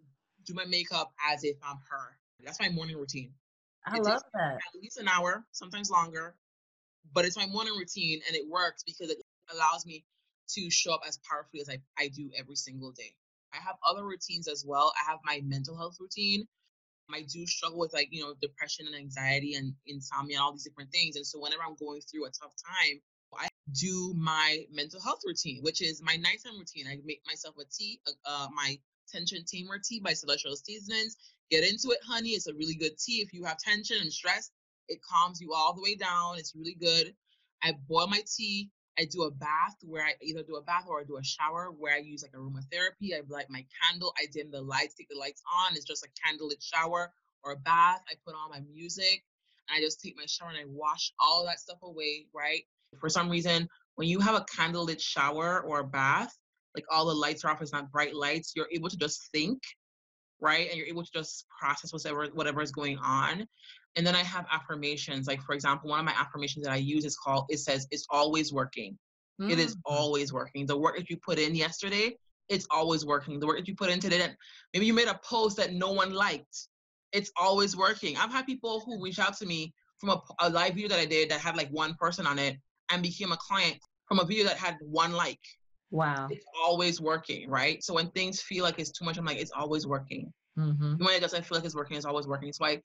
do 0.46 0.54
my 0.54 0.66
makeup 0.66 1.12
as 1.32 1.44
if 1.44 1.58
I'm 1.64 1.78
her. 1.90 2.18
That's 2.44 2.60
my 2.60 2.70
morning 2.70 2.98
routine. 2.98 3.34
I 3.86 3.98
it 3.98 4.04
love 4.04 4.24
that. 4.34 4.56
At 4.56 4.82
least 4.82 4.98
an 4.98 5.08
hour, 5.08 5.46
sometimes 5.52 5.90
longer, 5.90 6.36
but 7.14 7.26
it's 7.26 7.38
my 7.38 7.46
morning 7.46 7.74
routine 7.78 8.22
and 8.28 8.36
it 8.36 8.48
works 8.50 8.84
because 8.84 9.10
it 9.10 9.18
allows 9.54 9.86
me 9.86 10.04
to 10.50 10.70
show 10.70 10.94
up 10.94 11.02
as 11.08 11.20
powerfully 11.30 11.62
as 11.62 11.70
I, 11.70 11.78
I 11.98 12.10
do 12.10 12.30
every 12.38 12.56
single 12.56 12.92
day. 12.92 13.14
I 13.54 13.58
have 13.58 13.76
other 13.88 14.06
routines 14.06 14.48
as 14.48 14.64
well. 14.66 14.94
I 15.00 15.10
have 15.10 15.20
my 15.26 15.42
mental 15.44 15.78
health 15.78 15.98
routine. 16.00 16.48
I 17.14 17.24
do 17.24 17.46
struggle 17.46 17.80
with 17.80 17.94
like, 17.94 18.08
you 18.12 18.22
know, 18.22 18.34
depression 18.42 18.88
and 18.88 18.96
anxiety 18.96 19.56
and 19.56 19.74
insomnia 19.86 20.38
and 20.38 20.44
all 20.44 20.54
these 20.54 20.64
different 20.64 20.92
things. 20.92 21.18
And 21.18 21.28
so 21.28 21.40
whenever 21.40 21.64
I'm 21.64 21.76
going 21.76 22.00
through 22.02 22.26
a 22.26 22.30
tough 22.30 22.54
time, 22.56 23.02
do 23.74 24.14
my 24.18 24.66
mental 24.72 25.02
health 25.02 25.22
routine, 25.26 25.62
which 25.62 25.82
is 25.82 26.02
my 26.02 26.16
nighttime 26.16 26.58
routine. 26.58 26.88
I 26.88 26.98
make 27.06 27.22
myself 27.26 27.56
a 27.60 27.66
tea, 27.66 28.00
uh, 28.08 28.12
uh 28.26 28.48
my 28.54 28.78
tension 29.12 29.44
tamer 29.46 29.80
tea 29.84 30.00
by 30.00 30.14
Celestial 30.14 30.56
Seasonings. 30.56 31.18
Get 31.50 31.64
into 31.64 31.90
it, 31.92 32.00
honey. 32.08 32.30
It's 32.30 32.48
a 32.48 32.54
really 32.54 32.76
good 32.76 32.98
tea. 32.98 33.22
If 33.22 33.34
you 33.34 33.44
have 33.44 33.58
tension 33.58 33.98
and 34.02 34.12
stress, 34.12 34.52
it 34.88 35.00
calms 35.02 35.42
you 35.42 35.54
all 35.54 35.74
the 35.74 35.82
way 35.82 35.96
down. 35.96 36.38
It's 36.38 36.56
really 36.56 36.76
good. 36.76 37.14
I 37.64 37.74
boil 37.88 38.08
my 38.08 38.22
tea. 38.36 38.70
I 39.00 39.06
do 39.06 39.24
a 39.24 39.32
bath 39.32 39.76
where 39.84 40.06
I 40.06 40.14
either 40.22 40.44
do 40.44 40.56
a 40.56 40.62
bath 40.62 40.86
or 40.88 41.00
I 41.00 41.04
do 41.04 41.18
a 41.18 41.24
shower 41.24 41.72
where 41.78 41.94
I 41.94 42.00
use 42.00 42.24
like 42.24 42.34
aromatherapy. 42.34 43.14
I 43.16 43.22
light 43.30 43.50
my 43.50 43.66
candle. 43.82 44.14
I 44.18 44.26
dim 44.32 44.52
the 44.52 44.62
lights, 44.62 44.96
take 44.96 45.10
the 45.10 45.18
lights 45.18 45.42
on. 45.60 45.76
It's 45.76 45.86
just 45.86 46.06
a 46.06 46.10
candlelit 46.10 46.62
shower 46.62 47.12
or 47.44 47.54
a 47.54 47.58
bath. 47.58 48.02
I 48.10 48.14
put 48.26 48.36
on 48.36 48.52
my 48.52 48.60
music 48.72 49.24
and 49.70 49.78
I 49.78 49.82
just 49.82 50.02
take 50.02 50.18
my 50.18 50.26
shower 50.26 50.50
and 50.50 50.58
I 50.58 50.66
wash 50.68 51.14
all 51.20 51.46
that 51.46 51.60
stuff 51.60 51.80
away, 51.84 52.28
right? 52.34 52.64
For 53.00 53.10
some 53.10 53.30
reason, 53.30 53.68
when 53.96 54.08
you 54.08 54.20
have 54.20 54.36
a 54.36 54.46
candlelit 54.46 55.00
shower 55.00 55.62
or 55.62 55.80
a 55.80 55.84
bath, 55.84 56.34
like 56.76 56.86
all 56.90 57.06
the 57.06 57.14
lights 57.14 57.44
are 57.44 57.52
off, 57.52 57.62
it's 57.62 57.74
not 57.74 57.92
bright 57.92 58.16
lights, 58.16 58.54
you're 58.56 58.70
able 58.72 58.90
to 58.90 58.98
just 58.98 59.30
think, 59.32 59.62
right? 60.40 60.70
And 60.70 60.78
you're 60.78 60.88
able 60.88 61.04
to 61.04 61.12
just 61.14 61.46
process 61.60 61.92
whatever 61.94 62.28
whatever 62.34 62.62
is 62.62 62.72
going 62.72 62.98
on. 62.98 63.46
And 63.98 64.08
then 64.08 64.16
I 64.16 64.24
have 64.24 64.46
affirmations. 64.52 65.28
Like 65.28 65.42
for 65.42 65.54
example, 65.54 65.90
one 65.90 66.00
of 66.00 66.06
my 66.06 66.16
affirmations 66.18 66.66
that 66.66 66.72
I 66.72 66.78
use 66.78 67.06
is 67.06 67.18
called 67.18 67.46
it 67.50 67.60
says 67.60 67.88
it's 67.92 68.08
always 68.10 68.54
working. 68.54 68.98
Mm. 69.42 69.52
It 69.52 69.60
is 69.60 69.76
mm. 69.76 69.82
always 69.86 70.32
working. 70.32 70.66
The 70.66 70.78
work 70.78 70.98
that 70.98 71.10
you 71.10 71.18
put 71.18 71.40
in 71.40 71.56
yesterday, 71.56 72.16
it's 72.50 72.68
always 72.72 73.06
working. 73.06 73.40
The 73.40 73.48
work 73.48 73.58
that 73.58 73.68
you 73.68 73.76
put 73.76 73.90
in 73.90 74.00
today, 74.00 74.20
that 74.20 74.36
maybe 74.74 74.86
you 74.86 74.94
made 74.94 75.08
a 75.08 75.20
post 75.24 75.58
that 75.58 75.74
no 75.74 75.92
one 75.92 76.14
liked, 76.14 76.68
it's 77.12 77.32
always 77.40 77.76
working. 77.76 78.18
I've 78.18 78.32
had 78.32 78.46
people 78.46 78.82
who 78.86 79.02
reach 79.02 79.20
out 79.20 79.38
to 79.38 79.46
me 79.46 79.74
from 80.00 80.10
a, 80.10 80.22
a 80.40 80.50
live 80.50 80.74
video 80.74 80.90
that 80.90 81.00
I 81.00 81.06
did 81.06 81.30
that 81.30 81.42
had 81.42 81.58
like 81.58 81.70
one 81.70 81.96
person 81.96 82.26
on 82.26 82.40
it 82.40 82.58
and 82.92 83.02
became 83.02 83.32
a 83.32 83.38
client 83.38 83.78
from 84.08 84.20
a 84.20 84.26
video 84.26 84.44
that 84.46 84.58
had 84.58 84.78
one 84.82 85.14
like. 85.14 85.40
Wow. 85.90 86.28
It's 86.32 86.46
always 86.64 87.02
working, 87.02 87.50
right? 87.50 87.84
So 87.84 87.94
when 87.94 88.10
things 88.12 88.42
feel 88.42 88.64
like 88.64 88.80
it's 88.80 88.92
too 88.92 89.04
much, 89.04 89.18
I'm 89.18 89.26
like, 89.26 89.40
it's 89.40 89.52
always 89.52 89.86
working. 89.86 90.32
Mm-hmm. 90.58 91.04
When 91.04 91.16
it 91.16 91.22
doesn't 91.22 91.46
feel 91.46 91.58
like 91.58 91.66
it's 91.66 91.76
working, 91.76 91.98
it's 91.98 92.06
always 92.06 92.28
working. 92.28 92.54
So 92.54 92.66
I, 92.66 92.82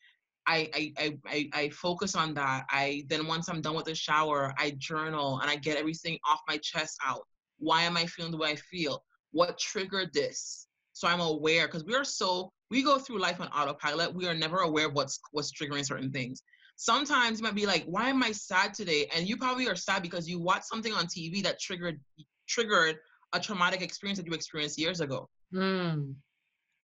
I, 0.47 0.71
I, 0.75 1.19
I, 1.27 1.49
I 1.53 1.69
focus 1.71 2.15
on 2.15 2.35
that. 2.35 2.67
I 2.71 3.05
then 3.09 3.27
once 3.27 3.49
I'm 3.49 3.61
done 3.61 3.75
with 3.75 3.87
the 3.87 3.95
shower, 3.95 4.55
I 4.59 4.73
journal 4.79 5.41
and 5.41 5.51
I 5.51 5.57
get 5.57 5.77
everything 5.77 6.19
off 6.25 6.41
my 6.49 6.59
chest 6.59 6.99
out. 7.05 7.27
Why 7.59 7.83
am 7.83 7.97
I 7.97 8.07
feeling 8.07 8.33
the 8.33 8.39
way 8.39 8.51
I 8.51 8.57
feel? 8.57 9.05
What 9.33 9.59
triggered 9.59 10.13
this? 10.13 10.67
So 10.93 11.09
I'm 11.09 11.21
aware 11.21 11.67
because 11.67 11.85
we 11.85 11.95
are 11.95 12.05
so 12.05 12.51
we 12.71 12.83
go 12.83 12.99
through 12.99 13.19
life 13.19 13.41
on 13.41 13.49
autopilot. 13.49 14.15
We 14.15 14.27
are 14.27 14.35
never 14.35 14.59
aware 14.59 14.87
of 14.87 14.95
what's 14.95 15.19
what's 15.33 15.53
triggering 15.53 15.85
certain 15.85 16.11
things. 16.11 16.43
Sometimes 16.77 17.39
you 17.39 17.45
might 17.45 17.55
be 17.55 17.67
like, 17.67 17.85
"Why 17.85 18.11
am 18.11 18.23
I 18.23 18.33
sad 18.33 18.75
today?" 18.75 19.09
And 19.15 19.27
you 19.27 19.37
probably 19.37 19.69
are 19.69 19.77
sad 19.77 20.03
because 20.03 20.29
you 20.29 20.39
watched 20.39 20.67
something 20.67 20.93
on 20.93 21.07
TV 21.07 21.43
that 21.43 21.59
triggered 21.59 22.01
triggered 22.47 22.99
a 23.33 23.41
traumatic 23.41 23.83
experience 23.83 24.19
that 24.19 24.27
you 24.27 24.33
experienced 24.33 24.79
years 24.79 25.01
ago. 25.01 25.29
Mm. 25.53 26.15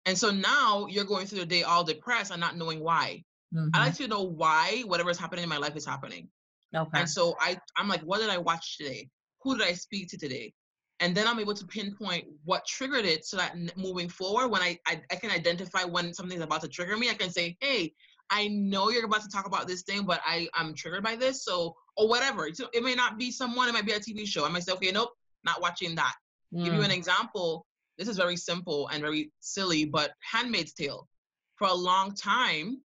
And 0.06 0.18
so 0.18 0.30
now 0.30 0.86
you're 0.86 1.04
going 1.04 1.26
through 1.26 1.40
the 1.40 1.46
day 1.46 1.62
all 1.62 1.84
depressed 1.84 2.32
and 2.32 2.40
not 2.40 2.56
knowing 2.56 2.80
why. 2.80 3.24
Mhm. 3.54 3.70
I 3.74 3.84
like 3.84 3.94
to 3.96 4.08
know 4.08 4.22
why 4.22 4.82
whatever 4.86 5.10
is 5.10 5.18
happening 5.18 5.44
in 5.44 5.48
my 5.48 5.58
life 5.58 5.76
is 5.76 5.86
happening. 5.86 6.28
okay. 6.74 7.00
And 7.00 7.08
so 7.08 7.36
I, 7.38 7.58
I'm 7.76 7.88
like, 7.88 8.00
what 8.00 8.18
did 8.20 8.30
I 8.30 8.38
watch 8.38 8.78
today? 8.78 9.08
Who 9.42 9.56
did 9.56 9.66
I 9.66 9.74
speak 9.74 10.08
to 10.08 10.18
today? 10.18 10.52
And 11.00 11.14
then 11.14 11.26
I'm 11.26 11.38
able 11.38 11.54
to 11.54 11.66
pinpoint 11.66 12.26
what 12.44 12.64
triggered 12.64 13.04
it 13.04 13.24
so 13.24 13.36
that 13.36 13.56
moving 13.76 14.08
forward, 14.08 14.48
when 14.48 14.62
I, 14.62 14.78
I, 14.86 15.02
I 15.10 15.16
can 15.16 15.30
identify 15.30 15.84
when 15.84 16.14
something's 16.14 16.42
about 16.42 16.62
to 16.62 16.68
trigger 16.68 16.96
me, 16.96 17.10
I 17.10 17.14
can 17.14 17.30
say, 17.30 17.56
hey, 17.60 17.92
I 18.32 18.48
know 18.48 18.88
you're 18.90 19.04
about 19.04 19.22
to 19.22 19.28
talk 19.28 19.46
about 19.46 19.68
this 19.68 19.82
thing, 19.82 20.04
but 20.04 20.20
I, 20.24 20.48
I'm 20.54 20.74
triggered 20.74 21.04
by 21.04 21.16
this. 21.16 21.44
So, 21.44 21.76
or 21.98 22.08
whatever. 22.08 22.48
So 22.54 22.66
it 22.72 22.82
may 22.82 22.94
not 22.94 23.18
be 23.18 23.30
someone, 23.30 23.68
it 23.68 23.72
might 23.72 23.84
be 23.84 23.92
a 23.92 24.00
TV 24.00 24.26
show. 24.26 24.46
I 24.46 24.48
might 24.48 24.62
say, 24.64 24.72
okay, 24.72 24.90
nope, 24.90 25.10
not 25.44 25.60
watching 25.60 25.94
that. 25.96 26.14
Give 26.64 26.72
you 26.72 26.80
Mm. 26.80 26.86
an 26.86 26.90
example. 26.90 27.66
This 27.98 28.08
is 28.08 28.16
very 28.16 28.36
simple 28.36 28.88
and 28.88 29.02
very 29.02 29.30
silly, 29.40 29.84
but 29.84 30.12
Handmaid's 30.20 30.72
Tale. 30.72 31.06
For 31.56 31.68
a 31.68 31.74
long 31.74 32.14
time, 32.14 32.80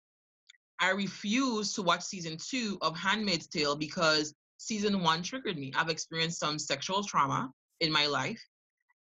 I 0.80 0.90
refused 0.90 1.76
to 1.76 1.84
watch 1.84 2.04
season 2.04 2.38
two 2.38 2.78
of 2.82 2.98
Handmaid's 2.98 3.48
Tale 3.48 3.76
because 3.76 4.34
season 4.58 5.04
one 5.04 5.22
triggered 5.24 5.58
me. 5.58 5.72
I've 5.76 5.90
experienced 5.90 6.40
some 6.40 6.58
sexual 6.60 7.04
trauma 7.04 7.52
in 7.82 7.92
my 7.92 8.08
life, 8.08 8.42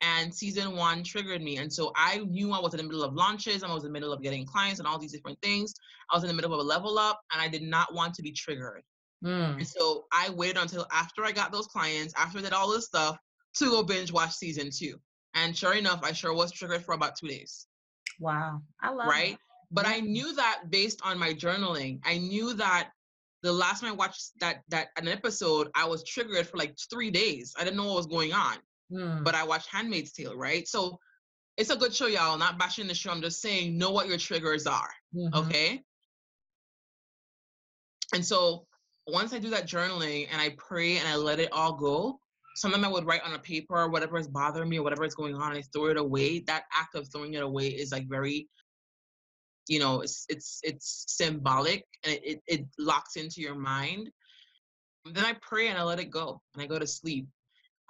and 0.05 0.35
season 0.35 0.77
one 0.77 1.03
triggered 1.03 1.43
me. 1.43 1.57
And 1.57 1.73
so 1.73 1.93
I 1.97 2.19
knew 2.19 2.53
I 2.53 2.61
was 2.61 2.75
in 2.75 2.79
the 2.79 2.85
middle 2.85 3.03
of 3.03 3.15
launches, 3.15 3.63
and 3.63 3.71
I 3.71 3.75
was 3.75 3.85
in 3.85 3.91
the 3.91 3.93
middle 3.93 4.13
of 4.13 4.23
getting 4.23 4.45
clients 4.47 4.79
and 4.79 4.87
all 4.87 4.99
these 4.99 5.13
different 5.13 5.41
things. 5.43 5.75
I 6.11 6.17
was 6.17 6.25
in 6.25 6.29
the 6.29 6.35
middle 6.35 6.53
of 6.53 6.61
a 6.61 6.63
level 6.63 6.99
up, 6.99 7.21
and 7.33 7.41
I 7.41 7.49
did 7.49 7.63
not 7.63 7.95
want 7.95 8.15
to 8.15 8.23
be 8.23 8.33
triggered. 8.33 8.83
Mm. 9.25 9.57
And 9.57 9.67
so 9.67 10.05
I 10.13 10.31
waited 10.31 10.59
until 10.59 10.87
after 10.93 11.25
I 11.25 11.33
got 11.33 11.53
those 11.53 11.67
clients, 11.67 12.13
after 12.17 12.39
I 12.39 12.43
did 12.43 12.53
all 12.53 12.71
this 12.71 12.87
stuff, 12.87 13.17
to 13.57 13.71
go 13.71 13.83
binge 13.83 14.13
watch 14.13 14.33
season 14.33 14.71
two. 14.71 14.99
And 15.35 15.57
sure 15.57 15.75
enough, 15.75 16.01
I 16.03 16.13
sure 16.13 16.35
was 16.35 16.53
triggered 16.53 16.85
for 16.85 16.95
about 16.95 17.17
two 17.17 17.29
days 17.29 17.67
Wow. 18.21 18.63
I 18.81 18.91
love 18.91 19.09
right? 19.09 19.33
that. 19.33 19.39
But 19.71 19.87
I 19.87 20.01
knew 20.01 20.35
that 20.37 20.63
based 20.71 21.01
on 21.03 21.19
my 21.19 21.33
journaling. 21.33 22.01
I 22.05 22.19
knew 22.19 22.55
that 22.55 22.91
the 23.43 23.53
last 23.53 23.81
time 23.81 23.91
I 23.91 23.95
watched 23.95 24.31
that 24.41 24.63
that 24.69 24.89
an 24.97 25.09
episode, 25.09 25.69
I 25.75 25.85
was 25.85 26.05
triggered 26.05 26.47
for 26.47 26.57
like 26.57 26.77
three 26.91 27.11
days. 27.11 27.55
I 27.59 27.65
didn't 27.65 27.77
know 27.77 27.87
what 27.87 27.97
was 27.97 28.07
going 28.07 28.33
on, 28.33 28.57
Mm. 28.95 29.25
but 29.25 29.35
I 29.35 29.45
watched 29.45 29.69
Handmaid's 29.69 30.13
Tale, 30.13 30.37
right? 30.37 30.69
So 30.69 30.99
it's 31.57 31.71
a 31.71 31.77
good 31.77 31.95
show, 31.95 32.07
y'all. 32.07 32.39
Not 32.39 32.59
bashing 32.59 32.87
the 32.87 32.95
show. 32.95 33.11
I'm 33.11 33.21
just 33.23 33.41
saying, 33.41 33.77
know 33.77 33.91
what 33.91 34.09
your 34.09 34.19
triggers 34.19 34.67
are, 34.67 34.91
Mhm. 35.15 35.35
okay? 35.35 35.83
And 38.13 38.25
so 38.25 38.67
once 39.07 39.33
I 39.33 39.39
do 39.39 39.51
that 39.51 39.67
journaling 39.67 40.29
and 40.31 40.41
I 40.41 40.51
pray 40.59 40.99
and 40.99 41.09
I 41.09 41.17
let 41.17 41.41
it 41.41 41.53
all 41.53 41.73
go, 41.75 42.21
sometimes 42.57 42.85
I 42.85 42.89
would 42.89 43.05
write 43.05 43.23
on 43.23 43.35
a 43.35 43.39
paper 43.39 43.77
or 43.77 43.89
whatever 43.89 44.17
is 44.17 44.29
bothering 44.29 44.69
me 44.69 44.79
or 44.79 44.83
whatever 44.83 45.05
is 45.05 45.15
going 45.15 45.35
on, 45.35 45.53
I 45.53 45.63
throw 45.63 45.87
it 45.87 45.97
away. 45.97 46.41
That 46.41 46.65
act 46.73 46.95
of 46.95 47.11
throwing 47.11 47.35
it 47.35 47.43
away 47.43 47.69
is 47.69 47.91
like 47.91 48.07
very, 48.09 48.49
you 49.69 49.79
know, 49.81 50.01
it's 50.03 50.25
it's 50.29 50.61
it's 50.63 51.05
symbolic 51.09 51.85
and 52.05 52.15
it, 52.15 52.23
it, 52.25 52.43
it 52.47 52.67
locks 52.79 53.17
into 53.17 53.41
your 53.41 53.57
mind. 53.57 54.11
Then 55.05 55.25
I 55.25 55.35
pray 55.43 55.69
and 55.69 55.79
I 55.79 55.83
let 55.83 56.01
it 56.01 56.11
go 56.11 56.41
and 56.55 56.63
I 56.63 56.67
go 56.67 56.79
to 56.79 56.87
sleep. 56.87 57.27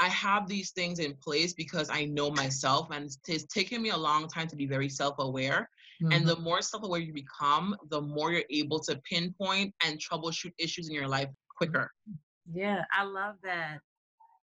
I 0.01 0.09
have 0.09 0.49
these 0.49 0.73
things 0.73 0.99
in 0.99 1.15
place 1.23 1.55
because 1.55 1.89
I 1.91 2.05
know 2.07 2.31
myself 2.31 2.91
and 2.91 3.05
it's, 3.05 3.19
it's 3.29 3.45
taken 3.53 3.83
me 3.83 3.91
a 3.91 3.97
long 3.97 4.29
time 4.29 4.49
to 4.49 4.57
be 4.57 4.67
very 4.67 4.89
self-aware. 4.89 5.69
And 6.11 6.27
Mhm. 6.27 6.29
the 6.29 6.37
more 6.37 6.61
self-aware 6.63 7.01
you 7.01 7.13
become, 7.13 7.77
the 7.89 8.01
more 8.01 8.33
you're 8.33 8.45
able 8.51 8.81
to 8.81 9.01
pinpoint 9.09 9.75
and 9.85 9.99
troubleshoot 9.99 10.53
issues 10.59 10.89
in 10.89 10.95
your 10.95 11.09
life 11.09 11.29
quicker. 11.57 11.91
yeah, 12.53 12.85
I 12.93 13.05
love 13.05 13.37
that. 13.43 13.81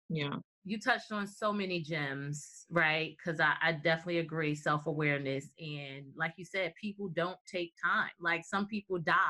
Yeah. 0.09 0.39
you 0.65 0.79
touched 0.81 1.13
on 1.13 1.27
so 1.27 1.53
many 1.53 1.81
gems, 1.83 2.67
right? 2.71 3.15
Because 3.17 3.39
I, 3.41 3.55
I 3.63 3.73
definitely 3.73 4.19
agree, 4.19 4.55
self 4.55 4.87
awareness. 4.87 5.51
And 5.59 6.07
like 6.17 6.35
you 6.37 6.45
said, 6.45 6.75
people 6.81 7.09
don't 7.09 7.39
take 7.47 7.73
time. 7.83 8.11
Like 8.19 8.45
some 8.45 8.67
people 8.67 8.99
die 8.99 9.23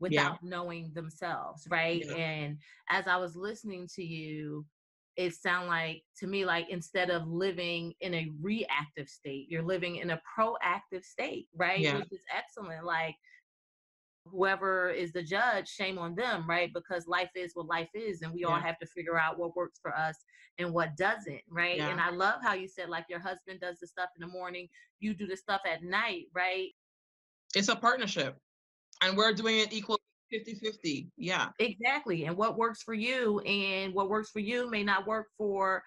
without 0.00 0.42
knowing 0.42 0.92
themselves, 0.92 1.66
right? 1.70 2.04
Yeah. 2.04 2.14
And 2.14 2.58
as 2.88 3.06
I 3.06 3.16
was 3.16 3.36
listening 3.36 3.88
to 3.94 4.02
you, 4.02 4.66
it 5.16 5.34
sounded 5.34 5.68
like 5.68 6.02
to 6.18 6.26
me 6.26 6.44
like 6.44 6.66
instead 6.70 7.10
of 7.10 7.26
living 7.28 7.94
in 8.00 8.14
a 8.14 8.30
reactive 8.40 9.08
state, 9.08 9.46
you're 9.48 9.62
living 9.62 9.96
in 9.96 10.10
a 10.10 10.20
proactive 10.38 11.04
state, 11.04 11.46
right? 11.56 11.80
Yeah. 11.80 11.98
Which 11.98 12.12
is 12.12 12.24
excellent. 12.34 12.84
Like 12.84 13.14
whoever 14.26 14.90
is 14.90 15.12
the 15.12 15.22
judge, 15.22 15.68
shame 15.68 15.98
on 15.98 16.14
them, 16.14 16.48
right? 16.48 16.72
Because 16.72 17.06
life 17.06 17.30
is 17.34 17.52
what 17.54 17.66
life 17.66 17.90
is, 17.94 18.22
and 18.22 18.32
we 18.32 18.44
all 18.44 18.58
have 18.58 18.78
to 18.78 18.86
figure 18.86 19.18
out 19.18 19.38
what 19.38 19.54
works 19.54 19.78
for 19.80 19.94
us 19.94 20.16
and 20.58 20.72
what 20.72 20.96
doesn't, 20.96 21.42
right? 21.50 21.76
Yeah. 21.76 21.90
And 21.90 22.00
I 22.00 22.10
love 22.10 22.40
how 22.42 22.54
you 22.54 22.68
said 22.68 22.88
like 22.88 23.06
your 23.08 23.20
husband 23.20 23.60
does 23.60 23.78
the 23.80 23.86
stuff 23.86 24.08
in 24.16 24.26
the 24.26 24.32
morning, 24.32 24.68
you 25.00 25.14
do 25.14 25.26
the 25.26 25.36
stuff 25.36 25.60
at 25.70 25.82
night, 25.82 26.24
right? 26.34 26.70
It's 27.54 27.68
a 27.68 27.76
partnership. 27.76 28.36
And 29.02 29.16
we're 29.16 29.32
doing 29.32 29.58
it 29.58 29.70
equal 30.34 30.70
50-50. 30.70 31.10
Yeah. 31.16 31.48
Exactly. 31.58 32.24
And 32.26 32.36
what 32.36 32.56
works 32.56 32.82
for 32.82 32.94
you 32.94 33.40
and 33.40 33.94
what 33.94 34.08
works 34.08 34.30
for 34.30 34.40
you 34.40 34.70
may 34.70 34.82
not 34.82 35.06
work 35.06 35.28
for 35.36 35.82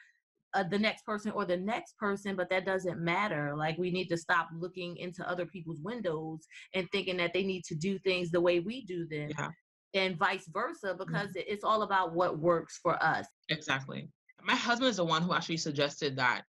uh, 0.54 0.64
the 0.64 0.80
next 0.80 1.06
person 1.06 1.32
or 1.32 1.46
the 1.46 1.58
next 1.58 1.98
person, 1.98 2.36
but 2.36 2.50
that 2.50 2.66
doesn't 2.66 3.00
matter. 3.00 3.54
Like 3.56 3.78
we 3.78 3.92
need 3.92 4.08
to 4.08 4.18
stop 4.18 4.48
looking 4.58 4.98
into 4.98 5.28
other 5.30 5.46
people's 5.46 5.82
windows 5.82 6.40
and 6.74 6.88
thinking 6.92 7.18
that 7.18 7.34
they 7.34 7.44
need 7.44 7.64
to 7.66 7.76
do 7.76 8.00
things 8.00 8.32
the 8.32 8.42
way 8.42 8.60
we 8.60 8.86
do 8.86 9.06
them. 9.08 9.30
Yeah. 9.38 9.50
And 9.94 10.18
vice 10.18 10.48
versa, 10.48 10.96
because 10.98 11.36
it- 11.36 11.46
it's 11.48 11.64
all 11.64 11.84
about 11.84 12.14
what 12.14 12.40
works 12.40 12.78
for 12.82 13.02
us. 13.04 13.28
Exactly. 13.50 14.10
My 14.44 14.56
husband 14.56 14.90
is 14.90 14.98
the 14.98 15.06
one 15.06 15.22
who 15.22 15.34
actually 15.34 15.58
suggested 15.58 16.16
that. 16.18 16.44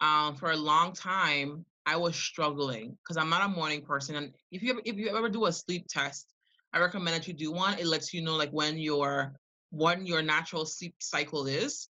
Um, 0.00 0.36
for 0.36 0.50
a 0.50 0.56
long 0.56 0.92
time, 0.92 1.64
I 1.86 1.96
was 1.96 2.14
struggling 2.14 2.96
because 3.02 3.16
I'm 3.16 3.30
not 3.30 3.44
a 3.44 3.48
morning 3.48 3.82
person. 3.82 4.14
And 4.16 4.34
if 4.50 4.62
you 4.62 4.70
ever, 4.72 4.82
if 4.84 4.96
you 4.96 5.16
ever 5.16 5.28
do 5.28 5.46
a 5.46 5.52
sleep 5.52 5.86
test, 5.88 6.26
I 6.72 6.80
recommend 6.80 7.16
that 7.16 7.26
you 7.28 7.34
do 7.34 7.52
one. 7.52 7.78
It 7.78 7.86
lets 7.86 8.12
you 8.12 8.22
know 8.22 8.36
like 8.36 8.50
when 8.50 8.78
your 8.78 9.34
when 9.70 10.06
your 10.06 10.22
natural 10.22 10.64
sleep 10.66 10.94
cycle 11.00 11.46
is, 11.46 11.88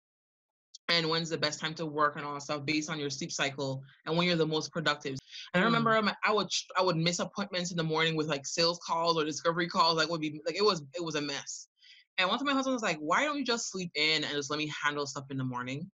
and 0.90 1.10
when's 1.10 1.30
the 1.30 1.38
best 1.38 1.60
time 1.60 1.74
to 1.76 1.86
work 1.86 2.16
and 2.16 2.26
all 2.26 2.36
that 2.36 2.42
stuff 2.44 2.66
based 2.66 2.90
on 2.90 3.00
your 3.00 3.10
sleep 3.10 3.32
cycle 3.32 3.84
and 4.06 4.16
when 4.16 4.28
you're 4.28 4.36
the 4.36 4.46
most 4.46 4.72
productive. 4.72 5.18
And 5.54 5.62
I 5.64 5.66
Mm. 5.66 5.66
remember 5.66 5.92
I'm- 5.94 6.12
I 6.24 6.32
would 6.34 6.50
I 6.78 6.82
would 6.84 6.98
miss 6.98 7.20
appointments 7.20 7.72
in 7.72 7.78
the 7.78 7.84
morning 7.84 8.16
with 8.16 8.28
like 8.28 8.46
sales 8.46 8.80
calls 8.86 9.18
or 9.18 9.26
discovery 9.26 9.68
calls. 9.68 9.98
Like 9.98 10.10
would 10.10 10.22
be 10.22 10.42
like 10.46 10.56
it 10.56 10.64
was 10.64 10.84
it 10.94 11.04
was 11.04 11.16
a 11.16 11.22
mess. 11.22 11.68
And 12.18 12.30
one 12.30 12.38
time 12.40 12.46
my 12.48 12.54
husband 12.54 12.74
was 12.76 12.84
like, 12.84 12.98
"Why 13.00 13.24
don't 13.26 13.38
you 13.38 13.46
just 13.46 13.70
sleep 13.72 13.92
in 13.96 14.24
and 14.24 14.34
just 14.34 14.50
let 14.50 14.58
me 14.60 14.72
handle 14.84 15.06
stuff 15.08 15.26
in 15.32 15.38
the 15.38 15.44
morning?" 15.44 15.92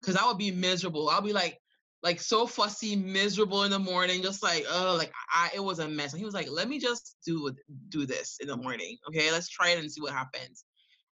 Because 0.00 0.16
I 0.16 0.26
would 0.26 0.38
be 0.38 0.50
miserable. 0.50 1.08
I'll 1.10 1.20
be 1.22 1.32
like, 1.32 1.60
like 2.02 2.20
so 2.20 2.46
fussy, 2.46 2.94
miserable 2.94 3.64
in 3.64 3.70
the 3.70 3.78
morning, 3.78 4.22
just 4.22 4.42
like, 4.42 4.64
oh, 4.70 4.94
like 4.96 5.12
I 5.32 5.50
it 5.54 5.60
was 5.60 5.78
a 5.78 5.88
mess. 5.88 6.12
And 6.12 6.20
he 6.20 6.24
was 6.24 6.34
like, 6.34 6.48
"Let 6.50 6.68
me 6.68 6.78
just 6.78 7.16
do 7.24 7.54
do 7.88 8.06
this 8.06 8.38
in 8.40 8.48
the 8.48 8.56
morning, 8.56 8.96
okay? 9.08 9.32
Let's 9.32 9.48
try 9.48 9.70
it 9.70 9.78
and 9.78 9.90
see 9.90 10.00
what 10.00 10.12
happens." 10.12 10.64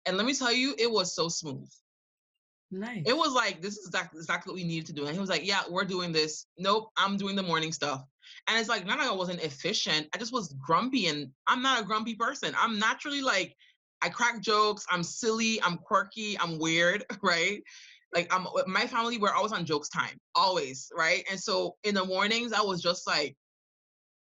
And 0.07 0.17
let 0.17 0.27
me 0.27 0.35
tell 0.35 0.53
you, 0.53 0.75
it 0.79 0.91
was 0.91 1.15
so 1.15 1.29
smooth. 1.29 1.71
Nice. 2.71 3.05
It 3.07 3.17
was 3.17 3.33
like 3.33 3.63
this 3.63 3.79
is 3.79 3.87
exactly 3.87 4.19
exactly 4.19 4.51
what 4.51 4.57
we 4.57 4.65
needed 4.65 4.87
to 4.87 4.93
do. 4.93 5.07
And 5.07 5.15
he 5.15 5.21
was 5.21 5.31
like, 5.31 5.47
"Yeah, 5.47 5.63
we're 5.71 5.85
doing 5.85 6.13
this. 6.13 6.47
Nope, 6.59 6.91
I'm 6.97 7.17
doing 7.17 7.37
the 7.37 7.43
morning 7.43 7.73
stuff." 7.73 8.05
And 8.49 8.59
it's 8.59 8.69
like 8.69 8.85
not 8.85 8.99
like 8.99 9.09
I 9.09 9.15
wasn't 9.15 9.43
efficient. 9.43 10.09
I 10.15 10.19
just 10.19 10.33
was 10.33 10.55
grumpy, 10.61 11.07
and 11.07 11.31
I'm 11.47 11.63
not 11.63 11.81
a 11.81 11.85
grumpy 11.85 12.15
person. 12.15 12.55
I'm 12.59 12.79
naturally 12.79 13.23
like 13.23 13.57
I 14.03 14.11
crack 14.11 14.43
jokes. 14.43 14.85
I'm 14.91 15.03
silly. 15.03 15.63
I'm 15.63 15.79
quirky. 15.79 16.39
I'm 16.39 16.59
weird, 16.59 17.05
right? 17.23 17.63
Like 18.15 18.33
I'm 18.33 18.47
uh, 18.47 18.63
my 18.67 18.87
family. 18.87 19.19
We're 19.19 19.33
always 19.33 19.53
on 19.53 19.65
jokes 19.65 19.89
time, 19.89 20.19
always, 20.35 20.91
right? 20.97 21.25
And 21.31 21.39
so 21.39 21.77
in 21.85 21.95
the 21.95 22.05
mornings, 22.05 22.53
I 22.53 22.61
was 22.61 22.81
just 22.81 23.07
like 23.07 23.37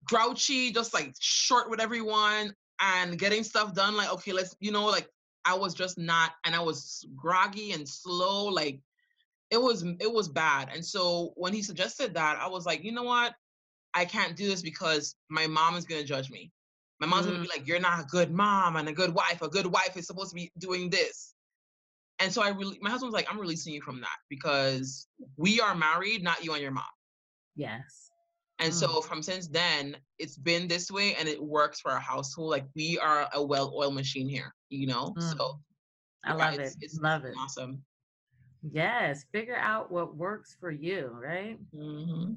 grouchy, 0.05 0.71
just 0.71 0.93
like 0.93 1.13
short 1.19 1.69
with 1.69 1.81
everyone, 1.81 2.53
and 2.79 3.17
getting 3.17 3.43
stuff 3.43 3.73
done. 3.73 3.97
Like 3.97 4.11
okay, 4.13 4.31
let's 4.31 4.55
you 4.59 4.71
know 4.71 4.85
like 4.85 5.09
I 5.45 5.55
was 5.55 5.73
just 5.73 5.97
not, 5.97 6.33
and 6.45 6.55
I 6.55 6.59
was 6.59 7.05
groggy 7.15 7.71
and 7.71 7.87
slow. 7.87 8.45
Like 8.45 8.79
it 9.51 9.61
was, 9.61 9.83
it 9.99 10.11
was 10.11 10.27
bad. 10.27 10.69
And 10.73 10.85
so 10.85 11.33
when 11.35 11.53
he 11.53 11.61
suggested 11.61 12.13
that, 12.13 12.37
I 12.39 12.47
was 12.47 12.65
like, 12.65 12.83
you 12.83 12.91
know 12.91 13.03
what? 13.03 13.33
I 13.93 14.05
can't 14.05 14.35
do 14.35 14.47
this 14.47 14.61
because 14.61 15.15
my 15.29 15.47
mom 15.47 15.75
is 15.75 15.85
gonna 15.85 16.03
judge 16.03 16.29
me. 16.29 16.51
My 16.99 17.07
mom's 17.07 17.25
gonna 17.25 17.39
be 17.39 17.47
mm-hmm. 17.47 17.59
like, 17.59 17.67
you're 17.67 17.79
not 17.79 18.01
a 18.01 18.05
good 18.05 18.31
mom 18.31 18.75
and 18.75 18.87
a 18.87 18.93
good 18.93 19.13
wife. 19.13 19.41
A 19.41 19.49
good 19.49 19.65
wife 19.65 19.97
is 19.97 20.05
supposed 20.05 20.29
to 20.29 20.35
be 20.35 20.51
doing 20.59 20.89
this. 20.89 21.33
And 22.19 22.31
so 22.33 22.41
I 22.41 22.49
really, 22.49 22.77
my 22.81 22.89
husband 22.89 23.11
was 23.11 23.13
like, 23.19 23.31
I'm 23.31 23.39
releasing 23.39 23.73
you 23.73 23.81
from 23.81 24.01
that 24.01 24.17
because 24.29 25.07
we 25.37 25.61
are 25.61 25.73
married, 25.75 26.21
not 26.23 26.43
you 26.43 26.53
and 26.53 26.61
your 26.61 26.71
mom. 26.71 26.83
yes. 27.55 28.11
And 28.61 28.73
Mm. 28.73 28.75
so 28.75 28.99
from 29.01 29.23
since 29.23 29.47
then, 29.47 29.95
it's 30.17 30.37
been 30.37 30.67
this 30.67 30.91
way 30.91 31.15
and 31.15 31.29
it 31.29 31.41
works 31.41 31.79
for 31.79 31.91
our 31.91 31.99
household. 31.99 32.49
Like 32.51 32.65
we 32.75 32.99
are 32.99 33.29
a 33.33 33.41
well-oiled 33.41 33.95
machine 33.95 34.27
here, 34.27 34.53
you 34.69 34.85
know? 34.85 35.13
Mm. 35.17 35.37
So 35.37 35.59
I 36.25 36.33
love 36.33 36.55
it's- 36.55 36.71
it. 36.75 36.77
it's 36.81 36.99
love 36.99 37.23
it. 37.23 37.35
awesome. 37.39 37.81
Yes. 38.69 39.23
Figure 39.31 39.55
out 39.55 39.89
what 39.89 40.17
works 40.17 40.57
for 40.59 40.71
you, 40.71 41.07
right? 41.13 41.57
hmm 41.73 42.33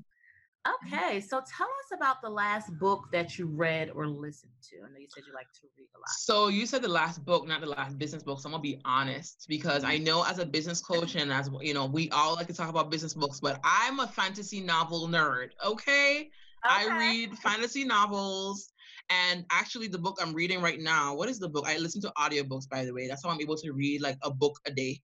Mm-hmm. 0.66 0.94
Okay, 0.94 1.20
so 1.20 1.42
tell 1.56 1.66
us 1.66 1.96
about 1.96 2.22
the 2.22 2.28
last 2.28 2.72
book 2.78 3.06
that 3.12 3.38
you 3.38 3.46
read 3.46 3.90
or 3.94 4.06
listened 4.06 4.52
to. 4.70 4.76
I 4.78 4.92
know 4.92 4.98
you 4.98 5.08
said 5.12 5.24
you 5.26 5.34
like 5.34 5.50
to 5.60 5.66
read 5.76 5.88
a 5.94 5.98
lot. 5.98 6.08
So 6.08 6.48
you 6.48 6.66
said 6.66 6.82
the 6.82 6.88
last 6.88 7.24
book, 7.24 7.46
not 7.48 7.60
the 7.60 7.66
last 7.66 7.98
business 7.98 8.22
book. 8.22 8.40
So 8.40 8.48
I'm 8.48 8.52
gonna 8.52 8.62
be 8.62 8.80
honest 8.84 9.46
because 9.48 9.82
I 9.82 9.96
mm-hmm. 9.96 10.04
know 10.04 10.24
as 10.24 10.38
a 10.38 10.46
business 10.46 10.80
coach 10.80 11.16
and 11.16 11.32
as 11.32 11.50
you 11.60 11.74
know, 11.74 11.86
we 11.86 12.10
all 12.10 12.34
like 12.34 12.46
to 12.46 12.54
talk 12.54 12.68
about 12.68 12.90
business 12.90 13.14
books, 13.14 13.40
but 13.40 13.60
I'm 13.64 14.00
a 14.00 14.06
fantasy 14.06 14.60
novel 14.60 15.08
nerd. 15.08 15.48
Okay, 15.64 16.30
I 16.64 16.98
read 16.98 17.36
fantasy 17.38 17.84
novels. 17.84 18.72
And 19.10 19.44
actually, 19.50 19.88
the 19.88 19.98
book 19.98 20.18
I'm 20.22 20.32
reading 20.32 20.62
right 20.62 20.78
now, 20.78 21.14
what 21.14 21.28
is 21.28 21.38
the 21.38 21.48
book? 21.48 21.66
I 21.66 21.76
listen 21.76 22.00
to 22.02 22.12
audiobooks, 22.16 22.68
by 22.68 22.84
the 22.84 22.94
way. 22.94 23.08
That's 23.08 23.24
how 23.24 23.30
I'm 23.30 23.40
able 23.40 23.56
to 23.56 23.72
read 23.72 24.00
like 24.00 24.16
a 24.22 24.30
book 24.30 24.58
a 24.64 24.70
day. 24.70 25.00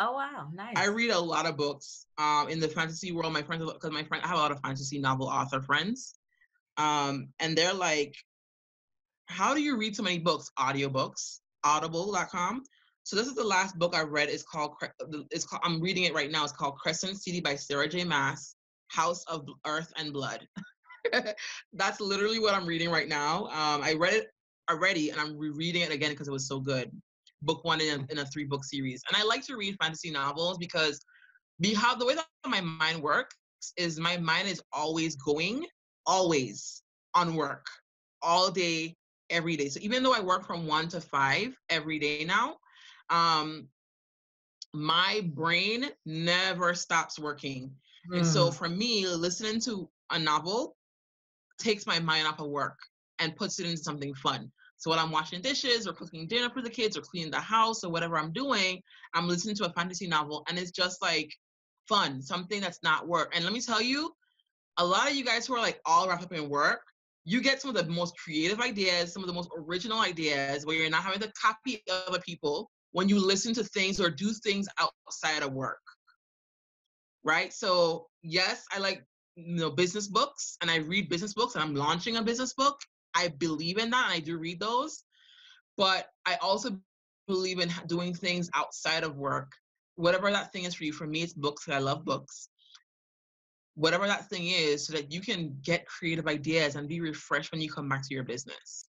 Oh 0.00 0.12
wow, 0.12 0.48
nice. 0.54 0.74
I 0.76 0.86
read 0.86 1.10
a 1.10 1.18
lot 1.18 1.46
of 1.46 1.56
books 1.56 2.06
um, 2.18 2.48
in 2.48 2.60
the 2.60 2.68
fantasy 2.68 3.10
world. 3.10 3.32
My 3.32 3.42
friends, 3.42 3.64
because 3.64 3.90
my 3.90 4.04
friend, 4.04 4.22
I 4.24 4.28
have 4.28 4.38
a 4.38 4.40
lot 4.40 4.52
of 4.52 4.60
fantasy 4.60 4.98
novel 4.98 5.26
author 5.26 5.60
friends, 5.60 6.14
um, 6.76 7.28
and 7.40 7.58
they're 7.58 7.74
like, 7.74 8.14
"How 9.26 9.54
do 9.54 9.60
you 9.60 9.76
read 9.76 9.96
so 9.96 10.04
many 10.04 10.18
books? 10.18 10.50
Audiobooks, 10.58 11.40
Audible.com." 11.64 12.62
So 13.02 13.16
this 13.16 13.26
is 13.26 13.34
the 13.34 13.44
last 13.44 13.76
book 13.78 13.96
I 13.96 14.02
read. 14.02 14.28
It's 14.28 14.44
called. 14.44 14.74
It's 15.30 15.44
called. 15.44 15.62
I'm 15.64 15.80
reading 15.80 16.04
it 16.04 16.14
right 16.14 16.30
now. 16.30 16.44
It's 16.44 16.52
called 16.52 16.76
Crescent 16.76 17.20
City 17.20 17.40
by 17.40 17.56
Sarah 17.56 17.88
J. 17.88 18.04
Maas. 18.04 18.54
House 18.88 19.24
of 19.26 19.46
Earth 19.66 19.92
and 19.96 20.12
Blood. 20.12 20.46
That's 21.72 22.00
literally 22.00 22.38
what 22.38 22.54
I'm 22.54 22.66
reading 22.66 22.90
right 22.90 23.08
now. 23.08 23.44
Um, 23.46 23.82
I 23.82 23.94
read 23.98 24.14
it 24.14 24.28
already, 24.70 25.10
and 25.10 25.20
I'm 25.20 25.36
rereading 25.36 25.82
it 25.82 25.92
again 25.92 26.10
because 26.10 26.28
it 26.28 26.32
was 26.32 26.48
so 26.48 26.60
good 26.60 26.90
book 27.42 27.64
one 27.64 27.80
in 27.80 28.00
a, 28.00 28.12
in 28.12 28.18
a 28.18 28.26
three 28.26 28.44
book 28.44 28.64
series. 28.64 29.02
And 29.08 29.16
I 29.16 29.24
like 29.24 29.44
to 29.46 29.56
read 29.56 29.76
fantasy 29.80 30.10
novels 30.10 30.58
because 30.58 31.00
be 31.60 31.74
how 31.74 31.94
the 31.94 32.06
way 32.06 32.14
that 32.14 32.26
my 32.46 32.60
mind 32.60 33.02
works 33.02 33.36
is 33.76 33.98
my 33.98 34.16
mind 34.16 34.48
is 34.48 34.62
always 34.72 35.16
going, 35.16 35.66
always 36.06 36.82
on 37.14 37.34
work, 37.34 37.66
all 38.22 38.50
day, 38.50 38.96
every 39.30 39.56
day. 39.56 39.68
So 39.68 39.80
even 39.82 40.02
though 40.02 40.14
I 40.14 40.20
work 40.20 40.46
from 40.46 40.66
one 40.66 40.88
to 40.88 41.00
five 41.00 41.54
every 41.70 41.98
day 41.98 42.24
now, 42.24 42.56
um, 43.10 43.68
my 44.72 45.22
brain 45.34 45.86
never 46.04 46.74
stops 46.74 47.18
working. 47.18 47.74
And 48.12 48.26
so 48.26 48.50
Mm, 48.50 48.52
for 48.52 48.68
me, 48.68 49.06
listening 49.06 49.60
to 49.62 49.88
a 50.10 50.18
novel 50.18 50.76
takes 51.58 51.86
my 51.86 51.98
mind 52.00 52.26
off 52.26 52.40
of 52.40 52.48
work 52.48 52.78
and 53.18 53.36
puts 53.36 53.58
it 53.60 53.66
into 53.66 53.78
something 53.78 54.14
fun. 54.14 54.50
So 54.78 54.90
when 54.90 54.98
I'm 54.98 55.10
washing 55.10 55.42
dishes 55.42 55.86
or 55.86 55.92
cooking 55.92 56.26
dinner 56.26 56.48
for 56.50 56.62
the 56.62 56.70
kids 56.70 56.96
or 56.96 57.00
cleaning 57.00 57.30
the 57.30 57.40
house 57.40 57.84
or 57.84 57.90
whatever 57.90 58.16
I'm 58.16 58.32
doing, 58.32 58.80
I'm 59.12 59.28
listening 59.28 59.56
to 59.56 59.66
a 59.66 59.72
fantasy 59.72 60.06
novel 60.06 60.44
and 60.48 60.58
it's 60.58 60.70
just 60.70 61.02
like 61.02 61.32
fun, 61.88 62.22
something 62.22 62.60
that's 62.60 62.82
not 62.82 63.08
work. 63.08 63.32
And 63.34 63.44
let 63.44 63.52
me 63.52 63.60
tell 63.60 63.82
you, 63.82 64.12
a 64.78 64.84
lot 64.84 65.10
of 65.10 65.16
you 65.16 65.24
guys 65.24 65.46
who 65.46 65.56
are 65.56 65.60
like 65.60 65.80
all 65.84 66.08
wrapped 66.08 66.22
up 66.22 66.32
in 66.32 66.48
work, 66.48 66.82
you 67.24 67.42
get 67.42 67.60
some 67.60 67.74
of 67.74 67.76
the 67.76 67.92
most 67.92 68.16
creative 68.16 68.60
ideas, 68.60 69.12
some 69.12 69.22
of 69.22 69.26
the 69.26 69.32
most 69.34 69.50
original 69.56 70.00
ideas 70.00 70.64
where 70.64 70.76
you're 70.76 70.88
not 70.88 71.02
having 71.02 71.20
to 71.20 71.32
copy 71.32 71.82
other 72.06 72.20
people 72.20 72.70
when 72.92 73.08
you 73.08 73.18
listen 73.18 73.52
to 73.54 73.64
things 73.64 74.00
or 74.00 74.08
do 74.08 74.32
things 74.32 74.68
outside 74.78 75.42
of 75.42 75.52
work. 75.52 75.82
Right? 77.24 77.52
So, 77.52 78.06
yes, 78.22 78.64
I 78.72 78.78
like 78.78 79.04
you 79.34 79.56
know 79.56 79.70
business 79.70 80.08
books 80.08 80.56
and 80.62 80.70
I 80.70 80.76
read 80.76 81.08
business 81.08 81.34
books 81.34 81.54
and 81.54 81.62
I'm 81.62 81.74
launching 81.74 82.16
a 82.16 82.22
business 82.22 82.54
book. 82.54 82.80
I 83.14 83.28
believe 83.28 83.78
in 83.78 83.90
that 83.90 84.04
and 84.06 84.14
I 84.14 84.20
do 84.20 84.38
read 84.38 84.60
those. 84.60 85.04
But 85.76 86.06
I 86.26 86.36
also 86.36 86.78
believe 87.26 87.60
in 87.60 87.70
doing 87.86 88.14
things 88.14 88.50
outside 88.54 89.04
of 89.04 89.16
work. 89.16 89.52
Whatever 89.96 90.30
that 90.30 90.52
thing 90.52 90.64
is 90.64 90.74
for 90.74 90.84
you. 90.84 90.92
For 90.92 91.06
me, 91.06 91.22
it's 91.22 91.34
books 91.34 91.64
'cause 91.64 91.74
I 91.74 91.78
love 91.78 92.04
books. 92.04 92.48
Whatever 93.74 94.06
that 94.08 94.28
thing 94.28 94.48
is, 94.48 94.86
so 94.86 94.92
that 94.94 95.12
you 95.12 95.20
can 95.20 95.56
get 95.62 95.86
creative 95.86 96.26
ideas 96.26 96.74
and 96.74 96.88
be 96.88 97.00
refreshed 97.00 97.52
when 97.52 97.60
you 97.60 97.70
come 97.70 97.88
back 97.88 98.02
to 98.08 98.14
your 98.14 98.24
business. 98.24 98.88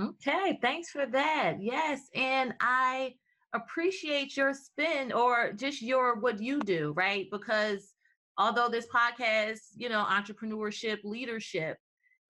Okay, 0.00 0.58
thanks 0.62 0.90
for 0.90 1.06
that. 1.06 1.56
Yes, 1.60 2.08
and 2.14 2.54
I 2.60 3.14
appreciate 3.52 4.36
your 4.36 4.54
spin 4.54 5.12
or 5.12 5.52
just 5.54 5.82
your 5.82 6.20
what 6.20 6.40
you 6.40 6.60
do, 6.60 6.92
right? 6.96 7.26
Because 7.32 7.94
although 8.36 8.68
this 8.68 8.86
podcast, 8.86 9.60
you 9.74 9.88
know, 9.88 10.04
entrepreneurship, 10.04 10.98
leadership, 11.02 11.78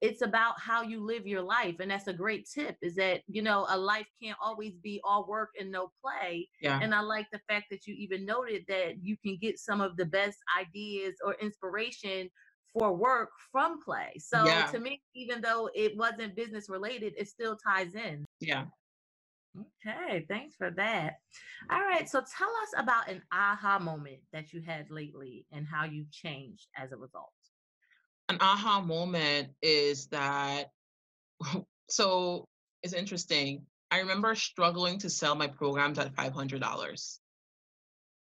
it's 0.00 0.22
about 0.22 0.60
how 0.60 0.82
you 0.82 1.04
live 1.04 1.26
your 1.26 1.42
life. 1.42 1.76
And 1.80 1.90
that's 1.90 2.06
a 2.06 2.12
great 2.12 2.48
tip 2.52 2.76
is 2.82 2.94
that, 2.96 3.22
you 3.26 3.42
know, 3.42 3.66
a 3.68 3.76
life 3.76 4.06
can't 4.22 4.38
always 4.40 4.74
be 4.76 5.00
all 5.04 5.26
work 5.26 5.50
and 5.58 5.70
no 5.70 5.90
play. 6.02 6.48
Yeah. 6.60 6.78
And 6.80 6.94
I 6.94 7.00
like 7.00 7.26
the 7.32 7.40
fact 7.48 7.66
that 7.70 7.86
you 7.86 7.94
even 7.94 8.24
noted 8.24 8.64
that 8.68 9.02
you 9.02 9.16
can 9.24 9.38
get 9.40 9.58
some 9.58 9.80
of 9.80 9.96
the 9.96 10.06
best 10.06 10.38
ideas 10.58 11.16
or 11.24 11.34
inspiration 11.40 12.30
for 12.72 12.94
work 12.94 13.30
from 13.50 13.82
play. 13.82 14.12
So 14.18 14.44
Yeah. 14.44 14.66
to 14.66 14.78
me, 14.78 15.02
even 15.14 15.40
though 15.40 15.68
it 15.74 15.96
wasn't 15.96 16.36
business 16.36 16.68
related, 16.68 17.14
it 17.16 17.28
still 17.28 17.56
ties 17.56 17.94
in. 17.94 18.24
Yeah. 18.40 18.66
Okay, 19.56 20.24
thanks 20.28 20.54
for 20.54 20.70
that. 20.72 21.14
All 21.70 21.80
right, 21.80 22.08
so 22.08 22.20
tell 22.20 22.50
us 22.62 22.68
about 22.76 23.08
an 23.08 23.22
aha 23.32 23.80
moment 23.80 24.20
that 24.32 24.52
you 24.52 24.60
had 24.60 24.88
lately 24.90 25.46
and 25.50 25.66
how 25.66 25.84
you've 25.84 26.12
changed 26.12 26.68
as 26.76 26.92
a 26.92 26.96
result. 26.96 27.32
An 28.28 28.38
aha 28.40 28.80
moment 28.80 29.48
is 29.62 30.06
that 30.08 30.70
so 31.88 32.46
it's 32.82 32.92
interesting. 32.92 33.62
I 33.90 34.00
remember 34.00 34.34
struggling 34.34 34.98
to 34.98 35.10
sell 35.10 35.34
my 35.34 35.46
programs 35.46 35.98
at 35.98 36.14
$500. 36.14 37.18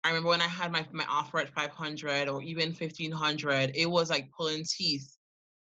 I 0.03 0.09
remember 0.09 0.29
when 0.29 0.41
I 0.41 0.47
had 0.47 0.71
my 0.71 0.85
my 0.91 1.05
offer 1.09 1.39
at 1.39 1.49
500 1.49 2.29
or 2.29 2.41
even 2.43 2.69
1500, 2.69 3.71
it 3.75 3.89
was 3.89 4.11
like 4.11 4.29
pulling 4.37 4.63
teeth 4.63 5.15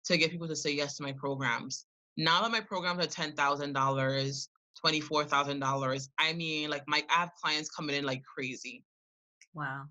to 0.06 0.18
get 0.18 0.32
people 0.32 0.48
to 0.48 0.56
say 0.56 0.72
yes 0.72 0.96
to 0.98 1.04
my 1.04 1.12
programs. 1.12 1.86
Now 2.18 2.42
that 2.42 2.52
my 2.52 2.62
programs 2.62 3.04
are 3.04 3.10
$10,000, 3.10 4.48
$24,000, 4.86 6.10
I 6.18 6.34
mean, 6.34 6.70
like 6.70 6.84
my 6.88 7.04
I 7.10 7.20
have 7.20 7.32
clients 7.42 7.70
coming 7.70 7.96
in 7.96 8.06
like 8.06 8.24
crazy. 8.24 8.86
Wow. 9.54 9.84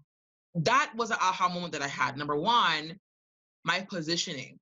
That 0.55 0.93
was 0.97 1.11
an 1.11 1.19
aha 1.21 1.49
moment 1.49 1.73
that 1.75 1.83
I 1.83 1.89
had. 1.89 2.17
Number 2.17 2.37
one, 2.37 2.99
my 3.65 3.81
positioning. 3.89 4.59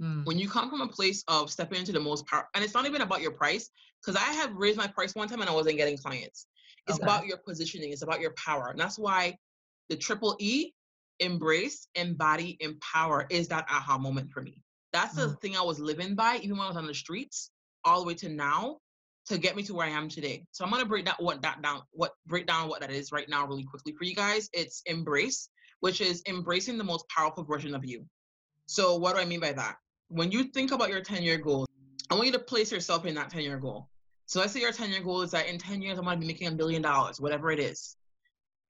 Mm, 0.00 0.26
when 0.26 0.38
you 0.38 0.48
come 0.48 0.70
from 0.70 0.80
a 0.80 0.88
place 0.88 1.22
of 1.28 1.50
stepping 1.50 1.78
into 1.78 1.92
the 1.92 2.00
most 2.00 2.26
power, 2.26 2.48
and 2.54 2.64
it's 2.64 2.74
not 2.74 2.86
even 2.86 3.02
about 3.02 3.20
your 3.20 3.32
price, 3.32 3.70
because 4.00 4.20
I 4.20 4.32
have 4.32 4.54
raised 4.54 4.78
my 4.78 4.86
price 4.86 5.14
one 5.14 5.28
time 5.28 5.40
and 5.40 5.50
I 5.50 5.54
wasn't 5.54 5.76
getting 5.76 5.96
clients. 5.96 6.46
It's 6.86 6.98
Okay. 6.98 7.04
about 7.04 7.26
your 7.26 7.38
positioning, 7.38 7.92
it's 7.92 8.02
about 8.02 8.20
your 8.20 8.32
power. 8.32 8.68
And 8.68 8.80
that's 8.80 8.98
why 8.98 9.36
the 9.88 9.96
triple 9.96 10.36
E, 10.40 10.72
embrace, 11.20 11.86
embody, 11.94 12.56
empower 12.60 13.26
is 13.30 13.48
that 13.48 13.66
aha 13.68 13.98
moment 13.98 14.30
for 14.30 14.42
me. 14.42 14.60
That's 14.92 15.14
the 15.14 15.28
Mm. 15.28 15.40
thing 15.40 15.56
I 15.56 15.62
was 15.62 15.78
living 15.78 16.14
by, 16.14 16.38
even 16.38 16.56
when 16.56 16.66
I 16.66 16.68
was 16.68 16.76
on 16.76 16.86
the 16.86 16.94
streets, 16.94 17.50
all 17.84 18.00
the 18.00 18.06
way 18.06 18.14
to 18.14 18.28
now, 18.28 18.78
to 19.26 19.38
get 19.38 19.54
me 19.54 19.62
to 19.64 19.74
where 19.74 19.86
I 19.86 19.90
am 19.90 20.08
today. 20.08 20.44
So 20.50 20.64
I'm 20.64 20.70
gonna 20.70 20.84
break 20.84 21.04
that 21.04 21.22
what 21.22 21.42
that 21.42 21.62
down, 21.62 21.82
what 21.92 22.12
break 22.26 22.46
down 22.46 22.68
what 22.68 22.80
that 22.80 22.90
is 22.90 23.12
right 23.12 23.28
now 23.28 23.46
really 23.46 23.64
quickly 23.64 23.92
for 23.92 24.04
you 24.04 24.14
guys. 24.14 24.48
It's 24.52 24.82
embrace, 24.86 25.48
which 25.80 26.00
is 26.00 26.22
embracing 26.26 26.76
the 26.76 26.84
most 26.84 27.08
powerful 27.08 27.44
version 27.44 27.74
of 27.74 27.84
you. 27.84 28.04
So 28.72 28.96
what 28.96 29.14
do 29.14 29.20
I 29.20 29.26
mean 29.26 29.40
by 29.40 29.52
that? 29.52 29.76
When 30.08 30.32
you 30.32 30.44
think 30.44 30.72
about 30.72 30.88
your 30.88 31.02
10-year 31.02 31.36
goal, 31.36 31.66
I 32.08 32.14
want 32.14 32.24
you 32.24 32.32
to 32.32 32.38
place 32.38 32.72
yourself 32.72 33.04
in 33.04 33.14
that 33.16 33.30
10-year 33.30 33.58
goal. 33.58 33.90
So 34.24 34.40
let's 34.40 34.54
say 34.54 34.60
your 34.60 34.72
10-year 34.72 35.02
goal 35.02 35.20
is 35.20 35.30
that 35.32 35.46
in 35.46 35.58
10 35.58 35.82
years 35.82 35.98
I'm 35.98 36.04
gonna 36.04 36.16
be 36.18 36.26
making 36.26 36.48
a 36.48 36.52
billion 36.52 36.80
dollars, 36.80 37.20
whatever 37.20 37.50
it 37.50 37.58
is. 37.58 37.96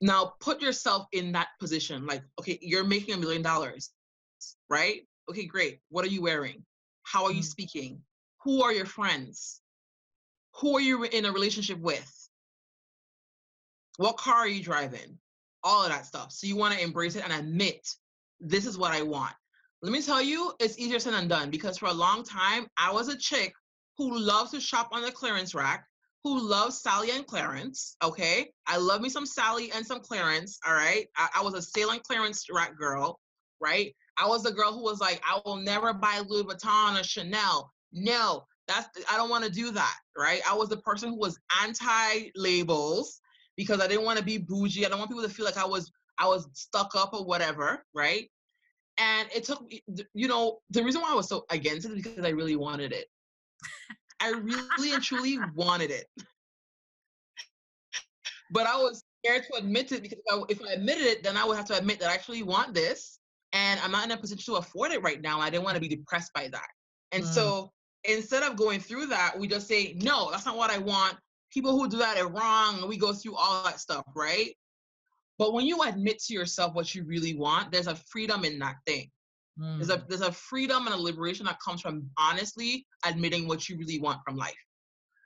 Now 0.00 0.32
put 0.40 0.60
yourself 0.60 1.06
in 1.12 1.30
that 1.32 1.50
position. 1.60 2.04
Like, 2.04 2.24
okay, 2.40 2.58
you're 2.60 2.82
making 2.82 3.14
a 3.14 3.16
million 3.16 3.42
dollars, 3.42 3.90
right? 4.68 5.06
Okay, 5.30 5.44
great. 5.46 5.78
What 5.90 6.04
are 6.04 6.08
you 6.08 6.20
wearing? 6.20 6.64
How 7.04 7.24
are 7.24 7.32
you 7.32 7.42
Mm. 7.42 7.52
speaking? 7.54 8.02
Who 8.42 8.64
are 8.64 8.72
your 8.72 8.86
friends? 8.86 9.60
Who 10.56 10.76
are 10.76 10.80
you 10.80 11.04
in 11.04 11.26
a 11.26 11.32
relationship 11.32 11.78
with? 11.78 12.28
What 13.98 14.16
car 14.16 14.34
are 14.34 14.48
you 14.48 14.64
driving? 14.64 15.20
All 15.62 15.84
of 15.84 15.90
that 15.90 16.06
stuff. 16.06 16.32
So 16.32 16.48
you 16.48 16.56
want 16.56 16.74
to 16.74 16.82
embrace 16.82 17.14
it 17.14 17.22
and 17.22 17.32
admit, 17.32 17.88
this 18.40 18.66
is 18.66 18.76
what 18.76 18.90
I 18.90 19.02
want. 19.02 19.36
Let 19.82 19.90
me 19.90 20.00
tell 20.00 20.22
you, 20.22 20.52
it's 20.60 20.78
easier 20.78 21.00
said 21.00 21.12
than 21.12 21.26
done 21.26 21.50
because 21.50 21.76
for 21.76 21.86
a 21.86 21.92
long 21.92 22.22
time, 22.22 22.68
I 22.78 22.92
was 22.92 23.08
a 23.08 23.16
chick 23.16 23.52
who 23.98 24.16
loved 24.16 24.52
to 24.52 24.60
shop 24.60 24.90
on 24.92 25.02
the 25.02 25.10
clearance 25.10 25.56
rack, 25.56 25.84
who 26.22 26.40
loves 26.40 26.80
Sally 26.80 27.10
and 27.10 27.26
Clarence. 27.26 27.96
Okay. 28.02 28.52
I 28.68 28.76
love 28.76 29.00
me 29.00 29.08
some 29.08 29.26
Sally 29.26 29.72
and 29.72 29.84
some 29.84 29.98
Clarence. 29.98 30.60
All 30.64 30.72
right. 30.72 31.08
I, 31.16 31.30
I 31.36 31.42
was 31.42 31.54
a 31.54 31.62
sale 31.62 31.90
and 31.90 32.02
clearance 32.04 32.46
rack 32.52 32.78
girl. 32.78 33.18
Right. 33.60 33.92
I 34.16 34.28
was 34.28 34.44
the 34.44 34.52
girl 34.52 34.72
who 34.72 34.84
was 34.84 35.00
like, 35.00 35.20
I 35.28 35.40
will 35.44 35.56
never 35.56 35.92
buy 35.92 36.22
Louis 36.28 36.44
Vuitton 36.44 37.00
or 37.00 37.02
Chanel. 37.02 37.72
No, 37.92 38.44
that's 38.68 38.88
I 39.10 39.16
don't 39.16 39.30
want 39.30 39.44
to 39.44 39.50
do 39.50 39.72
that. 39.72 39.96
Right. 40.16 40.42
I 40.48 40.54
was 40.54 40.68
the 40.68 40.76
person 40.76 41.08
who 41.10 41.18
was 41.18 41.40
anti 41.60 42.30
labels 42.36 43.20
because 43.56 43.80
I 43.80 43.88
didn't 43.88 44.04
want 44.04 44.18
to 44.18 44.24
be 44.24 44.38
bougie. 44.38 44.86
I 44.86 44.88
don't 44.88 44.98
want 45.00 45.10
people 45.10 45.24
to 45.24 45.34
feel 45.34 45.44
like 45.44 45.56
I 45.56 45.66
was 45.66 45.90
I 46.18 46.28
was 46.28 46.48
stuck 46.52 46.94
up 46.94 47.14
or 47.14 47.24
whatever. 47.24 47.84
Right. 47.92 48.30
And 48.98 49.28
it 49.34 49.44
took, 49.44 49.66
me- 49.68 49.82
you 50.14 50.28
know, 50.28 50.58
the 50.70 50.82
reason 50.84 51.00
why 51.00 51.12
I 51.12 51.14
was 51.14 51.28
so 51.28 51.44
against 51.50 51.86
it 51.86 51.92
is 51.92 52.02
because 52.02 52.24
I 52.24 52.30
really 52.30 52.56
wanted 52.56 52.92
it. 52.92 53.06
I 54.20 54.30
really 54.30 54.94
and 54.94 55.02
truly 55.02 55.38
wanted 55.54 55.90
it. 55.90 56.06
But 58.50 58.66
I 58.66 58.76
was 58.76 59.02
scared 59.24 59.44
to 59.50 59.58
admit 59.58 59.92
it 59.92 60.02
because 60.02 60.18
if 60.18 60.24
I, 60.32 60.42
if 60.48 60.62
I 60.62 60.72
admitted 60.74 61.06
it, 61.06 61.22
then 61.24 61.36
I 61.36 61.44
would 61.44 61.56
have 61.56 61.66
to 61.66 61.76
admit 61.76 62.00
that 62.00 62.10
I 62.10 62.14
actually 62.14 62.42
want 62.42 62.74
this. 62.74 63.18
and 63.54 63.80
I'm 63.80 63.90
not 63.92 64.04
in 64.04 64.10
a 64.10 64.16
position 64.16 64.44
to 64.54 64.58
afford 64.58 64.92
it 64.92 65.02
right 65.02 65.20
now. 65.20 65.40
I 65.40 65.50
didn't 65.50 65.64
want 65.64 65.74
to 65.76 65.80
be 65.80 65.88
depressed 65.88 66.32
by 66.34 66.48
that. 66.48 66.68
And 67.12 67.24
Mm. 67.24 67.26
so 67.34 67.72
instead 68.04 68.42
of 68.42 68.56
going 68.56 68.80
through 68.80 69.06
that, 69.06 69.38
we 69.38 69.46
just 69.48 69.68
say, 69.68 69.94
no, 70.00 70.30
that's 70.30 70.46
not 70.46 70.56
what 70.56 70.70
I 70.70 70.78
want. 70.78 71.16
People 71.50 71.72
who 71.78 71.88
do 71.88 71.98
that 71.98 72.18
are 72.18 72.28
wrong. 72.28 72.78
And 72.80 72.88
we 72.88 72.96
go 72.96 73.12
through 73.12 73.36
all 73.36 73.64
that 73.64 73.78
stuff, 73.80 74.04
right? 74.14 74.56
But 75.42 75.54
when 75.54 75.66
you 75.66 75.82
admit 75.82 76.20
to 76.26 76.34
yourself 76.34 76.72
what 76.72 76.94
you 76.94 77.02
really 77.02 77.34
want, 77.34 77.72
there's 77.72 77.88
a 77.88 77.96
freedom 77.96 78.44
in 78.44 78.60
that 78.60 78.76
thing. 78.86 79.10
There's 79.58 79.90
a 79.90 79.98
Mm. 79.98 80.08
there's 80.08 80.20
a 80.20 80.30
freedom 80.30 80.86
and 80.86 80.94
a 80.94 80.96
liberation 80.96 81.46
that 81.46 81.58
comes 81.58 81.80
from 81.80 82.08
honestly 82.16 82.86
admitting 83.04 83.48
what 83.48 83.68
you 83.68 83.76
really 83.76 83.98
want 83.98 84.20
from 84.24 84.36
life. 84.36 84.64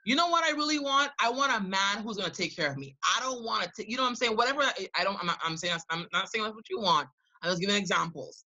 You 0.07 0.15
know 0.15 0.27
what 0.29 0.43
I 0.43 0.49
really 0.61 0.79
want? 0.79 1.11
I 1.19 1.29
want 1.29 1.51
a 1.53 1.59
man 1.59 2.01
who's 2.01 2.17
gonna 2.17 2.31
take 2.31 2.55
care 2.55 2.71
of 2.71 2.77
me. 2.77 2.97
I 3.03 3.21
don't 3.21 3.43
want 3.43 3.61
to. 3.61 3.69
take 3.77 3.91
You 3.91 3.97
know 3.97 4.01
what 4.01 4.09
I'm 4.09 4.15
saying? 4.15 4.35
Whatever. 4.35 4.63
I, 4.63 4.89
I 4.95 5.03
don't. 5.03 5.19
I'm 5.19 5.27
not, 5.27 5.37
I'm 5.43 5.55
saying. 5.55 5.77
I'm 5.91 6.07
not 6.11 6.31
saying 6.31 6.43
that's 6.45 6.55
what 6.55 6.67
you 6.67 6.79
want. 6.79 7.07
I'm 7.43 7.51
just 7.51 7.61
giving 7.61 7.75
examples. 7.75 8.43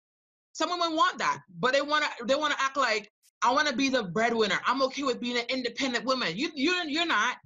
Some 0.53 0.71
women 0.71 0.95
want 0.95 1.19
that, 1.19 1.41
but 1.59 1.73
they 1.73 1.83
want 1.83 2.03
to. 2.03 2.25
They 2.25 2.33
want 2.33 2.51
to 2.53 2.59
act 2.59 2.77
like 2.77 3.11
I 3.43 3.53
want 3.53 3.67
to 3.67 3.75
be 3.75 3.89
the 3.89 4.03
breadwinner. 4.03 4.59
I'm 4.65 4.81
okay 4.83 5.03
with 5.03 5.19
being 5.21 5.37
an 5.37 5.45
independent 5.49 6.03
woman. 6.03 6.35
You 6.35 6.49
you 6.55 6.73
you're 6.87 7.05
not. 7.05 7.37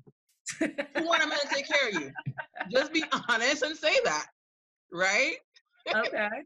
You 0.62 1.06
want 1.06 1.24
a 1.24 1.28
man 1.28 1.40
to 1.40 1.48
take 1.50 1.68
care 1.68 1.90
of 1.90 1.94
you. 1.96 2.12
Just 2.72 2.94
be 2.94 3.04
honest 3.30 3.64
and 3.64 3.76
say 3.76 3.96
that, 4.04 4.28
right? 4.92 5.36
okay. 5.94 6.30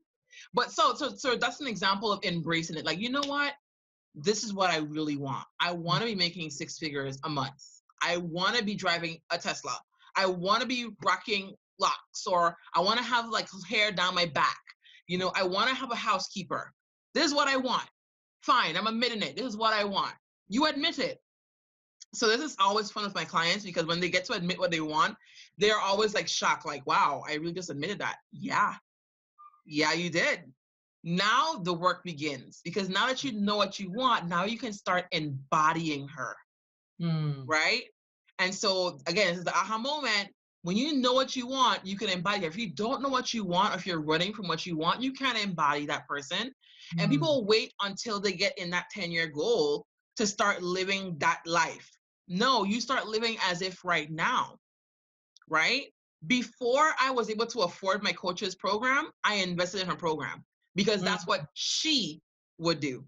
But 0.53 0.71
so 0.71 0.93
so 0.93 1.15
so 1.15 1.35
that's 1.35 1.61
an 1.61 1.67
example 1.67 2.11
of 2.11 2.23
embracing 2.23 2.77
it. 2.77 2.85
Like, 2.85 2.99
you 2.99 3.09
know 3.09 3.23
what? 3.25 3.53
This 4.13 4.43
is 4.43 4.53
what 4.53 4.69
I 4.69 4.77
really 4.77 5.15
want. 5.15 5.45
I 5.59 5.71
want 5.71 6.01
to 6.01 6.05
be 6.05 6.13
making 6.15 6.51
six 6.51 6.77
figures 6.77 7.17
a 7.23 7.29
month. 7.29 7.59
I 8.03 8.17
want 8.17 8.55
to 8.55 8.63
be 8.63 8.75
driving 8.75 9.17
a 9.31 9.37
Tesla. 9.37 9.79
I 10.15 10.27
want 10.27 10.61
to 10.61 10.67
be 10.67 10.89
rocking 11.03 11.55
locks 11.79 12.27
or 12.27 12.55
I 12.75 12.81
want 12.81 12.97
to 12.97 13.03
have 13.03 13.29
like 13.29 13.47
hair 13.67 13.91
down 13.91 14.15
my 14.15 14.25
back. 14.25 14.57
You 15.07 15.17
know, 15.17 15.31
I 15.35 15.43
want 15.43 15.69
to 15.69 15.75
have 15.75 15.91
a 15.91 15.95
housekeeper. 15.95 16.73
This 17.13 17.25
is 17.25 17.33
what 17.33 17.47
I 17.47 17.57
want. 17.57 17.87
Fine, 18.41 18.77
I'm 18.77 18.87
admitting 18.87 19.21
it. 19.21 19.35
This 19.35 19.45
is 19.45 19.57
what 19.57 19.73
I 19.73 19.83
want. 19.83 20.13
You 20.49 20.65
admit 20.65 20.99
it. 20.99 21.19
So 22.13 22.27
this 22.27 22.41
is 22.41 22.55
always 22.59 22.89
fun 22.89 23.03
with 23.03 23.15
my 23.15 23.25
clients 23.25 23.65
because 23.65 23.85
when 23.85 23.99
they 23.99 24.09
get 24.09 24.25
to 24.25 24.33
admit 24.33 24.59
what 24.59 24.71
they 24.71 24.79
want, 24.79 25.15
they're 25.57 25.79
always 25.79 26.13
like 26.13 26.27
shocked, 26.27 26.65
like, 26.65 26.85
wow, 26.87 27.23
I 27.27 27.35
really 27.35 27.53
just 27.53 27.69
admitted 27.69 27.99
that. 27.99 28.17
Yeah, 28.31 28.75
yeah, 29.65 29.93
you 29.93 30.09
did. 30.09 30.51
Now 31.03 31.55
the 31.55 31.73
work 31.73 32.03
begins 32.03 32.61
because 32.63 32.89
now 32.89 33.07
that 33.07 33.23
you 33.23 33.33
know 33.33 33.57
what 33.57 33.79
you 33.79 33.91
want, 33.91 34.27
now 34.27 34.45
you 34.45 34.57
can 34.57 34.73
start 34.73 35.05
embodying 35.11 36.07
her, 36.09 36.35
Mm. 37.01 37.43
right? 37.45 37.83
And 38.39 38.53
so 38.53 38.99
again, 39.07 39.29
this 39.29 39.39
is 39.39 39.43
the 39.45 39.55
aha 39.55 39.77
moment. 39.77 40.29
When 40.63 40.75
you 40.75 40.95
know 40.95 41.13
what 41.13 41.35
you 41.35 41.47
want, 41.47 41.85
you 41.85 41.97
can 41.97 42.09
embody 42.09 42.45
it. 42.45 42.47
If 42.47 42.57
you 42.57 42.69
don't 42.69 43.01
know 43.01 43.09
what 43.09 43.33
you 43.33 43.45
want, 43.45 43.73
or 43.73 43.77
if 43.77 43.85
you're 43.85 44.01
running 44.01 44.33
from 44.33 44.47
what 44.47 44.65
you 44.65 44.75
want, 44.75 45.01
you 45.01 45.13
can't 45.13 45.41
embody 45.41 45.85
that 45.85 46.07
person. 46.07 46.53
And 46.97 47.07
Mm. 47.07 47.09
people 47.09 47.45
wait 47.45 47.73
until 47.81 48.19
they 48.19 48.33
get 48.33 48.57
in 48.57 48.69
that 48.71 48.89
10 48.91 49.11
year 49.11 49.27
goal 49.27 49.85
to 50.17 50.25
start 50.25 50.61
living 50.61 51.17
that 51.19 51.41
life. 51.45 51.89
No, 52.27 52.63
you 52.63 52.81
start 52.81 53.07
living 53.07 53.37
as 53.43 53.61
if 53.61 53.83
right 53.85 54.11
now, 54.11 54.57
right? 55.49 55.85
Before 56.25 56.91
I 56.99 57.11
was 57.11 57.29
able 57.29 57.45
to 57.47 57.61
afford 57.61 58.03
my 58.03 58.11
coach's 58.11 58.55
program, 58.55 59.11
I 59.23 59.35
invested 59.35 59.81
in 59.81 59.87
her 59.87 59.95
program 59.95 60.43
because 60.75 61.01
that's 61.01 61.25
mm. 61.25 61.29
what 61.29 61.45
she 61.53 62.21
would 62.57 62.79
do. 62.79 63.05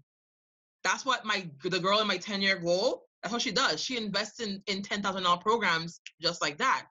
That's 0.84 1.04
what 1.04 1.24
my 1.24 1.48
the 1.62 1.78
girl 1.78 2.00
in 2.00 2.06
my 2.06 2.16
10 2.16 2.40
year 2.40 2.56
goal, 2.56 3.04
that's 3.22 3.32
what 3.32 3.42
she 3.42 3.52
does. 3.52 3.82
She 3.82 3.96
invests 3.96 4.40
in, 4.40 4.62
in 4.66 4.82
$10,000 4.82 5.40
programs 5.40 6.00
just 6.20 6.40
like 6.40 6.56
that. 6.58 6.86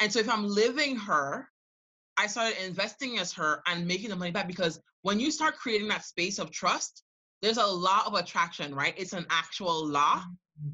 And 0.00 0.12
so 0.12 0.20
if 0.20 0.30
I'm 0.30 0.46
living 0.46 0.96
her, 0.96 1.48
I 2.16 2.26
started 2.26 2.64
investing 2.64 3.18
as 3.18 3.32
her 3.34 3.62
and 3.66 3.86
making 3.86 4.10
the 4.10 4.16
money 4.16 4.30
back 4.30 4.46
because 4.46 4.80
when 5.02 5.20
you 5.20 5.30
start 5.30 5.56
creating 5.56 5.88
that 5.88 6.04
space 6.04 6.38
of 6.38 6.50
trust, 6.50 7.02
there's 7.42 7.58
a 7.58 7.66
law 7.66 8.02
of 8.06 8.14
attraction, 8.14 8.74
right? 8.74 8.94
It's 8.96 9.12
an 9.12 9.26
actual 9.30 9.86
law 9.86 10.24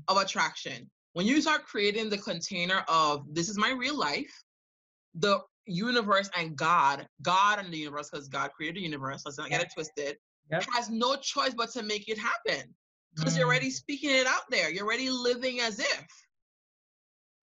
of 0.09 0.17
attraction. 0.17 0.91
When 1.13 1.27
you 1.27 1.41
start 1.41 1.65
creating 1.67 2.11
the 2.11 2.19
container 2.19 2.85
of 2.89 3.25
this 3.33 3.49
is 3.49 3.59
my 3.59 3.71
real 3.71 3.97
life, 3.97 4.33
the 5.15 5.41
universe 5.67 6.29
and 6.37 6.57
God, 6.57 7.07
God 7.23 7.59
and 7.59 7.73
the 7.73 7.79
universe, 7.79 8.11
because 8.11 8.29
God 8.29 8.51
created 8.53 8.77
the 8.77 8.85
universe, 8.85 9.23
let's 9.25 9.39
not 9.39 9.51
get 9.51 9.63
it 9.63 9.69
twisted, 9.73 10.17
Yep. 10.51 10.65
has 10.75 10.91
no 10.91 11.17
choice 11.17 11.55
but 11.55 11.71
to 11.73 11.83
make 11.83 12.09
it 12.09 12.19
happen 12.19 12.75
because 13.15 13.37
you're 13.37 13.47
Mm. 13.47 13.51
already 13.51 13.71
speaking 13.71 14.11
it 14.11 14.27
out 14.27 14.43
there. 14.51 14.71
You're 14.71 14.85
already 14.85 15.09
living 15.11 15.61
as 15.61 15.79
if. 15.79 16.07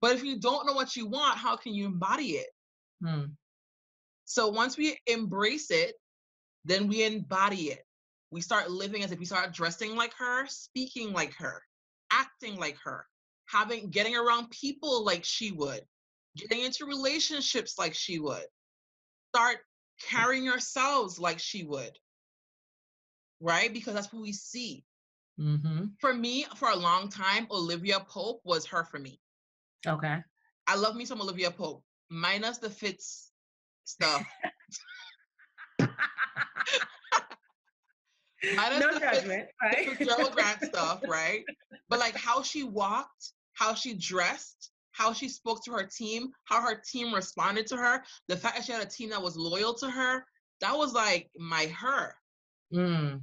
But 0.00 0.14
if 0.16 0.22
you 0.22 0.38
don't 0.38 0.66
know 0.66 0.72
what 0.72 0.96
you 0.96 1.06
want, 1.06 1.36
how 1.36 1.56
can 1.56 1.74
you 1.74 1.84
embody 1.86 2.36
it? 2.38 2.48
Mm. 3.02 3.36
So 4.24 4.48
once 4.48 4.76
we 4.76 4.98
embrace 5.06 5.70
it, 5.70 5.96
then 6.64 6.86
we 6.88 7.02
embody 7.04 7.72
it. 7.72 7.84
We 8.31 8.41
start 8.41 8.70
living 8.70 9.03
as 9.03 9.12
if 9.12 9.18
we 9.18 9.24
start 9.24 9.55
dressing 9.55 9.97
like 9.97 10.12
her, 10.14 10.47
speaking 10.47 11.12
like 11.12 11.35
her, 11.35 11.62
acting 12.12 12.57
like 12.57 12.76
her, 12.85 13.07
having 13.47 13.91
getting 13.91 14.16
around 14.16 14.51
people 14.51 15.05
like 15.05 15.24
she 15.24 15.53
would, 15.53 15.81
getting 16.37 16.64
into 16.64 16.85
relationships 16.85 17.79
like 17.79 17.95
she 17.95 18.18
would. 18.18 18.45
Start 19.35 19.59
carrying 20.03 20.49
ourselves 20.49 21.18
like 21.18 21.39
she 21.39 21.64
would. 21.64 21.93
Right? 23.41 23.72
Because 23.72 23.95
that's 23.95 24.12
what 24.12 24.22
we 24.22 24.33
see. 24.33 24.85
Mm-hmm. 25.41 25.85
For 26.01 26.12
me, 26.12 26.45
for 26.57 26.68
a 26.68 26.76
long 26.76 27.09
time, 27.09 27.47
Olivia 27.51 28.01
Pope 28.01 28.41
was 28.45 28.66
her 28.66 28.85
for 28.85 28.99
me. 28.99 29.20
Okay. 29.87 30.18
I 30.66 30.74
love 30.74 30.97
me 30.97 31.05
some 31.05 31.22
Olivia 31.22 31.51
Pope, 31.51 31.83
minus 32.11 32.59
the 32.59 32.68
Fitz 32.68 33.31
stuff. 33.85 34.22
No 38.43 38.99
judgment, 38.99 39.49
right? 39.62 39.97
Fitzgerald 39.97 40.32
Grant 40.32 40.62
stuff, 40.64 41.01
right? 41.07 41.45
But 41.89 41.99
like 41.99 42.16
how 42.16 42.43
she 42.43 42.62
walked, 42.62 43.32
how 43.55 43.74
she 43.74 43.95
dressed, 43.95 44.70
how 44.93 45.12
she 45.12 45.28
spoke 45.28 45.64
to 45.64 45.72
her 45.72 45.84
team, 45.86 46.30
how 46.45 46.61
her 46.61 46.80
team 46.91 47.14
responded 47.14 47.66
to 47.68 47.76
her, 47.76 48.03
the 48.28 48.36
fact 48.36 48.57
that 48.57 48.64
she 48.64 48.72
had 48.72 48.82
a 48.82 48.86
team 48.86 49.11
that 49.11 49.22
was 49.22 49.36
loyal 49.36 49.74
to 49.74 49.91
her, 49.91 50.24
that 50.61 50.76
was 50.76 50.93
like 50.93 51.30
my 51.39 51.66
her, 51.66 52.14
Mm. 52.72 53.22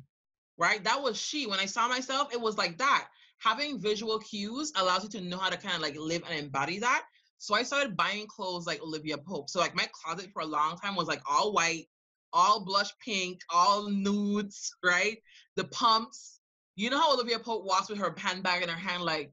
right? 0.57 0.83
That 0.83 1.01
was 1.01 1.17
she. 1.21 1.47
When 1.47 1.59
I 1.59 1.65
saw 1.65 1.87
myself, 1.87 2.33
it 2.33 2.41
was 2.41 2.57
like 2.57 2.77
that. 2.79 3.07
Having 3.39 3.79
visual 3.79 4.19
cues 4.19 4.71
allows 4.75 5.03
you 5.03 5.09
to 5.11 5.21
know 5.21 5.37
how 5.37 5.49
to 5.49 5.57
kind 5.57 5.75
of 5.75 5.81
like 5.81 5.97
live 5.97 6.23
and 6.29 6.39
embody 6.39 6.79
that. 6.79 7.03
So 7.37 7.53
I 7.53 7.63
started 7.63 7.97
buying 7.97 8.27
clothes 8.27 8.65
like 8.65 8.81
Olivia 8.81 9.17
Pope. 9.17 9.49
So 9.49 9.59
like 9.59 9.75
my 9.75 9.87
closet 9.91 10.31
for 10.31 10.41
a 10.41 10.45
long 10.45 10.77
time 10.77 10.95
was 10.95 11.07
like 11.07 11.21
all 11.29 11.51
white, 11.53 11.87
all 12.35 12.63
blush 12.63 12.91
pink, 13.03 13.39
all 13.49 13.89
nudes, 13.89 14.71
right? 14.83 15.17
The 15.55 15.63
pumps. 15.65 16.39
You 16.75 16.89
know 16.89 16.99
how 16.99 17.13
Olivia 17.13 17.39
Pope 17.39 17.65
walks 17.65 17.89
with 17.89 17.97
her 17.99 18.13
handbag 18.17 18.61
in 18.61 18.69
her 18.69 18.75
hand, 18.75 19.01
like, 19.01 19.31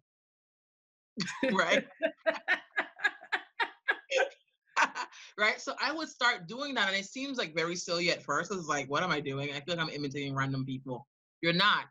right? 1.53 1.84
right? 5.38 5.61
So 5.61 5.74
I 5.82 5.92
would 5.92 6.09
start 6.09 6.46
doing 6.46 6.74
that, 6.74 6.88
and 6.88 6.96
it 6.96 7.05
seems 7.05 7.36
like 7.36 7.55
very 7.55 7.74
silly 7.74 8.11
at 8.11 8.22
first. 8.22 8.53
It's 8.53 8.68
like, 8.68 8.88
what 8.88 9.03
am 9.03 9.11
I 9.11 9.18
doing? 9.20 9.50
I 9.50 9.61
feel 9.61 9.76
like 9.76 9.80
I'm 9.80 9.90
imitating 9.90 10.36
random 10.36 10.64
people. 10.64 11.07
You're 11.42 11.53
not, 11.53 11.86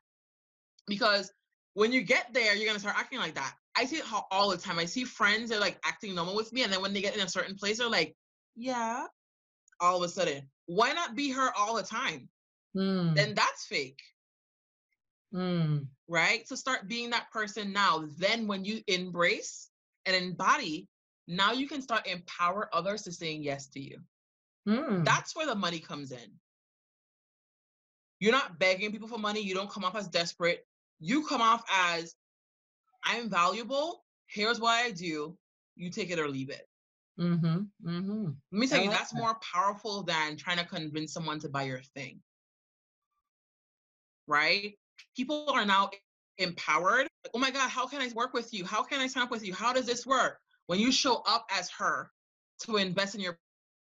because 0.88 1.32
when 1.74 1.92
you 1.92 2.02
get 2.02 2.34
there, 2.34 2.56
you're 2.56 2.68
gonna 2.68 2.80
start 2.80 2.98
acting 2.98 3.20
like 3.20 3.36
that. 3.36 3.54
I 3.76 3.86
see 3.86 3.98
it 3.98 4.06
all 4.32 4.50
the 4.50 4.58
time. 4.58 4.80
I 4.80 4.86
see 4.86 5.04
friends 5.04 5.50
they're 5.50 5.60
like 5.60 5.80
acting 5.86 6.16
normal 6.16 6.36
with 6.36 6.54
me, 6.54 6.64
and 6.64 6.72
then 6.72 6.82
when 6.82 6.94
they 6.94 7.02
get 7.02 7.16
in 7.16 7.22
a 7.22 7.30
certain 7.30 7.56
place, 7.56 7.80
they're 7.80 7.90
like, 7.90 8.16
yeah. 8.56 9.06
All 9.82 9.98
of 9.98 10.04
a 10.04 10.10
sudden, 10.10 10.48
why 10.72 10.94
not 10.94 11.16
be 11.16 11.32
her 11.32 11.52
all 11.58 11.76
the 11.76 11.84
time? 11.84 12.30
Mm. 12.76 13.16
Then 13.16 13.34
that's 13.36 13.66
fake 13.66 14.02
Mm. 15.34 15.88
right? 16.08 16.46
So 16.48 16.56
start 16.56 16.88
being 16.90 17.12
that 17.12 17.32
person 17.32 17.72
now. 17.72 18.06
Then 18.18 18.48
when 18.48 18.66
you 18.66 18.82
embrace 18.88 19.70
and 20.06 20.16
embody, 20.16 20.90
now 21.28 21.54
you 21.54 21.68
can 21.68 21.82
start 21.82 22.06
empower 22.06 22.70
others 22.74 23.04
to 23.04 23.12
saying 23.12 23.44
yes 23.44 23.68
to 23.68 23.80
you. 23.80 24.00
Mm. 24.68 25.06
That's 25.06 25.36
where 25.36 25.46
the 25.46 25.56
money 25.56 25.80
comes 25.80 26.12
in. 26.12 26.40
You're 28.20 28.34
not 28.34 28.60
begging 28.60 28.92
people 28.92 29.08
for 29.08 29.18
money. 29.18 29.42
You 29.42 29.54
don't 29.54 29.70
come 29.70 29.86
off 29.86 29.96
as 29.96 30.08
desperate. 30.08 30.66
You 31.00 31.26
come 31.26 31.42
off 31.42 31.64
as 31.72 32.14
I'm 33.04 33.30
valuable. 33.30 34.04
Here's 34.28 34.60
what 34.60 34.72
I 34.72 34.92
do. 34.92 35.38
You 35.76 35.90
take 35.90 36.12
it 36.12 36.20
or 36.20 36.28
leave 36.28 36.50
it. 36.50 36.68
Mm-hmm. 37.22 37.88
Mm-hmm. 37.88 38.26
Let 38.52 38.60
me 38.60 38.68
tell 38.68 38.80
I 38.80 38.84
you, 38.84 38.90
like 38.90 38.98
that's 38.98 39.12
that. 39.12 39.20
more 39.20 39.38
powerful 39.54 40.04
than 40.04 40.38
trying 40.38 40.58
to 40.58 40.66
convince 40.66 41.14
someone 41.14 41.40
to 41.40 41.50
buy 41.50 41.64
your 41.64 41.82
thing. 41.96 42.20
Right? 44.28 44.74
People 45.16 45.52
are 45.54 45.66
now 45.66 45.90
empowered. 46.38 47.08
Like, 47.24 47.32
oh 47.34 47.40
my 47.40 47.52
God, 47.52 47.70
how 47.70 47.86
can 47.86 48.02
I 48.02 48.10
work 48.16 48.34
with 48.34 48.54
you? 48.54 48.66
How 48.66 48.82
can 48.82 49.00
I 49.00 49.08
sign 49.08 49.24
up 49.24 49.32
with 49.32 49.46
you? 49.46 49.54
How 49.54 49.72
does 49.72 49.86
this 49.86 50.06
work? 50.06 50.40
When 50.68 50.80
you 50.80 50.92
show 50.92 51.22
up 51.28 51.46
as 51.52 51.70
her 51.72 52.10
to 52.64 52.78
invest 52.78 53.14
in 53.14 53.22
your 53.22 53.38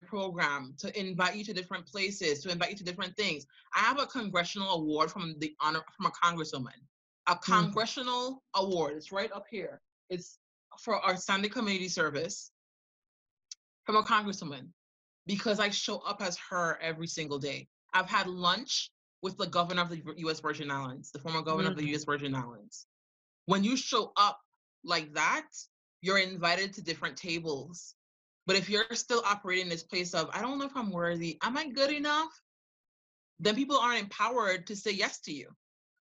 program, 0.05 0.75
to 0.79 0.99
invite 0.99 1.35
you 1.35 1.43
to 1.45 1.53
different 1.53 1.87
places, 1.87 2.41
to 2.43 2.51
invite 2.51 2.71
you 2.71 2.77
to 2.77 2.83
different 2.83 3.15
things. 3.15 3.45
I 3.73 3.79
have 3.79 3.99
a 3.99 4.05
congressional 4.05 4.75
award 4.75 5.09
from 5.11 5.35
the 5.39 5.55
honor 5.61 5.81
from 5.95 6.07
a 6.07 6.11
congresswoman. 6.11 6.79
A 7.27 7.37
congressional 7.37 8.43
award. 8.55 8.95
It's 8.97 9.11
right 9.11 9.31
up 9.31 9.45
here. 9.49 9.81
It's 10.09 10.39
for 10.79 10.95
our 10.97 11.15
Sunday 11.15 11.47
community 11.47 11.87
service 11.87 12.51
from 13.85 13.95
a 13.95 14.03
congresswoman. 14.03 14.69
because 15.25 15.57
I 15.57 15.69
show 15.69 15.99
up 15.99 16.21
as 16.21 16.37
her 16.49 16.77
every 16.81 17.07
single 17.07 17.39
day. 17.39 17.69
I've 17.93 18.09
had 18.09 18.27
lunch 18.27 18.91
with 19.21 19.37
the 19.37 19.47
governor 19.47 19.81
of 19.81 19.89
the 19.89 20.01
US 20.27 20.41
Virgin 20.41 20.69
Islands, 20.69 21.11
the 21.11 21.19
former 21.19 21.41
governor 21.41 21.69
mm-hmm. 21.69 21.79
of 21.79 21.85
the 21.85 21.89
mm. 21.89 21.95
US 21.95 22.03
Virgin 22.03 22.35
Islands. 22.35 22.87
When 23.45 23.63
you 23.63 23.77
show 23.77 24.11
up 24.17 24.41
like 24.83 25.13
that, 25.13 25.47
you're 26.01 26.17
invited 26.17 26.73
to 26.73 26.83
different 26.83 27.15
tables. 27.15 27.95
But 28.45 28.57
if 28.57 28.69
you're 28.69 28.83
still 28.91 29.23
operating 29.25 29.69
this 29.69 29.83
place 29.83 30.13
of, 30.13 30.29
I 30.33 30.41
don't 30.41 30.59
know 30.59 30.65
if 30.65 30.75
I'm 30.75 30.91
worthy, 30.91 31.37
am 31.41 31.57
I 31.57 31.69
good 31.69 31.91
enough? 31.91 32.37
Then 33.39 33.55
people 33.55 33.77
aren't 33.77 34.01
empowered 34.01 34.67
to 34.67 34.75
say 34.75 34.91
yes 34.91 35.21
to 35.21 35.31
you. 35.31 35.47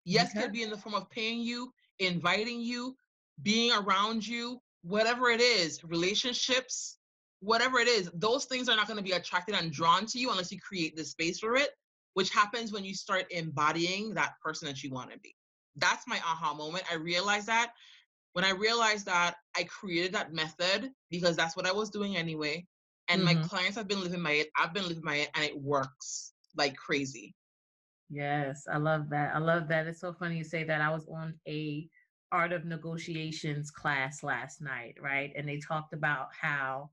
Yes 0.04 0.30
okay. 0.30 0.42
could 0.42 0.52
be 0.52 0.62
in 0.62 0.70
the 0.70 0.76
form 0.76 0.96
of 0.96 1.08
paying 1.08 1.40
you, 1.40 1.72
inviting 2.00 2.60
you, 2.60 2.96
being 3.42 3.72
around 3.72 4.26
you, 4.26 4.60
whatever 4.82 5.30
it 5.30 5.40
is, 5.40 5.82
relationships, 5.84 6.98
whatever 7.44 7.78
it 7.78 7.88
is, 7.88 8.10
those 8.14 8.46
things 8.46 8.68
are 8.68 8.76
not 8.76 8.86
going 8.86 8.96
to 8.96 9.02
be 9.02 9.12
attracted 9.12 9.54
and 9.54 9.72
drawn 9.72 10.06
to 10.06 10.18
you 10.18 10.30
unless 10.30 10.50
you 10.50 10.58
create 10.60 10.96
the 10.96 11.04
space 11.04 11.38
for 11.38 11.56
it, 11.56 11.70
which 12.14 12.30
happens 12.30 12.72
when 12.72 12.84
you 12.84 12.94
start 12.94 13.26
embodying 13.30 14.14
that 14.14 14.32
person 14.42 14.66
that 14.66 14.82
you 14.82 14.90
want 14.90 15.10
to 15.10 15.18
be. 15.18 15.34
That's 15.76 16.06
my 16.06 16.18
aha 16.18 16.54
moment. 16.54 16.84
I 16.90 16.94
realized 16.94 17.48
that 17.48 17.72
when 18.34 18.44
I 18.44 18.50
realized 18.50 19.06
that 19.06 19.36
I 19.56 19.64
created 19.64 20.12
that 20.12 20.32
method 20.32 20.90
because 21.08 21.36
that's 21.36 21.56
what 21.56 21.66
I 21.66 21.72
was 21.72 21.90
doing 21.90 22.16
anyway. 22.16 22.66
And 23.08 23.22
mm-hmm. 23.22 23.40
my 23.40 23.46
clients 23.46 23.76
have 23.76 23.88
been 23.88 24.02
living 24.02 24.22
by 24.22 24.32
it. 24.32 24.48
I've 24.58 24.74
been 24.74 24.88
living 24.88 25.04
by 25.04 25.16
it 25.16 25.30
and 25.34 25.44
it 25.44 25.56
works 25.56 26.32
like 26.56 26.76
crazy. 26.76 27.34
Yes, 28.10 28.66
I 28.70 28.78
love 28.78 29.08
that. 29.10 29.34
I 29.34 29.38
love 29.38 29.68
that. 29.68 29.86
It's 29.86 30.00
so 30.00 30.12
funny 30.12 30.36
you 30.36 30.44
say 30.44 30.64
that. 30.64 30.80
I 30.80 30.90
was 30.90 31.06
on 31.08 31.34
a 31.48 31.88
art 32.32 32.52
of 32.52 32.64
negotiations 32.64 33.70
class 33.70 34.22
last 34.22 34.60
night, 34.60 34.96
right? 35.00 35.32
And 35.36 35.48
they 35.48 35.58
talked 35.58 35.94
about 35.94 36.28
how 36.38 36.90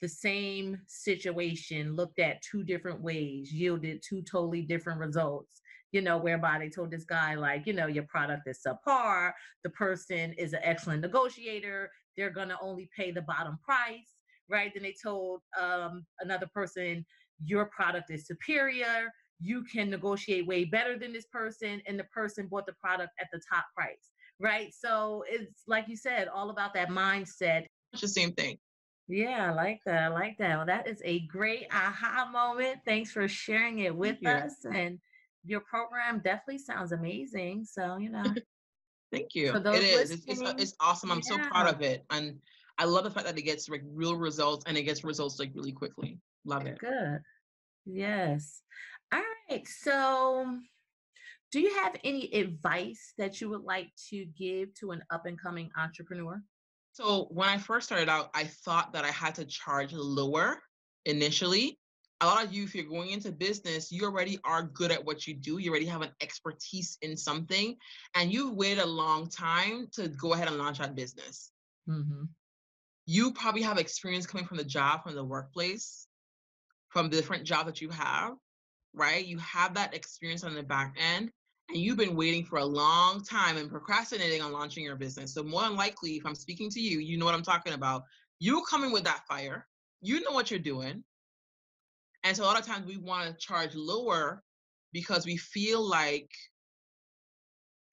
the 0.00 0.08
same 0.08 0.78
situation 0.86 1.94
looked 1.94 2.18
at 2.18 2.42
two 2.42 2.62
different 2.62 3.00
ways 3.00 3.52
yielded 3.52 4.02
two 4.06 4.22
totally 4.22 4.62
different 4.62 4.98
results 5.00 5.60
you 5.92 6.00
know 6.00 6.18
whereby 6.18 6.58
they 6.58 6.68
told 6.68 6.90
this 6.90 7.04
guy 7.04 7.34
like 7.34 7.66
you 7.66 7.72
know 7.72 7.86
your 7.86 8.04
product 8.04 8.46
is 8.46 8.60
subpar 8.66 9.32
the 9.64 9.70
person 9.70 10.32
is 10.34 10.52
an 10.52 10.60
excellent 10.62 11.02
negotiator 11.02 11.90
they're 12.16 12.30
to 12.30 12.56
only 12.60 12.88
pay 12.96 13.10
the 13.10 13.22
bottom 13.22 13.58
price 13.64 14.16
right? 14.50 14.72
Then 14.74 14.82
they 14.82 14.94
told 15.02 15.40
um, 15.58 16.04
another 16.20 16.48
person 16.52 17.06
your 17.42 17.66
product 17.66 18.10
is 18.10 18.26
superior 18.26 19.10
you 19.42 19.64
can 19.64 19.88
negotiate 19.88 20.46
way 20.46 20.64
better 20.66 20.98
than 20.98 21.14
this 21.14 21.24
person 21.32 21.80
and 21.86 21.98
the 21.98 22.04
person 22.04 22.46
bought 22.46 22.66
the 22.66 22.74
product 22.74 23.12
at 23.18 23.28
the 23.32 23.40
top 23.50 23.64
price 23.74 24.10
right? 24.38 24.72
So 24.74 25.24
it's 25.28 25.62
like 25.66 25.88
you 25.88 25.96
said 25.96 26.28
all 26.28 26.50
about 26.50 26.72
that 26.74 26.88
mindset. 26.88 27.66
It's 27.92 28.02
the 28.02 28.08
same 28.08 28.32
thing 28.32 28.58
yeah, 29.10 29.50
I 29.50 29.54
like 29.54 29.80
that. 29.86 30.02
I 30.02 30.08
like 30.08 30.38
that. 30.38 30.56
Well, 30.56 30.66
that 30.66 30.88
is 30.88 31.02
a 31.04 31.20
great 31.20 31.66
aha 31.72 32.28
moment. 32.32 32.80
Thanks 32.84 33.10
for 33.10 33.26
sharing 33.28 33.80
it 33.80 33.94
with 33.94 34.24
us. 34.26 34.52
And 34.72 34.98
your 35.44 35.60
program 35.60 36.20
definitely 36.24 36.58
sounds 36.58 36.92
amazing. 36.92 37.64
So, 37.64 37.96
you 37.96 38.10
know. 38.10 38.24
Thank 39.12 39.34
you. 39.34 39.54
It 39.54 39.66
is. 39.66 40.10
It's, 40.12 40.24
it's, 40.26 40.42
uh, 40.42 40.54
it's, 40.56 40.74
awesome. 40.80 41.10
I'm 41.10 41.20
yeah. 41.28 41.42
so 41.42 41.48
proud 41.48 41.74
of 41.74 41.82
it. 41.82 42.04
And 42.10 42.38
I 42.78 42.84
love 42.84 43.04
the 43.04 43.10
fact 43.10 43.26
that 43.26 43.36
it 43.36 43.42
gets 43.42 43.68
like 43.68 43.82
real 43.84 44.14
results 44.14 44.64
and 44.66 44.76
it 44.76 44.84
gets 44.84 45.02
results 45.02 45.40
like 45.40 45.50
really 45.54 45.72
quickly. 45.72 46.18
Love 46.44 46.66
it. 46.66 46.78
Good. 46.78 47.20
Yes. 47.84 48.62
All 49.12 49.20
right. 49.50 49.66
So, 49.66 50.56
do 51.50 51.58
you 51.58 51.74
have 51.74 51.96
any 52.04 52.32
advice 52.32 53.12
that 53.18 53.40
you 53.40 53.48
would 53.50 53.64
like 53.64 53.90
to 54.10 54.24
give 54.38 54.72
to 54.74 54.92
an 54.92 55.02
up 55.10 55.26
and 55.26 55.40
coming 55.40 55.70
entrepreneur? 55.76 56.40
So 57.00 57.28
when 57.30 57.48
I 57.48 57.56
first 57.56 57.86
started 57.86 58.10
out, 58.10 58.28
I 58.34 58.44
thought 58.44 58.92
that 58.92 59.06
I 59.06 59.10
had 59.10 59.34
to 59.36 59.46
charge 59.46 59.94
lower 59.94 60.62
initially. 61.06 61.78
A 62.20 62.26
lot 62.26 62.44
of 62.44 62.52
you, 62.52 62.64
if 62.64 62.74
you're 62.74 62.84
going 62.84 63.10
into 63.10 63.32
business, 63.32 63.90
you 63.90 64.04
already 64.04 64.38
are 64.44 64.64
good 64.64 64.90
at 64.90 65.02
what 65.02 65.26
you 65.26 65.32
do. 65.32 65.56
You 65.56 65.70
already 65.70 65.86
have 65.86 66.02
an 66.02 66.10
expertise 66.20 66.98
in 67.00 67.16
something, 67.16 67.76
and 68.14 68.30
you've 68.30 68.54
waited 68.54 68.84
a 68.84 68.86
long 68.86 69.30
time 69.30 69.88
to 69.92 70.08
go 70.08 70.34
ahead 70.34 70.48
and 70.48 70.58
launch 70.58 70.76
that 70.78 70.94
business. 70.94 71.50
Mm-hmm. 71.88 72.24
You 73.06 73.32
probably 73.32 73.62
have 73.62 73.78
experience 73.78 74.26
coming 74.26 74.46
from 74.46 74.58
the 74.58 74.64
job, 74.64 75.02
from 75.02 75.14
the 75.14 75.24
workplace, 75.24 76.06
from 76.90 77.08
the 77.08 77.16
different 77.16 77.44
jobs 77.44 77.64
that 77.64 77.80
you 77.80 77.88
have, 77.88 78.34
right? 78.92 79.24
You 79.24 79.38
have 79.38 79.72
that 79.74 79.94
experience 79.94 80.44
on 80.44 80.52
the 80.52 80.62
back 80.62 80.98
end 80.98 81.30
and 81.72 81.80
you've 81.80 81.96
been 81.96 82.16
waiting 82.16 82.44
for 82.44 82.58
a 82.58 82.64
long 82.64 83.22
time 83.22 83.56
and 83.56 83.70
procrastinating 83.70 84.42
on 84.42 84.52
launching 84.52 84.84
your 84.84 84.96
business. 84.96 85.34
So 85.34 85.42
more 85.42 85.62
than 85.62 85.76
likely, 85.76 86.16
if 86.16 86.26
I'm 86.26 86.34
speaking 86.34 86.68
to 86.70 86.80
you, 86.80 86.98
you 86.98 87.16
know 87.16 87.24
what 87.24 87.34
I'm 87.34 87.42
talking 87.42 87.74
about. 87.74 88.02
You 88.40 88.62
coming 88.68 88.90
with 88.90 89.04
that 89.04 89.26
fire. 89.28 89.66
You 90.00 90.20
know 90.20 90.32
what 90.32 90.50
you're 90.50 90.58
doing. 90.58 91.04
And 92.24 92.36
so 92.36 92.42
a 92.42 92.46
lot 92.46 92.58
of 92.58 92.66
times 92.66 92.86
we 92.86 92.96
want 92.96 93.28
to 93.28 93.46
charge 93.46 93.74
lower 93.74 94.42
because 94.92 95.26
we 95.26 95.36
feel 95.36 95.80
like 95.80 96.30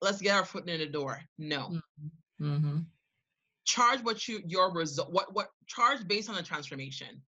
let's 0.02 0.22
get 0.22 0.36
our 0.36 0.46
foot 0.46 0.68
in 0.68 0.80
the 0.80 0.88
door. 0.88 1.22
No. 1.38 1.70
Mm-hmm. 1.70 2.46
mm-hmm. 2.46 2.78
Charge 3.66 4.00
what 4.02 4.28
you 4.30 4.42
your 4.46 4.74
result 4.74 5.12
what 5.12 5.34
what 5.34 5.50
charge 5.68 6.08
based 6.08 6.30
on 6.30 6.36
the 6.36 6.44
transformation. 6.44 7.22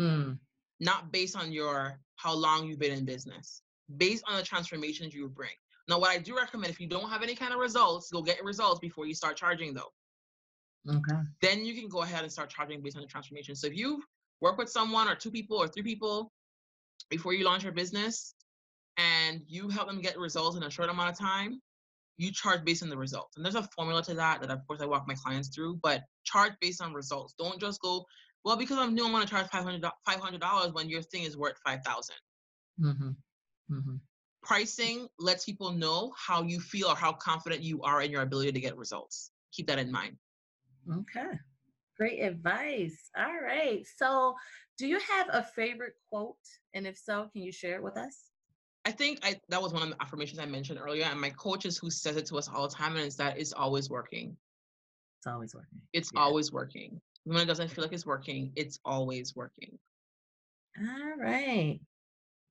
Mm. 0.00 0.38
Not 0.80 1.12
based 1.12 1.36
on 1.36 1.52
your 1.52 2.00
how 2.16 2.34
long 2.34 2.66
you've 2.66 2.80
been 2.80 2.92
in 2.92 3.04
business. 3.04 3.62
Based 3.96 4.24
on 4.26 4.36
the 4.36 4.42
transformations 4.42 5.14
you 5.14 5.28
bring. 5.28 5.50
Now, 5.88 6.00
what 6.00 6.10
I 6.10 6.18
do 6.18 6.36
recommend, 6.36 6.72
if 6.72 6.80
you 6.80 6.88
don't 6.88 7.08
have 7.10 7.22
any 7.22 7.34
kind 7.34 7.52
of 7.52 7.60
results, 7.60 8.10
go 8.10 8.22
get 8.22 8.42
results 8.42 8.80
before 8.80 9.06
you 9.06 9.14
start 9.14 9.36
charging, 9.36 9.72
though. 9.72 9.92
Okay. 10.88 11.20
Then 11.40 11.64
you 11.64 11.74
can 11.74 11.88
go 11.88 12.02
ahead 12.02 12.22
and 12.22 12.32
start 12.32 12.50
charging 12.50 12.80
based 12.82 12.96
on 12.96 13.02
the 13.02 13.08
transformation. 13.08 13.54
So 13.54 13.66
if 13.66 13.76
you 13.76 14.02
work 14.40 14.58
with 14.58 14.68
someone 14.68 15.08
or 15.08 15.14
two 15.14 15.30
people 15.30 15.56
or 15.56 15.68
three 15.68 15.82
people 15.82 16.32
before 17.10 17.34
you 17.34 17.44
launch 17.44 17.62
your 17.64 17.72
business 17.72 18.34
and 18.96 19.42
you 19.46 19.68
help 19.68 19.88
them 19.88 20.00
get 20.00 20.18
results 20.18 20.56
in 20.56 20.62
a 20.62 20.70
short 20.70 20.88
amount 20.88 21.10
of 21.10 21.18
time, 21.18 21.60
you 22.18 22.32
charge 22.32 22.64
based 22.64 22.82
on 22.82 22.88
the 22.88 22.96
results. 22.96 23.36
And 23.36 23.44
there's 23.44 23.56
a 23.56 23.68
formula 23.76 24.02
to 24.04 24.14
that 24.14 24.40
that, 24.40 24.50
of 24.50 24.66
course, 24.66 24.80
I 24.80 24.86
walk 24.86 25.06
my 25.06 25.14
clients 25.14 25.48
through, 25.54 25.80
but 25.82 26.02
charge 26.24 26.52
based 26.60 26.80
on 26.80 26.94
results. 26.94 27.34
Don't 27.38 27.60
just 27.60 27.80
go, 27.80 28.06
well, 28.44 28.56
because 28.56 28.78
I'm 28.78 28.94
new, 28.94 29.04
I'm 29.04 29.12
going 29.12 29.24
to 29.24 29.28
charge 29.28 29.46
$500, 29.48 29.82
$500 30.08 30.74
when 30.74 30.88
your 30.88 31.02
thing 31.02 31.24
is 31.24 31.36
worth 31.36 31.58
5000 31.64 32.14
mm-hmm. 32.80 33.08
Mm-hmm 33.70 33.96
pricing 34.46 35.08
lets 35.18 35.44
people 35.44 35.72
know 35.72 36.12
how 36.16 36.42
you 36.42 36.60
feel 36.60 36.88
or 36.88 36.96
how 36.96 37.12
confident 37.12 37.62
you 37.62 37.82
are 37.82 38.02
in 38.02 38.10
your 38.10 38.22
ability 38.22 38.52
to 38.52 38.60
get 38.60 38.76
results. 38.76 39.32
Keep 39.52 39.66
that 39.68 39.78
in 39.78 39.90
mind. 39.90 40.16
Okay. 40.90 41.38
Great 41.98 42.20
advice. 42.20 43.10
All 43.16 43.40
right. 43.42 43.84
So, 43.96 44.34
do 44.78 44.86
you 44.86 45.00
have 45.00 45.28
a 45.32 45.42
favorite 45.42 45.94
quote? 46.10 46.36
And 46.74 46.86
if 46.86 46.98
so, 46.98 47.28
can 47.32 47.42
you 47.42 47.50
share 47.50 47.76
it 47.76 47.82
with 47.82 47.96
us? 47.96 48.30
I 48.84 48.92
think 48.92 49.18
I, 49.24 49.40
that 49.48 49.60
was 49.60 49.72
one 49.72 49.82
of 49.82 49.88
the 49.88 50.00
affirmations 50.00 50.38
I 50.38 50.46
mentioned 50.46 50.78
earlier. 50.78 51.06
And 51.06 51.20
my 51.20 51.30
coach 51.30 51.64
is 51.64 51.78
who 51.78 51.90
says 51.90 52.16
it 52.16 52.26
to 52.26 52.38
us 52.38 52.48
all 52.48 52.68
the 52.68 52.74
time, 52.74 52.94
and 52.96 53.04
it's 53.04 53.16
that 53.16 53.38
it's 53.38 53.52
always 53.52 53.90
working. 53.90 54.36
It's 55.18 55.26
always 55.26 55.54
working. 55.54 55.80
It's 55.92 56.10
yeah. 56.14 56.20
always 56.20 56.52
working. 56.52 57.00
When 57.24 57.38
it 57.38 57.46
doesn't 57.46 57.68
feel 57.68 57.82
like 57.82 57.92
it's 57.92 58.06
working, 58.06 58.52
it's 58.54 58.78
always 58.84 59.34
working. 59.34 59.78
All 60.78 61.16
right. 61.18 61.80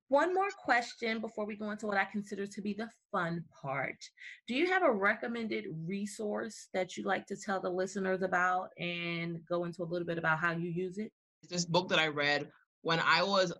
One 0.09 0.35
more 0.35 0.49
question 0.63 1.19
before 1.19 1.45
we 1.45 1.55
go 1.55 1.71
into 1.71 1.87
what 1.87 1.97
I 1.97 2.05
consider 2.05 2.45
to 2.45 2.61
be 2.61 2.73
the 2.73 2.89
fun 3.11 3.43
part. 3.61 3.97
Do 4.47 4.53
you 4.53 4.67
have 4.67 4.83
a 4.83 4.91
recommended 4.91 5.65
resource 5.87 6.67
that 6.75 6.95
you'd 6.95 7.07
like 7.07 7.25
to 7.27 7.35
tell 7.35 7.59
the 7.59 7.69
listeners 7.69 8.21
about 8.21 8.69
and 8.77 9.39
go 9.49 9.65
into 9.65 9.81
a 9.81 9.85
little 9.85 10.05
bit 10.05 10.19
about 10.19 10.37
how 10.37 10.51
you 10.51 10.69
use 10.69 10.99
it? 10.99 11.11
This 11.49 11.65
book 11.65 11.89
that 11.89 11.97
I 11.97 12.07
read 12.07 12.47
when 12.83 12.99
I 12.99 13.23
was 13.23 13.51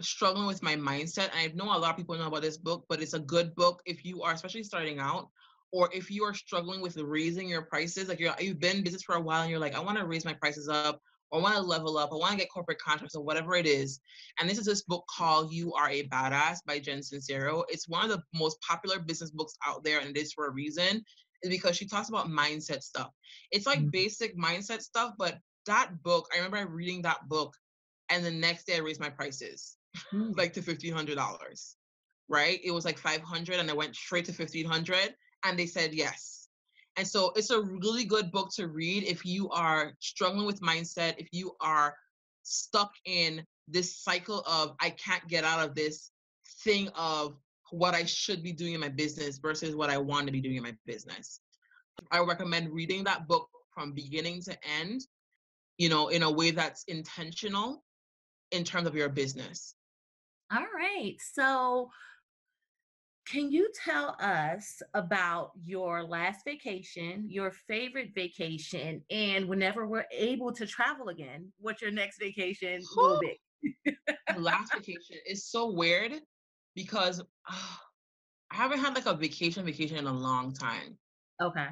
struggling 0.00 0.46
with 0.46 0.62
my 0.62 0.76
mindset. 0.76 1.30
I 1.34 1.50
know 1.54 1.64
a 1.64 1.78
lot 1.78 1.90
of 1.90 1.96
people 1.96 2.18
know 2.18 2.26
about 2.26 2.42
this 2.42 2.58
book, 2.58 2.84
but 2.88 3.00
it's 3.00 3.14
a 3.14 3.20
good 3.20 3.54
book 3.54 3.80
if 3.86 4.04
you 4.04 4.22
are 4.22 4.32
especially 4.32 4.64
starting 4.64 4.98
out 4.98 5.28
or 5.72 5.88
if 5.94 6.10
you 6.10 6.22
are 6.24 6.34
struggling 6.34 6.82
with 6.82 6.98
raising 6.98 7.48
your 7.48 7.62
prices, 7.62 8.08
like 8.08 8.20
you're 8.20 8.34
you've 8.38 8.60
been 8.60 8.78
in 8.78 8.84
business 8.84 9.02
for 9.02 9.14
a 9.14 9.20
while 9.20 9.40
and 9.40 9.50
you're 9.50 9.58
like, 9.58 9.74
I 9.74 9.80
want 9.80 9.96
to 9.96 10.04
raise 10.04 10.26
my 10.26 10.34
prices 10.34 10.68
up 10.68 11.00
I 11.32 11.38
want 11.38 11.54
to 11.54 11.62
level 11.62 11.96
up, 11.96 12.10
I 12.12 12.16
want 12.16 12.32
to 12.32 12.38
get 12.38 12.50
corporate 12.52 12.78
contracts 12.78 13.14
or 13.14 13.24
whatever 13.24 13.54
it 13.54 13.66
is. 13.66 14.00
And 14.38 14.48
this 14.48 14.58
is 14.58 14.66
this 14.66 14.82
book 14.82 15.04
called 15.08 15.52
You 15.52 15.72
Are 15.72 15.88
a 15.88 16.06
Badass 16.08 16.58
by 16.66 16.78
Jen 16.78 17.00
Sincero. 17.00 17.64
It's 17.68 17.88
one 17.88 18.04
of 18.04 18.10
the 18.10 18.22
most 18.34 18.60
popular 18.60 18.98
business 18.98 19.30
books 19.30 19.54
out 19.66 19.82
there, 19.82 20.00
and 20.00 20.16
it 20.16 20.20
is 20.20 20.32
for 20.32 20.46
a 20.46 20.52
reason, 20.52 21.02
is 21.42 21.50
because 21.50 21.76
she 21.76 21.86
talks 21.86 22.08
about 22.08 22.28
mindset 22.28 22.82
stuff. 22.82 23.10
It's 23.50 23.66
like 23.66 23.78
mm-hmm. 23.78 23.90
basic 23.90 24.36
mindset 24.36 24.82
stuff, 24.82 25.14
but 25.18 25.38
that 25.66 26.02
book, 26.02 26.28
I 26.34 26.36
remember 26.36 26.70
reading 26.70 27.02
that 27.02 27.28
book, 27.28 27.54
and 28.10 28.24
the 28.24 28.30
next 28.30 28.66
day 28.66 28.76
I 28.76 28.80
raised 28.80 29.00
my 29.00 29.08
prices 29.08 29.76
mm-hmm. 30.12 30.32
like 30.36 30.52
to 30.54 30.60
$1,500, 30.60 31.74
right? 32.28 32.60
It 32.62 32.70
was 32.70 32.84
like 32.84 32.98
500 32.98 33.56
and 33.58 33.70
I 33.70 33.74
went 33.74 33.96
straight 33.96 34.26
to 34.26 34.32
1500 34.32 35.14
and 35.44 35.58
they 35.58 35.66
said 35.66 35.94
yes 35.94 36.41
and 36.96 37.06
so 37.06 37.32
it's 37.36 37.50
a 37.50 37.60
really 37.60 38.04
good 38.04 38.30
book 38.30 38.50
to 38.56 38.68
read 38.68 39.04
if 39.04 39.24
you 39.24 39.48
are 39.50 39.92
struggling 39.98 40.46
with 40.46 40.60
mindset, 40.60 41.14
if 41.18 41.28
you 41.32 41.56
are 41.60 41.94
stuck 42.42 42.92
in 43.06 43.44
this 43.68 43.96
cycle 43.96 44.42
of 44.46 44.74
I 44.80 44.90
can't 44.90 45.26
get 45.28 45.44
out 45.44 45.66
of 45.66 45.74
this 45.74 46.10
thing 46.64 46.88
of 46.94 47.36
what 47.70 47.94
I 47.94 48.04
should 48.04 48.42
be 48.42 48.52
doing 48.52 48.74
in 48.74 48.80
my 48.80 48.90
business 48.90 49.38
versus 49.38 49.74
what 49.74 49.88
I 49.88 49.96
want 49.96 50.26
to 50.26 50.32
be 50.32 50.40
doing 50.40 50.56
in 50.56 50.62
my 50.62 50.76
business. 50.86 51.40
I 52.10 52.20
recommend 52.20 52.72
reading 52.72 53.04
that 53.04 53.26
book 53.26 53.48
from 53.74 53.92
beginning 53.92 54.42
to 54.42 54.56
end, 54.80 55.00
you 55.78 55.88
know, 55.88 56.08
in 56.08 56.22
a 56.22 56.30
way 56.30 56.50
that's 56.50 56.84
intentional 56.84 57.82
in 58.50 58.64
terms 58.64 58.86
of 58.86 58.94
your 58.94 59.08
business. 59.08 59.74
All 60.52 60.66
right. 60.76 61.16
So, 61.32 61.90
can 63.26 63.50
you 63.52 63.70
tell 63.84 64.16
us 64.20 64.82
about 64.94 65.52
your 65.64 66.02
last 66.02 66.44
vacation, 66.44 67.24
your 67.28 67.52
favorite 67.68 68.10
vacation, 68.14 69.02
and 69.10 69.46
whenever 69.48 69.86
we're 69.86 70.06
able 70.12 70.52
to 70.52 70.66
travel 70.66 71.08
again, 71.08 71.52
what 71.58 71.80
your 71.80 71.90
next 71.90 72.18
vacation 72.18 72.82
will 72.96 73.20
be? 73.20 73.40
last 74.36 74.74
vacation 74.74 75.16
is 75.26 75.46
so 75.46 75.70
weird 75.70 76.14
because 76.74 77.20
uh, 77.20 77.76
I 78.50 78.54
haven't 78.54 78.80
had 78.80 78.94
like 78.94 79.06
a 79.06 79.14
vacation 79.14 79.64
vacation 79.64 79.98
in 79.98 80.06
a 80.06 80.12
long 80.12 80.52
time. 80.52 80.98
Okay. 81.40 81.68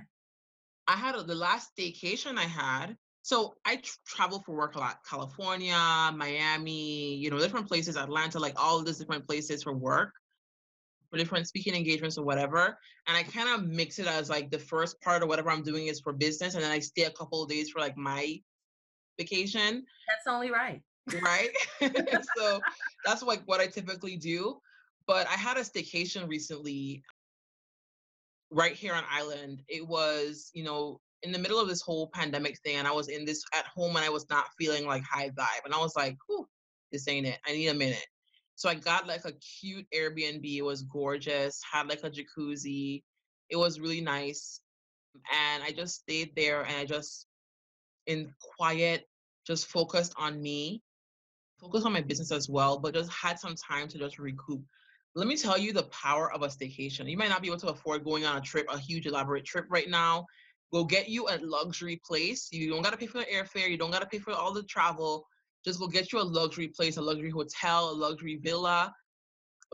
I 0.86 0.96
had 0.96 1.14
a, 1.14 1.22
the 1.22 1.34
last 1.34 1.70
vacation 1.76 2.38
I 2.38 2.44
had. 2.44 2.96
So 3.22 3.54
I 3.66 3.76
tr- 3.76 3.92
travel 4.06 4.40
for 4.40 4.56
work 4.56 4.76
a 4.76 4.78
lot, 4.78 5.00
California, 5.08 5.76
Miami, 6.14 7.16
you 7.16 7.30
know, 7.30 7.38
different 7.38 7.68
places, 7.68 7.96
Atlanta, 7.96 8.38
like 8.38 8.58
all 8.58 8.82
these 8.82 8.98
different 8.98 9.26
places 9.28 9.62
for 9.62 9.74
work, 9.74 10.14
for 11.10 11.18
different 11.18 11.48
speaking 11.48 11.74
engagements 11.74 12.16
or 12.16 12.24
whatever. 12.24 12.78
And 13.06 13.16
I 13.16 13.22
kind 13.24 13.48
of 13.48 13.68
mix 13.68 13.98
it 13.98 14.06
as 14.06 14.30
like 14.30 14.50
the 14.50 14.58
first 14.58 15.00
part 15.00 15.22
or 15.22 15.26
whatever 15.26 15.50
I'm 15.50 15.62
doing 15.62 15.88
is 15.88 16.00
for 16.00 16.12
business, 16.12 16.54
and 16.54 16.62
then 16.62 16.70
I 16.70 16.78
stay 16.78 17.02
a 17.02 17.10
couple 17.10 17.42
of 17.42 17.48
days 17.48 17.70
for 17.70 17.80
like 17.80 17.96
my 17.96 18.40
vacation. 19.18 19.84
That's 20.08 20.26
only 20.26 20.50
right. 20.50 20.80
Right. 21.22 21.50
so 22.36 22.60
that's 23.04 23.22
like 23.22 23.42
what 23.46 23.60
I 23.60 23.66
typically 23.66 24.16
do. 24.16 24.60
But 25.06 25.26
I 25.26 25.32
had 25.32 25.56
a 25.56 25.60
staycation 25.60 26.28
recently 26.28 27.02
right 28.50 28.74
here 28.74 28.94
on 28.94 29.02
island. 29.10 29.62
It 29.68 29.86
was, 29.86 30.50
you 30.54 30.62
know, 30.62 31.00
in 31.22 31.32
the 31.32 31.38
middle 31.38 31.58
of 31.58 31.68
this 31.68 31.82
whole 31.82 32.08
pandemic 32.14 32.58
thing, 32.60 32.76
and 32.76 32.86
I 32.86 32.92
was 32.92 33.08
in 33.08 33.24
this 33.24 33.42
at 33.56 33.66
home 33.66 33.96
and 33.96 34.04
I 34.04 34.08
was 34.08 34.28
not 34.30 34.46
feeling 34.58 34.86
like 34.86 35.02
high 35.02 35.30
vibe. 35.30 35.64
And 35.64 35.74
I 35.74 35.78
was 35.78 35.96
like, 35.96 36.16
Whew, 36.28 36.46
this 36.92 37.08
ain't 37.08 37.26
it. 37.26 37.38
I 37.46 37.52
need 37.52 37.68
a 37.68 37.74
minute. 37.74 38.06
So 38.60 38.68
I 38.68 38.74
got 38.74 39.06
like 39.06 39.24
a 39.24 39.32
cute 39.32 39.86
Airbnb. 39.94 40.44
It 40.44 40.60
was 40.60 40.82
gorgeous, 40.82 41.62
had 41.72 41.88
like 41.88 42.04
a 42.04 42.10
jacuzzi. 42.10 43.02
It 43.48 43.56
was 43.56 43.80
really 43.80 44.02
nice. 44.02 44.60
And 45.32 45.62
I 45.62 45.72
just 45.72 46.02
stayed 46.02 46.36
there 46.36 46.60
and 46.64 46.76
I 46.76 46.84
just, 46.84 47.26
in 48.06 48.30
quiet, 48.58 49.08
just 49.46 49.68
focused 49.68 50.12
on 50.18 50.42
me, 50.42 50.82
focused 51.58 51.86
on 51.86 51.94
my 51.94 52.02
business 52.02 52.32
as 52.32 52.50
well, 52.50 52.78
but 52.78 52.92
just 52.92 53.10
had 53.10 53.38
some 53.38 53.54
time 53.54 53.88
to 53.88 53.98
just 53.98 54.18
recoup. 54.18 54.60
Let 55.14 55.26
me 55.26 55.38
tell 55.38 55.56
you 55.56 55.72
the 55.72 55.84
power 55.84 56.30
of 56.30 56.42
a 56.42 56.48
staycation. 56.48 57.10
You 57.10 57.16
might 57.16 57.30
not 57.30 57.40
be 57.40 57.48
able 57.48 57.60
to 57.60 57.68
afford 57.68 58.04
going 58.04 58.26
on 58.26 58.36
a 58.36 58.42
trip, 58.42 58.66
a 58.68 58.76
huge 58.76 59.06
elaborate 59.06 59.46
trip 59.46 59.64
right 59.70 59.88
now. 59.88 60.26
Go 60.70 60.84
get 60.84 61.08
you 61.08 61.30
a 61.30 61.40
luxury 61.40 61.98
place. 62.06 62.48
You 62.52 62.68
don't 62.68 62.82
got 62.82 62.90
to 62.90 62.98
pay 62.98 63.06
for 63.06 63.20
the 63.20 63.24
airfare. 63.24 63.70
You 63.70 63.78
don't 63.78 63.90
got 63.90 64.02
to 64.02 64.06
pay 64.06 64.18
for 64.18 64.32
all 64.32 64.52
the 64.52 64.64
travel. 64.64 65.26
Just 65.64 65.78
go 65.78 65.86
get 65.86 66.12
you 66.12 66.20
a 66.20 66.22
luxury 66.22 66.68
place, 66.68 66.96
a 66.96 67.02
luxury 67.02 67.30
hotel, 67.30 67.90
a 67.90 67.92
luxury 67.92 68.40
villa, 68.42 68.92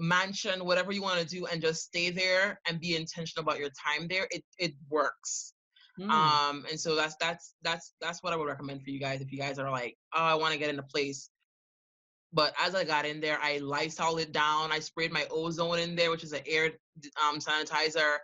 mansion, 0.01 0.65
whatever 0.65 0.93
you 0.93 1.03
want 1.03 1.21
to 1.21 1.27
do, 1.27 1.47
and 1.47 1.63
just 1.63 1.85
stay 1.85 2.11
there 2.11 2.61
and 2.69 2.81
be 2.81 2.97
intentional 2.97 3.43
about 3.49 3.59
your 3.59 3.71
time 3.71 4.09
there. 4.09 4.27
It 4.31 4.45
it 4.59 4.73
works. 4.89 5.53
Mm. 5.99 6.11
Um, 6.11 6.67
and 6.71 6.79
so 6.79 6.95
that's 6.95 7.17
that's 7.21 7.55
that's 7.63 7.95
that's 8.01 8.23
what 8.23 8.33
I 8.33 8.37
would 8.37 8.49
recommend 8.49 8.83
for 8.83 8.91
you 8.91 9.01
guys 9.01 9.21
if 9.21 9.33
you 9.33 9.39
guys 9.39 9.59
are 9.59 9.71
like, 9.71 9.97
oh, 10.15 10.23
I 10.23 10.35
want 10.35 10.53
to 10.53 10.59
get 10.59 10.71
in 10.71 10.79
a 10.79 10.83
place. 10.83 11.31
But 12.33 12.53
as 12.61 12.75
I 12.75 12.85
got 12.85 13.07
in 13.07 13.21
there, 13.21 13.39
I 13.41 13.59
Lysol 13.59 14.19
it 14.19 14.33
down. 14.33 14.73
I 14.73 14.81
sprayed 14.81 15.13
my 15.13 15.27
ozone 15.31 15.79
in 15.79 15.97
there, 15.97 16.11
which 16.11 16.25
is 16.25 16.33
an 16.33 16.43
air 16.47 16.71
um, 17.25 17.39
sanitizer. 17.39 18.17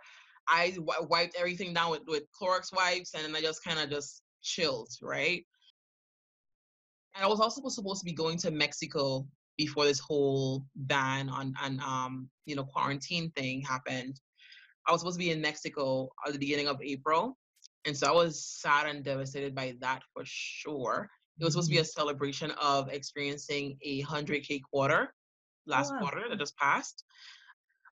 I 0.47 0.71
w- 0.71 1.07
wiped 1.09 1.35
everything 1.39 1.73
down 1.73 1.89
with, 1.89 2.01
with 2.05 2.23
Clorox 2.39 2.75
wipes, 2.75 3.13
and 3.15 3.23
then 3.23 3.35
I 3.35 3.41
just 3.41 3.63
kind 3.63 3.79
of 3.79 3.89
just 3.89 4.21
chilled, 4.43 4.89
right? 5.01 5.43
I 7.15 7.27
was 7.27 7.39
also 7.39 7.67
supposed 7.69 8.01
to 8.01 8.05
be 8.05 8.13
going 8.13 8.37
to 8.39 8.51
Mexico 8.51 9.27
before 9.57 9.85
this 9.85 9.99
whole 9.99 10.65
ban 10.75 11.29
on 11.29 11.53
on 11.61 11.79
um 11.85 12.29
you 12.45 12.55
know 12.55 12.63
quarantine 12.63 13.31
thing 13.35 13.61
happened. 13.61 14.19
I 14.87 14.91
was 14.91 15.01
supposed 15.01 15.19
to 15.19 15.25
be 15.25 15.31
in 15.31 15.41
Mexico 15.41 16.09
at 16.25 16.33
the 16.33 16.39
beginning 16.39 16.67
of 16.67 16.81
April, 16.81 17.37
and 17.85 17.95
so 17.95 18.07
I 18.07 18.11
was 18.11 18.45
sad 18.45 18.87
and 18.87 19.03
devastated 19.03 19.55
by 19.55 19.75
that 19.79 20.01
for 20.13 20.23
sure. 20.25 21.09
It 21.39 21.43
was 21.43 21.53
supposed 21.53 21.69
to 21.69 21.71
be 21.71 21.77
mm-hmm. 21.77 21.83
a 21.83 21.85
celebration 21.85 22.51
of 22.61 22.89
experiencing 22.89 23.77
a 23.81 24.03
100K 24.03 24.61
quarter 24.69 25.13
last 25.65 25.91
oh, 25.91 25.95
wow. 25.95 26.01
quarter 26.01 26.29
that 26.29 26.37
just 26.37 26.55
passed. 26.57 27.03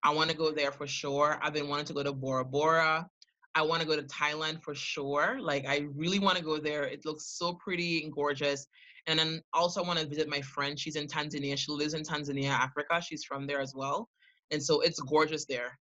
I 0.03 0.11
want 0.11 0.29
to 0.29 0.35
go 0.35 0.51
there 0.51 0.71
for 0.71 0.87
sure. 0.87 1.39
I've 1.41 1.53
been 1.53 1.67
wanting 1.67 1.85
to 1.85 1.93
go 1.93 2.03
to 2.03 2.11
Bora 2.11 2.45
Bora. 2.45 3.07
I 3.53 3.61
want 3.63 3.81
to 3.81 3.87
go 3.87 3.95
to 3.95 4.03
Thailand 4.03 4.63
for 4.63 4.73
sure. 4.73 5.37
Like, 5.39 5.67
I 5.67 5.87
really 5.95 6.19
want 6.19 6.37
to 6.37 6.43
go 6.43 6.57
there. 6.57 6.83
It 6.83 7.05
looks 7.05 7.37
so 7.37 7.53
pretty 7.53 8.03
and 8.03 8.13
gorgeous. 8.13 8.65
And 9.07 9.17
then 9.17 9.41
also, 9.53 9.83
I 9.83 9.87
want 9.87 9.99
to 9.99 10.07
visit 10.07 10.29
my 10.29 10.41
friend. 10.41 10.79
She's 10.79 10.95
in 10.95 11.07
Tanzania. 11.07 11.57
She 11.57 11.71
lives 11.71 11.93
in 11.93 12.03
Tanzania, 12.03 12.49
Africa. 12.49 13.01
She's 13.01 13.23
from 13.23 13.47
there 13.47 13.61
as 13.61 13.73
well. 13.75 14.09
And 14.51 14.61
so 14.61 14.81
it's 14.81 14.99
gorgeous 14.99 15.45
there. 15.45 15.77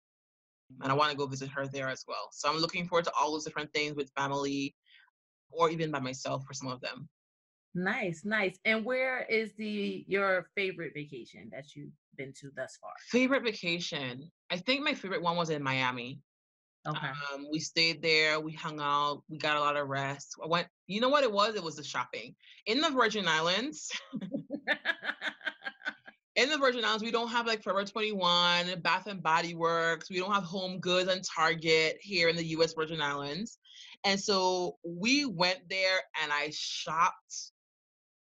And 0.81 0.91
I 0.91 0.95
want 0.95 1.11
to 1.11 1.17
go 1.17 1.27
visit 1.27 1.49
her 1.49 1.67
there 1.67 1.87
as 1.87 2.03
well. 2.07 2.29
So 2.31 2.49
I'm 2.49 2.57
looking 2.57 2.87
forward 2.87 3.05
to 3.05 3.11
all 3.19 3.31
those 3.31 3.45
different 3.45 3.71
things 3.73 3.95
with 3.95 4.11
family 4.17 4.75
or 5.51 5.69
even 5.69 5.91
by 5.91 5.99
myself 5.99 6.43
for 6.45 6.53
some 6.53 6.69
of 6.69 6.81
them. 6.81 7.07
Nice, 7.75 8.23
nice. 8.23 8.57
And 8.63 8.85
where 8.85 9.23
is 9.23 9.49
mm-hmm. 9.51 9.63
the 9.63 10.05
your 10.07 10.47
favorite 10.55 10.93
vacation 10.95 11.49
that 11.51 11.75
you've 11.75 11.91
been 12.17 12.33
to 12.39 12.49
thus 12.55 12.77
far? 12.81 12.91
Favorite 13.09 13.43
vacation. 13.43 14.31
I 14.49 14.57
think 14.57 14.81
my 14.83 14.93
favorite 14.93 15.21
one 15.21 15.37
was 15.37 15.49
in 15.49 15.61
Miami. 15.61 16.21
Okay. 16.87 17.07
Um, 17.07 17.47
we 17.51 17.59
stayed 17.59 18.01
there, 18.01 18.39
we 18.39 18.53
hung 18.53 18.79
out, 18.79 19.23
we 19.27 19.37
got 19.37 19.57
a 19.57 19.59
lot 19.59 19.75
of 19.75 19.87
rest. 19.87 20.35
I 20.43 20.47
went, 20.47 20.67
you 20.87 21.01
know 21.01 21.09
what 21.09 21.23
it 21.23 21.31
was? 21.31 21.55
It 21.55 21.63
was 21.63 21.75
the 21.75 21.83
shopping. 21.83 22.35
In 22.67 22.79
the 22.79 22.91
Virgin 22.91 23.27
Islands. 23.27 23.91
in 26.35 26.49
the 26.49 26.57
Virgin 26.57 26.85
Islands, 26.85 27.03
we 27.03 27.11
don't 27.11 27.29
have 27.29 27.47
like 27.47 27.63
Forever 27.63 27.85
21, 27.85 28.81
Bath 28.81 29.07
and 29.07 29.23
Body 29.23 29.55
Works. 29.55 30.11
We 30.11 30.19
don't 30.19 30.33
have 30.33 30.43
Home 30.43 30.79
Goods 30.79 31.09
and 31.09 31.23
Target 31.23 31.97
here 32.01 32.29
in 32.29 32.35
the 32.35 32.45
US 32.57 32.73
Virgin 32.73 33.01
Islands. 33.01 33.57
And 34.03 34.19
so 34.19 34.77
we 34.83 35.25
went 35.25 35.67
there 35.69 35.99
and 36.21 36.31
I 36.31 36.51
shopped 36.53 37.51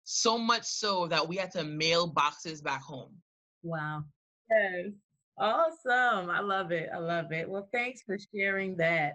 so 0.04 0.38
much 0.38 0.64
so 0.64 1.08
that 1.08 1.26
we 1.26 1.36
had 1.36 1.50
to 1.52 1.64
mail 1.64 2.06
boxes 2.06 2.60
back 2.60 2.82
home. 2.82 3.14
Wow. 3.62 4.04
Yes. 4.50 4.92
Awesome. 5.38 6.30
I 6.30 6.40
love 6.40 6.72
it. 6.72 6.90
I 6.94 6.98
love 6.98 7.32
it. 7.32 7.48
Well, 7.48 7.68
thanks 7.72 8.02
for 8.02 8.18
sharing 8.34 8.76
that. 8.76 9.14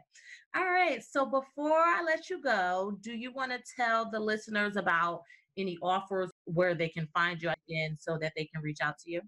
All 0.55 0.65
right. 0.65 1.01
So 1.03 1.25
before 1.25 1.79
I 1.79 2.03
let 2.03 2.29
you 2.29 2.41
go, 2.41 2.97
do 3.01 3.11
you 3.11 3.31
want 3.31 3.51
to 3.51 3.59
tell 3.75 4.09
the 4.09 4.19
listeners 4.19 4.75
about 4.75 5.21
any 5.57 5.77
offers 5.81 6.31
where 6.45 6.75
they 6.75 6.89
can 6.89 7.07
find 7.13 7.41
you 7.41 7.51
again 7.67 7.97
so 7.99 8.17
that 8.19 8.33
they 8.35 8.45
can 8.45 8.61
reach 8.61 8.79
out 8.81 8.97
to 8.99 9.11
you? 9.11 9.21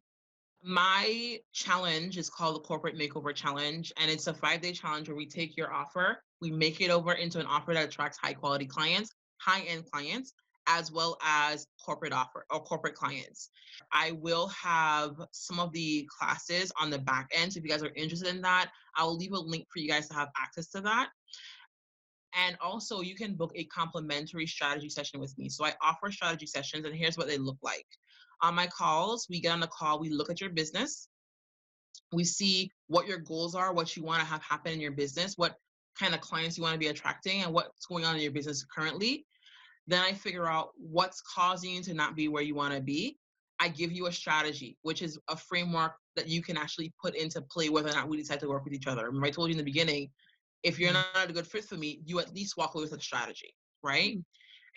My 0.61 1.39
challenge 1.53 2.17
is 2.17 2.29
called 2.29 2.55
the 2.55 2.59
Corporate 2.59 2.97
Makeover 2.97 3.33
Challenge, 3.33 3.93
and 3.97 4.11
it's 4.11 4.27
a 4.27 4.33
five 4.33 4.61
day 4.61 4.73
challenge 4.73 5.07
where 5.07 5.15
we 5.15 5.25
take 5.25 5.55
your 5.55 5.73
offer, 5.73 6.21
we 6.41 6.51
make 6.51 6.81
it 6.81 6.89
over 6.89 7.13
into 7.13 7.39
an 7.39 7.45
offer 7.45 7.73
that 7.73 7.85
attracts 7.85 8.17
high 8.17 8.33
quality 8.33 8.65
clients, 8.65 9.11
high 9.37 9.61
end 9.61 9.89
clients, 9.89 10.33
as 10.70 10.91
well 10.91 11.17
as 11.26 11.65
corporate 11.84 12.13
offer 12.13 12.45
or 12.51 12.63
corporate 12.63 12.93
clients. 12.93 13.49
I 13.91 14.11
will 14.11 14.47
have 14.49 15.15
some 15.32 15.59
of 15.59 15.74
the 15.74 16.07
classes 16.17 16.72
on 16.80 16.91
the 16.91 16.99
back 16.99 17.28
end. 17.34 17.51
So 17.51 17.57
if 17.57 17.63
you 17.63 17.72
guys 17.72 17.82
are 17.82 17.91
interested 17.95 18.30
in 18.30 18.41
that, 18.43 18.70
I 18.95 19.03
will 19.03 19.17
leave 19.17 19.34
a 19.34 19.39
link 19.39 19.65
for 19.74 19.80
you 19.80 19.89
guys 19.89 20.07
to 20.09 20.13
have 20.13 20.30
access 20.38 20.70
to 20.70 20.82
that. 20.82 21.09
And 22.36 22.55
also, 22.61 23.01
you 23.01 23.15
can 23.15 23.34
book 23.34 23.51
a 23.55 23.63
complimentary 23.65 24.45
strategy 24.45 24.89
session 24.89 25.20
with 25.20 25.36
me. 25.39 25.49
So 25.49 25.65
I 25.65 25.74
offer 25.84 26.11
strategy 26.11 26.45
sessions, 26.45 26.86
and 26.86 26.93
here's 26.93 27.17
what 27.17 27.28
they 27.28 27.39
look 27.39 27.57
like. 27.63 27.88
On 28.43 28.53
my 28.53 28.67
calls, 28.67 29.26
we 29.28 29.41
get 29.41 29.51
on 29.51 29.59
the 29.59 29.67
call, 29.67 29.99
we 29.99 30.09
look 30.09 30.30
at 30.30 30.39
your 30.39 30.51
business, 30.51 31.09
we 32.13 32.24
see 32.24 32.72
what 32.88 33.07
your 33.07 33.17
goals 33.17 33.55
are, 33.55 33.74
what 33.74 33.97
you 33.97 34.03
want 34.03 34.20
to 34.20 34.26
have 34.26 34.43
happen 34.43 34.74
in 34.74 34.80
your 34.80 34.91
business, 34.91 35.38
what 35.38 35.55
kind 35.99 36.13
of 36.13 36.22
clients 36.22 36.57
you 36.57 36.63
want 36.63 36.74
to 36.74 36.80
be 36.80 36.88
attracting, 36.88 37.41
and 37.41 37.51
what's 37.51 37.88
going 37.88 38.05
on 38.05 38.15
in 38.15 38.22
your 38.22 38.32
business 38.32 38.63
currently. 38.63 39.26
Then 39.89 40.03
I 40.03 40.13
figure 40.13 40.45
out 40.45 40.69
what's 40.77 41.19
causing 41.21 41.71
you 41.71 41.81
to 41.81 41.95
not 41.95 42.15
be 42.15 42.27
where 42.27 42.43
you 42.43 42.53
want 42.53 42.75
to 42.75 42.79
be. 42.79 43.17
I 43.59 43.69
give 43.69 43.91
you 43.91 44.05
a 44.05 44.11
strategy, 44.11 44.77
which 44.83 45.01
is 45.01 45.17
a 45.29 45.35
framework 45.35 45.93
that 46.15 46.27
you 46.27 46.43
can 46.43 46.57
actually 46.57 46.93
put 47.01 47.15
into 47.15 47.41
play 47.41 47.69
whether 47.69 47.89
or 47.89 47.93
not 47.93 48.07
we 48.07 48.15
decide 48.15 48.39
to 48.41 48.47
work 48.47 48.63
with 48.63 48.73
each 48.73 48.85
other. 48.85 49.05
Remember, 49.05 49.25
I 49.25 49.31
told 49.31 49.49
you 49.49 49.53
in 49.53 49.57
the 49.57 49.63
beginning, 49.63 50.11
if 50.61 50.77
you're 50.77 50.93
mm-hmm. 50.93 51.19
not 51.19 51.29
a 51.29 51.33
good 51.33 51.47
fit 51.47 51.65
for 51.65 51.75
me, 51.75 52.01
you 52.05 52.19
at 52.19 52.33
least 52.35 52.55
walk 52.55 52.75
away 52.75 52.83
with 52.83 52.93
a 52.93 53.01
strategy, 53.01 53.51
right? 53.83 54.11
Mm-hmm. 54.11 54.19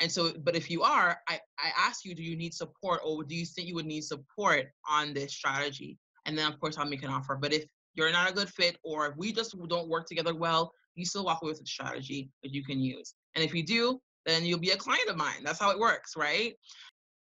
And 0.01 0.11
so, 0.11 0.33
but 0.43 0.57
if 0.57 0.71
you 0.71 0.83
are, 0.83 1.19
I, 1.29 1.39
I 1.59 1.71
ask 1.79 2.07
you, 2.07 2.15
do 2.15 2.23
you 2.23 2.35
need 2.35 2.55
support 2.55 3.03
or 3.05 3.23
do 3.23 3.35
you 3.35 3.45
think 3.45 3.69
you 3.69 3.75
would 3.75 3.87
need 3.87 4.05
support 4.05 4.69
on 4.89 5.13
this 5.13 5.35
strategy? 5.35 5.99
And 6.25 6.39
then, 6.39 6.51
of 6.51 6.59
course, 6.59 6.79
I'll 6.79 6.89
make 6.89 7.03
an 7.03 7.11
offer. 7.11 7.37
But 7.37 7.53
if 7.53 7.67
you're 7.95 8.11
not 8.11 8.31
a 8.31 8.33
good 8.33 8.49
fit 8.49 8.79
or 8.83 9.09
if 9.09 9.17
we 9.19 9.31
just 9.31 9.55
don't 9.69 9.91
work 9.91 10.07
together 10.07 10.35
well, 10.35 10.73
you 10.95 11.05
still 11.05 11.27
walk 11.27 11.43
away 11.43 11.53
with 11.53 11.61
a 11.61 11.67
strategy 11.67 12.31
that 12.43 12.53
you 12.55 12.65
can 12.65 12.81
use. 12.81 13.15
And 13.35 13.45
if 13.45 13.55
you 13.55 13.63
do, 13.63 14.01
then 14.27 14.45
you'll 14.45 14.59
be 14.59 14.71
a 14.71 14.77
client 14.77 15.09
of 15.09 15.17
mine. 15.17 15.43
That's 15.45 15.61
how 15.61 15.71
it 15.71 15.79
works, 15.79 16.17
right? 16.17 16.55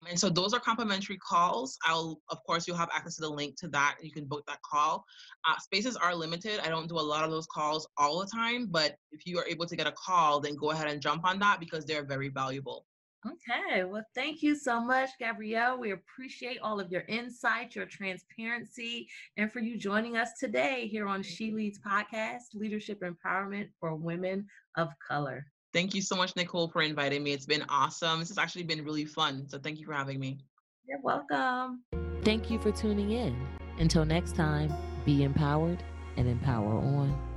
And 0.08 0.18
so 0.18 0.28
those 0.28 0.52
are 0.52 0.60
complimentary 0.60 1.16
calls. 1.16 1.78
I'll, 1.84 2.20
of 2.28 2.38
course, 2.46 2.66
you'll 2.66 2.76
have 2.76 2.90
access 2.92 3.16
to 3.16 3.22
the 3.22 3.30
link 3.30 3.56
to 3.60 3.68
that. 3.68 3.96
You 4.02 4.12
can 4.12 4.26
book 4.26 4.44
that 4.46 4.60
call. 4.62 5.04
Uh, 5.48 5.58
spaces 5.58 5.96
are 5.96 6.14
limited. 6.14 6.60
I 6.60 6.68
don't 6.68 6.88
do 6.88 6.96
a 6.96 7.00
lot 7.00 7.24
of 7.24 7.30
those 7.30 7.46
calls 7.46 7.88
all 7.96 8.20
the 8.20 8.26
time, 8.26 8.66
but 8.70 8.96
if 9.12 9.26
you 9.26 9.38
are 9.38 9.46
able 9.46 9.66
to 9.66 9.76
get 9.76 9.86
a 9.86 9.92
call, 9.92 10.40
then 10.40 10.56
go 10.56 10.70
ahead 10.72 10.88
and 10.88 11.00
jump 11.00 11.26
on 11.26 11.38
that 11.38 11.60
because 11.60 11.84
they're 11.84 12.04
very 12.04 12.28
valuable. 12.28 12.84
Okay, 13.26 13.84
well, 13.84 14.04
thank 14.14 14.42
you 14.42 14.54
so 14.54 14.82
much, 14.82 15.08
Gabrielle. 15.18 15.78
We 15.78 15.92
appreciate 15.92 16.58
all 16.62 16.78
of 16.78 16.92
your 16.92 17.04
insight, 17.08 17.74
your 17.74 17.86
transparency, 17.86 19.08
and 19.38 19.50
for 19.50 19.60
you 19.60 19.78
joining 19.78 20.18
us 20.18 20.32
today 20.38 20.86
here 20.88 21.06
on 21.06 21.22
She 21.22 21.50
Leads 21.50 21.78
Podcast 21.78 22.52
Leadership 22.52 23.00
Empowerment 23.00 23.68
for 23.80 23.94
Women 23.94 24.46
of 24.76 24.90
Color. 24.98 25.46
Thank 25.74 25.92
you 25.92 26.00
so 26.02 26.14
much, 26.14 26.36
Nicole, 26.36 26.68
for 26.68 26.82
inviting 26.82 27.24
me. 27.24 27.32
It's 27.32 27.46
been 27.46 27.64
awesome. 27.68 28.20
This 28.20 28.28
has 28.28 28.38
actually 28.38 28.62
been 28.62 28.84
really 28.84 29.04
fun. 29.04 29.48
So 29.48 29.58
thank 29.58 29.80
you 29.80 29.86
for 29.86 29.92
having 29.92 30.20
me. 30.20 30.38
You're 30.86 31.00
welcome. 31.02 31.82
Thank 32.22 32.48
you 32.48 32.60
for 32.60 32.70
tuning 32.70 33.10
in. 33.10 33.36
Until 33.78 34.04
next 34.04 34.36
time, 34.36 34.72
be 35.04 35.24
empowered 35.24 35.82
and 36.16 36.28
empower 36.28 36.78
on. 36.78 37.33